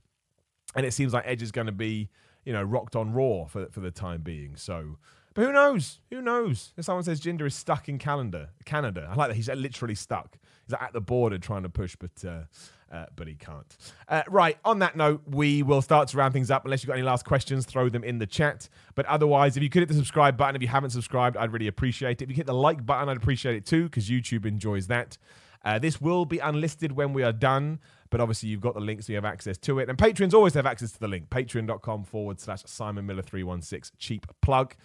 And 0.75 0.85
it 0.85 0.93
seems 0.93 1.13
like 1.13 1.25
Edge 1.27 1.41
is 1.41 1.51
going 1.51 1.67
to 1.67 1.73
be, 1.73 2.09
you 2.45 2.53
know, 2.53 2.63
rocked 2.63 2.95
on 2.95 3.11
Raw 3.11 3.45
for, 3.45 3.67
for 3.71 3.81
the 3.81 3.91
time 3.91 4.21
being. 4.21 4.55
So 4.55 4.97
but 5.35 5.45
who 5.45 5.51
knows? 5.51 5.99
Who 6.09 6.21
knows? 6.21 6.73
If 6.77 6.85
someone 6.85 7.03
says 7.03 7.21
Jinder 7.21 7.45
is 7.45 7.53
stuck 7.53 7.87
in 7.87 7.99
Canada, 7.99 8.49
Canada, 8.63 9.07
I 9.11 9.15
like 9.15 9.29
that 9.29 9.35
he's 9.35 9.49
literally 9.49 9.93
stuck. 9.93 10.37
He's 10.65 10.73
at 10.73 10.93
the 10.93 11.01
border 11.01 11.37
trying 11.37 11.63
to 11.63 11.69
push, 11.69 11.95
but 11.95 12.25
uh, 12.27 12.43
uh, 12.91 13.05
but 13.15 13.27
he 13.27 13.35
can't. 13.35 13.77
Uh, 14.07 14.23
right. 14.29 14.57
On 14.63 14.79
that 14.79 14.95
note, 14.95 15.21
we 15.27 15.61
will 15.61 15.81
start 15.81 16.07
to 16.09 16.17
round 16.17 16.33
things 16.33 16.49
up. 16.49 16.63
Unless 16.63 16.83
you've 16.83 16.87
got 16.87 16.93
any 16.93 17.03
last 17.03 17.25
questions, 17.25 17.65
throw 17.65 17.89
them 17.89 18.03
in 18.03 18.19
the 18.19 18.25
chat. 18.25 18.69
But 18.95 19.05
otherwise, 19.07 19.57
if 19.57 19.63
you 19.63 19.69
could 19.69 19.81
hit 19.81 19.89
the 19.89 19.95
subscribe 19.95 20.37
button, 20.37 20.55
if 20.55 20.61
you 20.61 20.67
haven't 20.69 20.91
subscribed, 20.91 21.35
I'd 21.35 21.51
really 21.51 21.67
appreciate 21.67 22.21
it. 22.21 22.25
If 22.25 22.29
you 22.29 22.35
hit 22.35 22.45
the 22.45 22.53
like 22.53 22.85
button, 22.85 23.09
I'd 23.09 23.17
appreciate 23.17 23.55
it 23.55 23.65
too, 23.65 23.83
because 23.83 24.09
YouTube 24.09 24.45
enjoys 24.45 24.87
that. 24.87 25.17
Uh, 25.65 25.79
this 25.79 25.99
will 25.99 26.25
be 26.25 26.37
unlisted 26.37 26.91
when 26.91 27.11
we 27.11 27.23
are 27.23 27.33
done, 27.33 27.79
but 28.11 28.21
obviously 28.21 28.49
you've 28.49 28.61
got 28.61 28.75
the 28.75 28.79
link 28.79 29.01
so 29.01 29.11
you 29.11 29.17
have 29.17 29.25
access 29.25 29.57
to 29.57 29.79
it. 29.79 29.89
And 29.89 29.97
patrons 29.97 30.35
always 30.35 30.53
have 30.53 30.67
access 30.67 30.91
to 30.91 30.99
the 30.99 31.07
link 31.07 31.29
patreon.com 31.29 32.03
forward 32.03 32.39
slash 32.39 32.61
Simon 32.67 33.07
Miller 33.07 33.23
316. 33.23 33.95
Cheap 33.97 34.27
plug. 34.41 34.75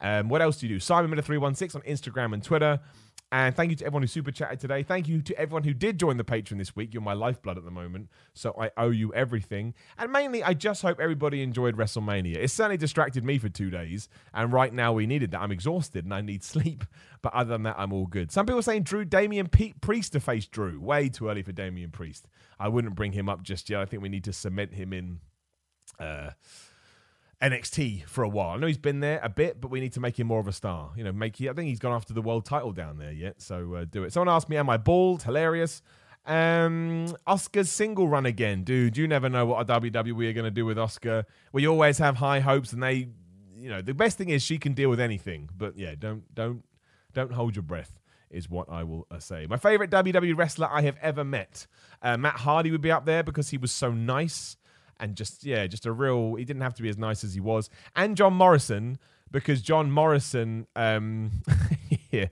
Um, 0.00 0.28
what 0.28 0.42
else 0.42 0.58
do 0.58 0.66
you 0.66 0.74
do? 0.76 0.80
Simon 0.80 1.10
Miller 1.10 1.22
316 1.22 1.80
on 1.80 1.86
Instagram 1.86 2.32
and 2.32 2.42
Twitter. 2.42 2.80
And 3.32 3.54
thank 3.54 3.70
you 3.70 3.76
to 3.76 3.84
everyone 3.86 4.02
who 4.02 4.08
super 4.08 4.32
chatted 4.32 4.58
today. 4.58 4.82
Thank 4.82 5.06
you 5.06 5.22
to 5.22 5.38
everyone 5.38 5.62
who 5.62 5.72
did 5.72 6.00
join 6.00 6.16
the 6.16 6.24
Patreon 6.24 6.58
this 6.58 6.74
week. 6.74 6.92
You're 6.92 7.02
my 7.02 7.12
lifeblood 7.12 7.58
at 7.58 7.64
the 7.64 7.70
moment, 7.70 8.08
so 8.34 8.52
I 8.58 8.72
owe 8.76 8.90
you 8.90 9.14
everything. 9.14 9.74
And 9.98 10.10
mainly, 10.10 10.42
I 10.42 10.52
just 10.52 10.82
hope 10.82 10.98
everybody 10.98 11.40
enjoyed 11.40 11.76
WrestleMania. 11.76 12.38
It 12.38 12.50
certainly 12.50 12.76
distracted 12.76 13.24
me 13.24 13.38
for 13.38 13.48
two 13.48 13.70
days, 13.70 14.08
and 14.34 14.52
right 14.52 14.74
now 14.74 14.92
we 14.92 15.06
needed 15.06 15.30
that. 15.30 15.42
I'm 15.42 15.52
exhausted 15.52 16.04
and 16.04 16.12
I 16.12 16.22
need 16.22 16.42
sleep, 16.42 16.82
but 17.22 17.32
other 17.32 17.50
than 17.50 17.62
that, 17.62 17.76
I'm 17.78 17.92
all 17.92 18.06
good. 18.06 18.32
Some 18.32 18.46
people 18.46 18.58
are 18.58 18.62
saying 18.62 18.82
Drew 18.82 19.04
Damian 19.04 19.48
P- 19.48 19.74
Priest 19.80 20.12
to 20.14 20.20
face 20.20 20.46
Drew. 20.46 20.80
Way 20.80 21.08
too 21.08 21.28
early 21.28 21.42
for 21.42 21.52
Damian 21.52 21.92
Priest. 21.92 22.26
I 22.58 22.66
wouldn't 22.66 22.96
bring 22.96 23.12
him 23.12 23.28
up 23.28 23.44
just 23.44 23.70
yet. 23.70 23.80
I 23.80 23.84
think 23.84 24.02
we 24.02 24.08
need 24.08 24.24
to 24.24 24.32
cement 24.32 24.74
him 24.74 24.92
in. 24.92 25.20
Uh, 26.00 26.30
NXT 27.42 28.04
for 28.06 28.22
a 28.22 28.28
while. 28.28 28.50
I 28.50 28.56
know 28.58 28.66
he's 28.66 28.78
been 28.78 29.00
there 29.00 29.20
a 29.22 29.28
bit, 29.28 29.60
but 29.60 29.70
we 29.70 29.80
need 29.80 29.92
to 29.94 30.00
make 30.00 30.18
him 30.18 30.26
more 30.26 30.40
of 30.40 30.48
a 30.48 30.52
star. 30.52 30.90
You 30.96 31.04
know, 31.04 31.12
make 31.12 31.36
he, 31.36 31.48
I 31.48 31.52
think 31.52 31.68
he's 31.68 31.78
gone 31.78 31.92
after 31.92 32.12
the 32.12 32.22
world 32.22 32.44
title 32.44 32.72
down 32.72 32.98
there 32.98 33.12
yet, 33.12 33.40
so 33.40 33.74
uh, 33.74 33.84
do 33.84 34.04
it. 34.04 34.12
Someone 34.12 34.34
asked 34.34 34.48
me, 34.48 34.56
"Am 34.56 34.68
I 34.68 34.76
bald?" 34.76 35.22
Hilarious. 35.22 35.82
Um, 36.26 37.14
Asuka's 37.26 37.70
single 37.70 38.06
run 38.06 38.26
again, 38.26 38.62
dude. 38.62 38.96
You 38.96 39.08
never 39.08 39.30
know 39.30 39.46
what 39.46 39.62
a 39.62 39.80
WWE 39.80 40.28
are 40.28 40.32
going 40.34 40.44
to 40.44 40.50
do 40.50 40.66
with 40.66 40.76
Asuka. 40.76 41.24
We 41.52 41.66
always 41.66 41.96
have 41.98 42.16
high 42.16 42.40
hopes, 42.40 42.74
and 42.74 42.82
they, 42.82 43.08
you 43.56 43.70
know, 43.70 43.80
the 43.80 43.94
best 43.94 44.18
thing 44.18 44.28
is 44.28 44.42
she 44.42 44.58
can 44.58 44.74
deal 44.74 44.90
with 44.90 45.00
anything. 45.00 45.48
But 45.56 45.78
yeah, 45.78 45.94
don't 45.98 46.32
don't 46.34 46.62
don't 47.14 47.32
hold 47.32 47.56
your 47.56 47.62
breath. 47.62 47.98
Is 48.30 48.48
what 48.48 48.70
I 48.70 48.84
will 48.84 49.08
uh, 49.10 49.18
say. 49.18 49.46
My 49.48 49.56
favorite 49.56 49.90
WWE 49.90 50.36
wrestler 50.36 50.68
I 50.70 50.82
have 50.82 50.96
ever 51.02 51.24
met. 51.24 51.66
Uh, 52.00 52.16
Matt 52.16 52.36
Hardy 52.36 52.70
would 52.70 52.80
be 52.80 52.92
up 52.92 53.04
there 53.04 53.24
because 53.24 53.48
he 53.48 53.56
was 53.56 53.72
so 53.72 53.90
nice 53.90 54.56
and 55.00 55.16
just 55.16 55.44
yeah, 55.44 55.66
just 55.66 55.86
a 55.86 55.92
real. 55.92 56.34
He 56.34 56.44
didn't 56.44 56.62
have 56.62 56.74
to 56.74 56.82
be 56.82 56.88
as 56.88 56.98
nice 56.98 57.24
as 57.24 57.34
he 57.34 57.40
was. 57.40 57.70
And 57.96 58.16
John 58.16 58.34
Morrison 58.34 58.98
because 59.30 59.62
John 59.62 59.90
Morrison 59.90 60.66
um, 60.76 61.42
yeah, 62.10 62.26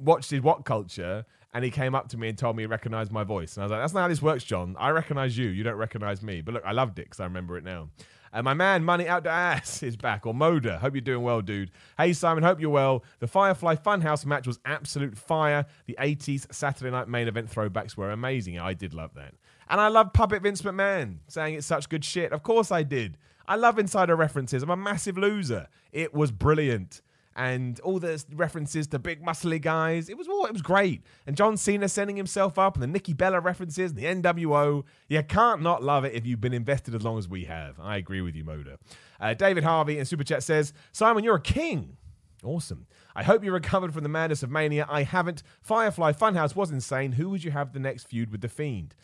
watched 0.00 0.30
his 0.30 0.40
WhatCulture 0.40 1.24
and 1.52 1.64
he 1.64 1.70
came 1.70 1.94
up 1.94 2.08
to 2.08 2.16
me 2.16 2.28
and 2.28 2.36
told 2.36 2.56
me 2.56 2.64
he 2.64 2.66
recognized 2.66 3.12
my 3.12 3.24
voice. 3.24 3.56
And 3.56 3.62
I 3.62 3.66
was 3.66 3.70
like, 3.70 3.80
that's 3.80 3.94
not 3.94 4.02
how 4.02 4.08
this 4.08 4.20
works, 4.20 4.42
John. 4.42 4.74
I 4.78 4.90
recognize 4.90 5.38
you. 5.38 5.48
You 5.48 5.62
don't 5.62 5.76
recognize 5.76 6.22
me. 6.22 6.40
But 6.40 6.54
look, 6.54 6.64
I 6.66 6.72
loved 6.72 6.98
it 6.98 7.04
because 7.04 7.20
I 7.20 7.24
remember 7.24 7.56
it 7.56 7.64
now. 7.64 7.90
And 8.32 8.44
my 8.44 8.54
man, 8.54 8.82
Money 8.82 9.06
Out 9.06 9.22
the 9.22 9.30
Ass, 9.30 9.80
is 9.84 9.96
back. 9.96 10.26
Or 10.26 10.34
Moda. 10.34 10.80
Hope 10.80 10.94
you're 10.94 11.00
doing 11.00 11.22
well, 11.22 11.40
dude. 11.40 11.70
Hey, 11.96 12.12
Simon. 12.12 12.42
Hope 12.42 12.60
you're 12.60 12.70
well. 12.70 13.04
The 13.20 13.28
Firefly 13.28 13.76
Funhouse 13.76 14.26
match 14.26 14.48
was 14.48 14.58
absolute 14.64 15.16
fire. 15.16 15.64
The 15.86 15.96
80s 16.00 16.52
Saturday 16.52 16.90
night 16.90 17.06
main 17.06 17.28
event 17.28 17.48
throwbacks 17.54 17.96
were 17.96 18.10
amazing. 18.10 18.58
I 18.58 18.74
did 18.74 18.92
love 18.92 19.14
that. 19.14 19.34
And 19.68 19.80
I 19.80 19.88
love 19.88 20.12
Puppet 20.12 20.42
Vince 20.42 20.62
McMahon 20.62 21.18
saying 21.28 21.54
it's 21.54 21.66
such 21.66 21.88
good 21.88 22.04
shit. 22.04 22.32
Of 22.32 22.42
course 22.42 22.70
I 22.70 22.82
did. 22.82 23.16
I 23.46 23.56
love 23.56 23.78
insider 23.78 24.16
references. 24.16 24.62
I'm 24.62 24.70
a 24.70 24.76
massive 24.76 25.18
loser. 25.18 25.68
It 25.92 26.14
was 26.14 26.30
brilliant. 26.30 27.02
And 27.36 27.80
all 27.80 27.98
the 27.98 28.24
references 28.32 28.86
to 28.88 28.98
big 28.98 29.20
muscly 29.20 29.60
guys, 29.60 30.08
it 30.08 30.16
was 30.16 30.28
all 30.28 30.46
it 30.46 30.52
was 30.52 30.62
great. 30.62 31.02
And 31.26 31.36
John 31.36 31.56
Cena 31.56 31.88
sending 31.88 32.16
himself 32.16 32.60
up, 32.60 32.74
and 32.76 32.82
the 32.82 32.86
Nikki 32.86 33.12
Bella 33.12 33.40
references, 33.40 33.90
and 33.90 33.98
the 33.98 34.04
NWO. 34.04 34.84
You 35.08 35.22
can't 35.24 35.60
not 35.60 35.82
love 35.82 36.04
it 36.04 36.14
if 36.14 36.24
you've 36.24 36.40
been 36.40 36.54
invested 36.54 36.94
as 36.94 37.02
long 37.02 37.18
as 37.18 37.28
we 37.28 37.44
have. 37.46 37.80
I 37.80 37.96
agree 37.96 38.20
with 38.20 38.36
you, 38.36 38.44
Moda. 38.44 38.76
Uh, 39.20 39.34
David 39.34 39.64
Harvey 39.64 39.98
in 39.98 40.04
Super 40.04 40.22
Chat 40.22 40.44
says, 40.44 40.72
Simon, 40.92 41.24
you're 41.24 41.34
a 41.34 41.40
king. 41.40 41.96
Awesome. 42.44 42.86
I 43.16 43.24
hope 43.24 43.42
you 43.42 43.50
recovered 43.52 43.94
from 43.94 44.02
the 44.02 44.08
madness 44.08 44.42
of 44.42 44.50
Mania. 44.50 44.86
I 44.88 45.02
haven't. 45.02 45.42
Firefly 45.60 46.12
Funhouse 46.12 46.54
was 46.54 46.70
insane. 46.70 47.12
Who 47.12 47.30
would 47.30 47.42
you 47.42 47.50
have 47.50 47.72
the 47.72 47.80
next 47.80 48.04
feud 48.04 48.30
with 48.30 48.42
The 48.42 48.48
Fiend? 48.48 48.94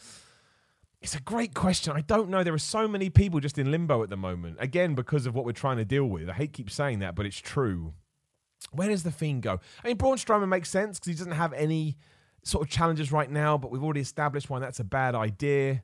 It's 1.01 1.15
a 1.15 1.21
great 1.21 1.55
question. 1.55 1.95
I 1.97 2.03
don't 2.03 2.29
know. 2.29 2.45
There 2.45 2.53
are 2.53 2.59
so 2.59 2.87
many 2.87 3.09
people 3.09 3.41
just 3.41 3.57
in 3.57 3.71
limbo 3.71 4.03
at 4.03 4.11
the 4.11 4.17
moment. 4.17 4.59
Again, 4.61 4.95
because 4.95 5.25
of 5.27 5.35
what 5.35 5.47
we're 5.47 5.53
trying 5.53 5.79
to 5.79 5.85
deal 5.85 6.05
with. 6.05 6.29
I 6.29 6.35
hate 6.35 6.53
keep 6.53 6.71
saying 6.71 6.99
that, 6.99 7.15
but 7.15 7.25
it's 7.25 7.39
true. 7.39 7.95
Where 8.73 8.89
does 8.89 9.03
the 9.03 9.11
Fiend 9.11 9.43
go? 9.43 9.61
I 9.83 9.89
mean, 9.89 9.97
Braun 9.97 10.19
Strowman 10.19 10.49
makes 10.49 10.69
sense 10.69 10.99
because 10.99 11.09
he 11.09 11.15
doesn't 11.15 11.33
have 11.33 11.55
any 11.55 11.97
sort 12.43 12.67
of 12.67 12.71
challenges 12.71 13.11
right 13.11 13.31
now, 13.31 13.57
but 13.57 13.71
we've 13.71 13.83
already 13.83 14.01
established 14.01 14.51
why 14.51 14.59
that's 14.59 14.81
a 14.81 14.85
bad 14.85 15.15
idea. 15.15 15.83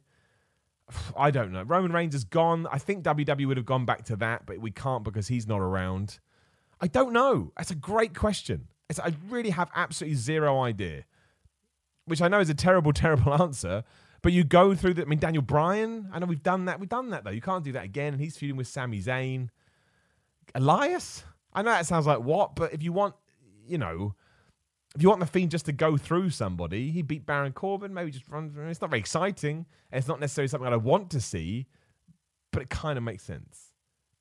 I 1.17 1.31
don't 1.31 1.53
know. 1.53 1.63
Roman 1.63 1.93
Reigns 1.93 2.15
is 2.15 2.25
gone. 2.25 2.67
I 2.71 2.79
think 2.79 3.03
WWE 3.05 3.47
would 3.47 3.57
have 3.57 3.67
gone 3.67 3.87
back 3.87 4.05
to 4.07 4.17
that, 4.17 4.45
but 4.45 4.59
we 4.59 4.71
can't 4.71 5.03
because 5.03 5.29
he's 5.29 5.47
not 5.47 5.61
around. 5.61 6.19
I 6.81 6.89
don't 6.89 7.15
know. 7.15 7.53
That's 7.57 7.71
a 7.71 7.75
great 7.75 8.15
question. 8.15 8.69
It's, 8.91 9.01
I 9.01 9.15
really 9.31 9.51
have 9.51 9.71
absolutely 9.75 10.17
zero 10.17 10.61
idea, 10.61 11.05
which 12.05 12.21
I 12.21 12.29
know 12.29 12.41
is 12.41 12.51
a 12.51 12.55
terrible, 12.55 12.93
terrible 12.93 13.33
answer. 13.41 13.83
But 14.27 14.33
you 14.33 14.43
go 14.43 14.75
through 14.75 14.95
the. 14.95 15.03
I 15.03 15.05
mean, 15.05 15.21
Daniel 15.21 15.41
Bryan. 15.41 16.11
I 16.13 16.19
know 16.19 16.27
we've 16.27 16.43
done 16.43 16.65
that. 16.65 16.81
We've 16.81 16.89
done 16.89 17.11
that 17.11 17.23
though. 17.23 17.31
You 17.31 17.41
can't 17.41 17.63
do 17.63 17.71
that 17.71 17.85
again. 17.85 18.13
And 18.13 18.21
he's 18.21 18.37
feuding 18.37 18.57
with 18.57 18.67
Sami 18.67 19.01
Zayn. 19.01 19.51
Elias. 20.53 21.23
I 21.53 21.63
know 21.63 21.71
that 21.71 21.87
sounds 21.87 22.09
like 22.09 22.19
what, 22.19 22.57
but 22.57 22.73
if 22.73 22.83
you 22.83 22.93
want, 22.93 23.15
you 23.69 23.79
know, 23.79 24.17
if 24.97 25.01
you 25.01 25.09
want 25.09 25.21
the 25.21 25.27
Fiend 25.27 25.53
just 25.53 25.67
to 25.67 25.73
go 25.73 25.97
through 25.97 26.31
somebody, 26.31 26.91
he 26.91 27.03
beat 27.03 27.25
Baron 27.25 27.53
Corbin. 27.53 27.95
Maybe 27.95 28.11
just 28.11 28.29
run. 28.29 28.53
It's 28.69 28.81
not 28.81 28.91
very 28.91 28.99
exciting. 28.99 29.65
It's 29.93 30.09
not 30.09 30.19
necessarily 30.19 30.49
something 30.49 30.73
I 30.73 30.75
want 30.75 31.09
to 31.11 31.21
see, 31.21 31.69
but 32.51 32.63
it 32.63 32.69
kind 32.69 32.99
of 32.99 33.05
makes 33.05 33.23
sense. 33.23 33.71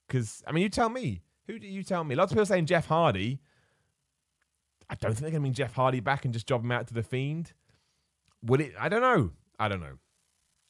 Because 0.07 0.43
I 0.45 0.51
mean, 0.51 0.61
you 0.61 0.69
tell 0.69 0.89
me. 0.89 1.23
Who 1.47 1.57
do 1.57 1.65
you 1.65 1.81
tell 1.81 2.03
me? 2.03 2.13
Lots 2.13 2.31
of 2.31 2.35
people 2.35 2.45
saying 2.45 2.67
Jeff 2.67 2.85
Hardy. 2.85 3.39
I 4.87 4.93
don't 4.93 5.13
think 5.13 5.21
they're 5.21 5.31
going 5.31 5.41
to 5.41 5.45
bring 5.47 5.53
Jeff 5.53 5.73
Hardy 5.73 5.99
back 5.99 6.25
and 6.25 6.31
just 6.31 6.45
job 6.45 6.63
him 6.63 6.71
out 6.71 6.85
to 6.89 6.93
the 6.93 7.01
Fiend. 7.01 7.53
Would 8.43 8.61
it? 8.61 8.73
I 8.79 8.87
don't 8.87 9.01
know. 9.01 9.31
I 9.59 9.67
don't 9.67 9.81
know. 9.81 9.97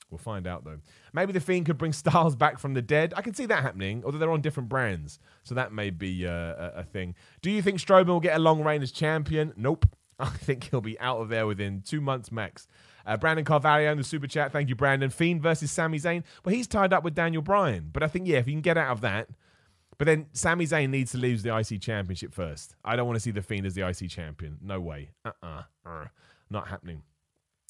We'll 0.10 0.20
find 0.20 0.46
out 0.48 0.64
though. 0.64 0.80
Maybe 1.14 1.34
the 1.34 1.40
Fiend 1.40 1.66
could 1.66 1.78
bring 1.78 1.94
Styles 1.94 2.36
back 2.36 2.60
from 2.60 2.74
the 2.74 2.82
dead. 2.82 3.14
I 3.18 3.22
can 3.22 3.34
see 3.34 3.46
that 3.48 3.64
happening, 3.64 4.04
although 4.06 4.18
they're 4.18 4.32
on 4.32 4.42
different 4.42 4.70
brands, 4.70 5.20
so 5.44 5.56
that 5.56 5.74
may 5.74 5.90
be 5.90 6.28
uh, 6.28 6.32
a, 6.32 6.72
a, 6.78 6.84
thing. 6.84 7.16
Do 7.42 7.50
you 7.50 7.62
think 7.62 7.80
Strowman 7.80 8.08
will 8.08 8.20
get 8.20 8.36
a 8.36 8.40
long 8.40 8.64
reign 8.64 8.82
as 8.82 8.92
champion? 8.92 9.54
Nope. 9.56 9.86
I 10.20 10.30
think 10.30 10.70
he'll 10.70 10.82
be 10.82 11.00
out 11.00 11.18
of 11.18 11.30
there 11.30 11.46
within 11.46 11.82
two 11.82 12.00
months 12.02 12.32
max. 12.32 12.68
Uh, 13.06 13.18
Brandon 13.18 13.46
Carvalho 13.46 13.92
in 13.92 13.98
the 13.98 14.04
super 14.04 14.28
chat. 14.28 14.52
Thank 14.52 14.70
you, 14.70 14.76
Brandon. 14.76 15.10
Fiend 15.10 15.42
versus 15.42 15.72
Sami 15.72 16.00
Zayn. 16.00 16.24
Well, 16.44 16.56
he's 16.56 16.68
tied 16.68 16.94
up 16.94 17.04
with 17.04 17.14
Daniel 17.14 17.42
Bryan, 17.42 17.90
but 17.92 18.02
I 18.02 18.08
think 18.08 18.28
yeah, 18.28 18.38
if 18.38 18.46
he 18.46 18.54
can 18.54 18.62
get 18.62 18.78
out 18.78 18.92
of 18.92 19.02
that. 19.02 19.30
But 19.98 20.06
then 20.06 20.28
Sami 20.34 20.66
Zayn 20.66 20.90
needs 20.90 21.12
to 21.12 21.18
lose 21.18 21.44
the 21.44 21.56
IC 21.56 21.82
championship 21.82 22.34
first. 22.34 22.76
I 22.84 22.96
don't 22.96 23.08
want 23.08 23.16
to 23.16 23.22
see 23.22 23.32
the 23.32 23.42
Fiend 23.42 23.66
as 23.66 23.76
the 23.76 23.88
IC 23.88 24.10
champion. 24.10 24.58
No 24.62 24.80
way. 24.82 25.12
Uh-uh. 25.24 25.64
uh 25.86 26.06
Not 26.50 26.68
happening. 26.68 27.04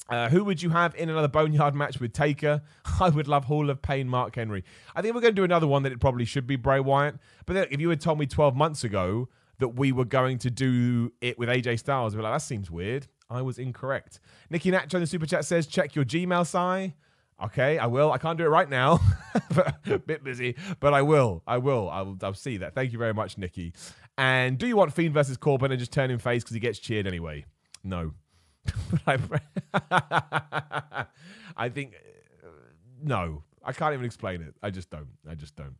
Uh, 0.08 0.28
who 0.28 0.44
would 0.44 0.62
you 0.62 0.70
have 0.70 0.94
in 0.94 1.08
another 1.08 1.28
Boneyard 1.28 1.74
match 1.74 2.00
with 2.00 2.12
Taker? 2.12 2.62
I 3.00 3.08
would 3.08 3.26
love 3.26 3.44
Hall 3.44 3.70
of 3.70 3.82
Pain 3.82 4.08
Mark 4.08 4.36
Henry. 4.36 4.64
I 4.94 5.02
think 5.02 5.14
we're 5.14 5.20
going 5.20 5.34
to 5.34 5.40
do 5.40 5.44
another 5.44 5.66
one 5.66 5.82
that 5.82 5.92
it 5.92 6.00
probably 6.00 6.24
should 6.24 6.46
be 6.46 6.56
Bray 6.56 6.80
Wyatt. 6.80 7.16
But 7.44 7.54
then 7.54 7.66
if 7.70 7.80
you 7.80 7.88
had 7.90 8.00
told 8.00 8.18
me 8.18 8.26
12 8.26 8.54
months 8.54 8.84
ago 8.84 9.28
that 9.58 9.68
we 9.68 9.90
were 9.92 10.04
going 10.04 10.38
to 10.38 10.50
do 10.50 11.12
it 11.20 11.38
with 11.38 11.48
AJ 11.48 11.80
Styles, 11.80 12.14
I'd 12.14 12.18
be 12.18 12.22
like, 12.22 12.34
that 12.34 12.42
seems 12.42 12.70
weird. 12.70 13.08
I 13.28 13.42
was 13.42 13.58
incorrect. 13.58 14.20
Nikki 14.50 14.70
Nacho 14.70 14.94
in 14.94 15.00
the 15.00 15.06
super 15.06 15.26
chat 15.26 15.44
says, 15.44 15.66
check 15.66 15.96
your 15.96 16.04
Gmail, 16.04 16.46
Sai. 16.46 16.94
Okay, 17.42 17.76
I 17.76 17.86
will. 17.86 18.12
I 18.12 18.18
can't 18.18 18.38
do 18.38 18.44
it 18.44 18.48
right 18.48 18.68
now. 18.68 18.98
a 19.86 19.98
bit 19.98 20.24
busy, 20.24 20.54
but 20.80 20.94
I 20.94 21.02
will. 21.02 21.42
I 21.46 21.58
will. 21.58 21.90
I'll, 21.90 22.16
I'll 22.22 22.32
see 22.32 22.56
that. 22.58 22.74
Thank 22.74 22.92
you 22.92 22.98
very 22.98 23.12
much, 23.12 23.36
Nikki. 23.36 23.74
And 24.16 24.56
do 24.56 24.66
you 24.66 24.76
want 24.76 24.94
Fiend 24.94 25.12
versus 25.12 25.36
Corbin 25.36 25.70
and 25.70 25.78
just 25.78 25.92
turn 25.92 26.10
him 26.10 26.18
face 26.18 26.42
because 26.42 26.54
he 26.54 26.60
gets 26.60 26.78
cheered 26.78 27.06
anyway? 27.06 27.44
No. 27.84 28.12
I, 29.06 31.04
I 31.56 31.68
think 31.68 31.94
uh, 32.44 32.48
no. 33.02 33.42
I 33.64 33.72
can't 33.72 33.92
even 33.94 34.06
explain 34.06 34.42
it. 34.42 34.54
I 34.62 34.70
just 34.70 34.90
don't. 34.90 35.08
I 35.28 35.34
just 35.34 35.56
don't. 35.56 35.74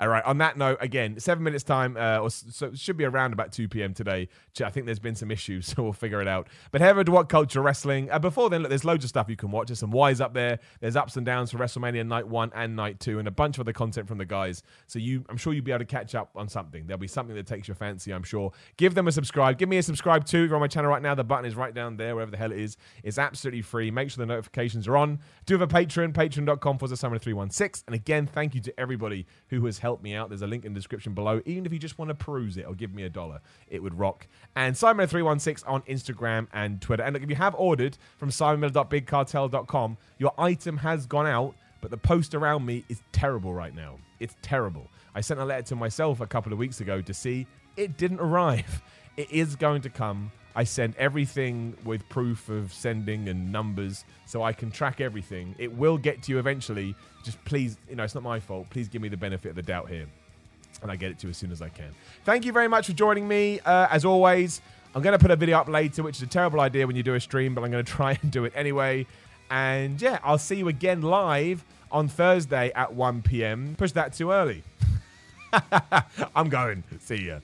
All 0.00 0.08
right. 0.08 0.24
On 0.24 0.38
that 0.38 0.56
note, 0.56 0.78
again, 0.80 1.20
seven 1.20 1.44
minutes 1.44 1.62
time, 1.62 1.94
uh, 1.98 2.20
or 2.20 2.30
so 2.30 2.68
it 2.68 2.78
should 2.78 2.96
be 2.96 3.04
around 3.04 3.34
about 3.34 3.52
2 3.52 3.68
p.m. 3.68 3.92
today. 3.92 4.28
I 4.64 4.70
think 4.70 4.86
there's 4.86 4.98
been 4.98 5.14
some 5.14 5.30
issues, 5.30 5.66
so 5.76 5.82
we'll 5.82 5.92
figure 5.92 6.22
it 6.22 6.28
out. 6.28 6.48
But 6.70 6.80
head 6.80 6.92
over 6.92 7.04
to 7.04 7.12
WhatCulture 7.12 7.62
Wrestling. 7.62 8.10
Uh, 8.10 8.18
before 8.18 8.48
then, 8.48 8.62
look, 8.62 8.70
there's 8.70 8.84
loads 8.84 9.04
of 9.04 9.10
stuff 9.10 9.28
you 9.28 9.36
can 9.36 9.50
watch. 9.50 9.68
There's 9.68 9.78
some 9.78 9.90
whys 9.90 10.22
up 10.22 10.32
there. 10.32 10.58
There's 10.80 10.96
ups 10.96 11.16
and 11.16 11.26
downs 11.26 11.50
for 11.50 11.58
WrestleMania 11.58 12.06
Night 12.06 12.26
One 12.26 12.50
and 12.54 12.74
Night 12.74 12.98
Two, 12.98 13.18
and 13.18 13.28
a 13.28 13.30
bunch 13.30 13.58
of 13.58 13.60
other 13.60 13.74
content 13.74 14.08
from 14.08 14.16
the 14.16 14.24
guys. 14.24 14.62
So 14.86 14.98
you, 14.98 15.22
I'm 15.28 15.36
sure 15.36 15.52
you'll 15.52 15.64
be 15.64 15.72
able 15.72 15.80
to 15.80 15.84
catch 15.84 16.14
up 16.14 16.30
on 16.34 16.48
something. 16.48 16.86
There'll 16.86 16.98
be 16.98 17.06
something 17.06 17.36
that 17.36 17.46
takes 17.46 17.68
your 17.68 17.74
fancy. 17.74 18.10
I'm 18.12 18.22
sure. 18.22 18.52
Give 18.78 18.94
them 18.94 19.06
a 19.06 19.12
subscribe. 19.12 19.58
Give 19.58 19.68
me 19.68 19.76
a 19.76 19.82
subscribe 19.82 20.24
too. 20.24 20.44
If 20.44 20.48
you're 20.48 20.56
on 20.56 20.62
my 20.62 20.68
channel 20.68 20.90
right 20.90 21.02
now, 21.02 21.14
the 21.14 21.24
button 21.24 21.44
is 21.44 21.56
right 21.56 21.74
down 21.74 21.98
there, 21.98 22.14
wherever 22.14 22.30
the 22.30 22.38
hell 22.38 22.52
it 22.52 22.58
is. 22.58 22.78
It's 23.02 23.18
absolutely 23.18 23.60
free. 23.60 23.90
Make 23.90 24.10
sure 24.10 24.24
the 24.24 24.32
notifications 24.32 24.88
are 24.88 24.96
on. 24.96 25.18
Do 25.44 25.58
have 25.58 25.62
a 25.62 25.66
Patreon, 25.66 26.14
patreon.com 26.14 26.78
for 26.78 26.88
the 26.88 26.96
summer 26.96 27.18
316. 27.18 27.84
And 27.86 27.94
again, 27.94 28.26
thank 28.26 28.54
you 28.54 28.62
to 28.62 28.80
everybody 28.80 29.26
who 29.48 29.66
has 29.66 29.78
helped 29.78 29.89
me 30.02 30.14
out. 30.14 30.28
There's 30.28 30.42
a 30.42 30.46
link 30.46 30.64
in 30.64 30.72
the 30.72 30.78
description 30.78 31.14
below. 31.14 31.40
Even 31.44 31.66
if 31.66 31.72
you 31.72 31.78
just 31.78 31.98
want 31.98 32.08
to 32.10 32.14
peruse 32.14 32.56
it 32.56 32.66
or 32.66 32.74
give 32.74 32.94
me 32.94 33.02
a 33.02 33.10
dollar, 33.10 33.40
it 33.68 33.82
would 33.82 33.98
rock. 33.98 34.26
And 34.54 34.74
Simon316 34.74 35.64
on 35.66 35.82
Instagram 35.82 36.46
and 36.52 36.80
Twitter. 36.80 37.02
And 37.02 37.14
look, 37.14 37.22
if 37.22 37.30
you 37.30 37.36
have 37.36 37.54
ordered 37.56 37.98
from 38.18 38.30
simonmiller.bigcartel.com, 38.30 39.96
your 40.18 40.32
item 40.38 40.76
has 40.78 41.06
gone 41.06 41.26
out, 41.26 41.54
but 41.80 41.90
the 41.90 41.96
post 41.96 42.34
around 42.34 42.64
me 42.64 42.84
is 42.88 43.02
terrible 43.12 43.52
right 43.52 43.74
now. 43.74 43.96
It's 44.20 44.36
terrible. 44.42 44.88
I 45.14 45.20
sent 45.22 45.40
a 45.40 45.44
letter 45.44 45.62
to 45.62 45.76
myself 45.76 46.20
a 46.20 46.26
couple 46.26 46.52
of 46.52 46.58
weeks 46.58 46.80
ago 46.80 47.02
to 47.02 47.14
see 47.14 47.46
it 47.76 47.96
didn't 47.96 48.20
arrive. 48.20 48.82
It 49.16 49.30
is 49.30 49.56
going 49.56 49.82
to 49.82 49.90
come 49.90 50.30
I 50.54 50.64
send 50.64 50.96
everything 50.96 51.76
with 51.84 52.08
proof 52.08 52.48
of 52.48 52.72
sending 52.72 53.28
and 53.28 53.52
numbers 53.52 54.04
so 54.26 54.42
I 54.42 54.52
can 54.52 54.70
track 54.70 55.00
everything. 55.00 55.54
It 55.58 55.72
will 55.72 55.96
get 55.96 56.22
to 56.24 56.32
you 56.32 56.38
eventually. 56.38 56.94
Just 57.24 57.42
please, 57.44 57.76
you 57.88 57.96
know, 57.96 58.04
it's 58.04 58.14
not 58.14 58.24
my 58.24 58.40
fault. 58.40 58.68
Please 58.70 58.88
give 58.88 59.00
me 59.00 59.08
the 59.08 59.16
benefit 59.16 59.50
of 59.50 59.56
the 59.56 59.62
doubt 59.62 59.88
here. 59.88 60.06
And 60.82 60.90
I 60.90 60.96
get 60.96 61.10
it 61.10 61.18
to 61.20 61.26
you 61.26 61.30
as 61.30 61.36
soon 61.36 61.52
as 61.52 61.62
I 61.62 61.68
can. 61.68 61.90
Thank 62.24 62.44
you 62.44 62.52
very 62.52 62.68
much 62.68 62.86
for 62.86 62.92
joining 62.92 63.28
me. 63.28 63.60
Uh, 63.60 63.86
as 63.90 64.04
always, 64.04 64.60
I'm 64.94 65.02
going 65.02 65.12
to 65.12 65.18
put 65.18 65.30
a 65.30 65.36
video 65.36 65.58
up 65.58 65.68
later, 65.68 66.02
which 66.02 66.16
is 66.16 66.22
a 66.22 66.26
terrible 66.26 66.60
idea 66.60 66.86
when 66.86 66.96
you 66.96 67.02
do 67.02 67.14
a 67.14 67.20
stream, 67.20 67.54
but 67.54 67.62
I'm 67.62 67.70
going 67.70 67.84
to 67.84 67.92
try 67.92 68.18
and 68.20 68.30
do 68.30 68.44
it 68.44 68.52
anyway. 68.56 69.06
And 69.50 70.00
yeah, 70.00 70.18
I'll 70.22 70.38
see 70.38 70.56
you 70.56 70.68
again 70.68 71.02
live 71.02 71.64
on 71.92 72.08
Thursday 72.08 72.72
at 72.74 72.94
1 72.94 73.22
p.m. 73.22 73.74
Push 73.76 73.92
that 73.92 74.14
too 74.14 74.30
early. 74.30 74.62
I'm 76.34 76.48
going. 76.48 76.84
See 77.00 77.26
ya. 77.26 77.40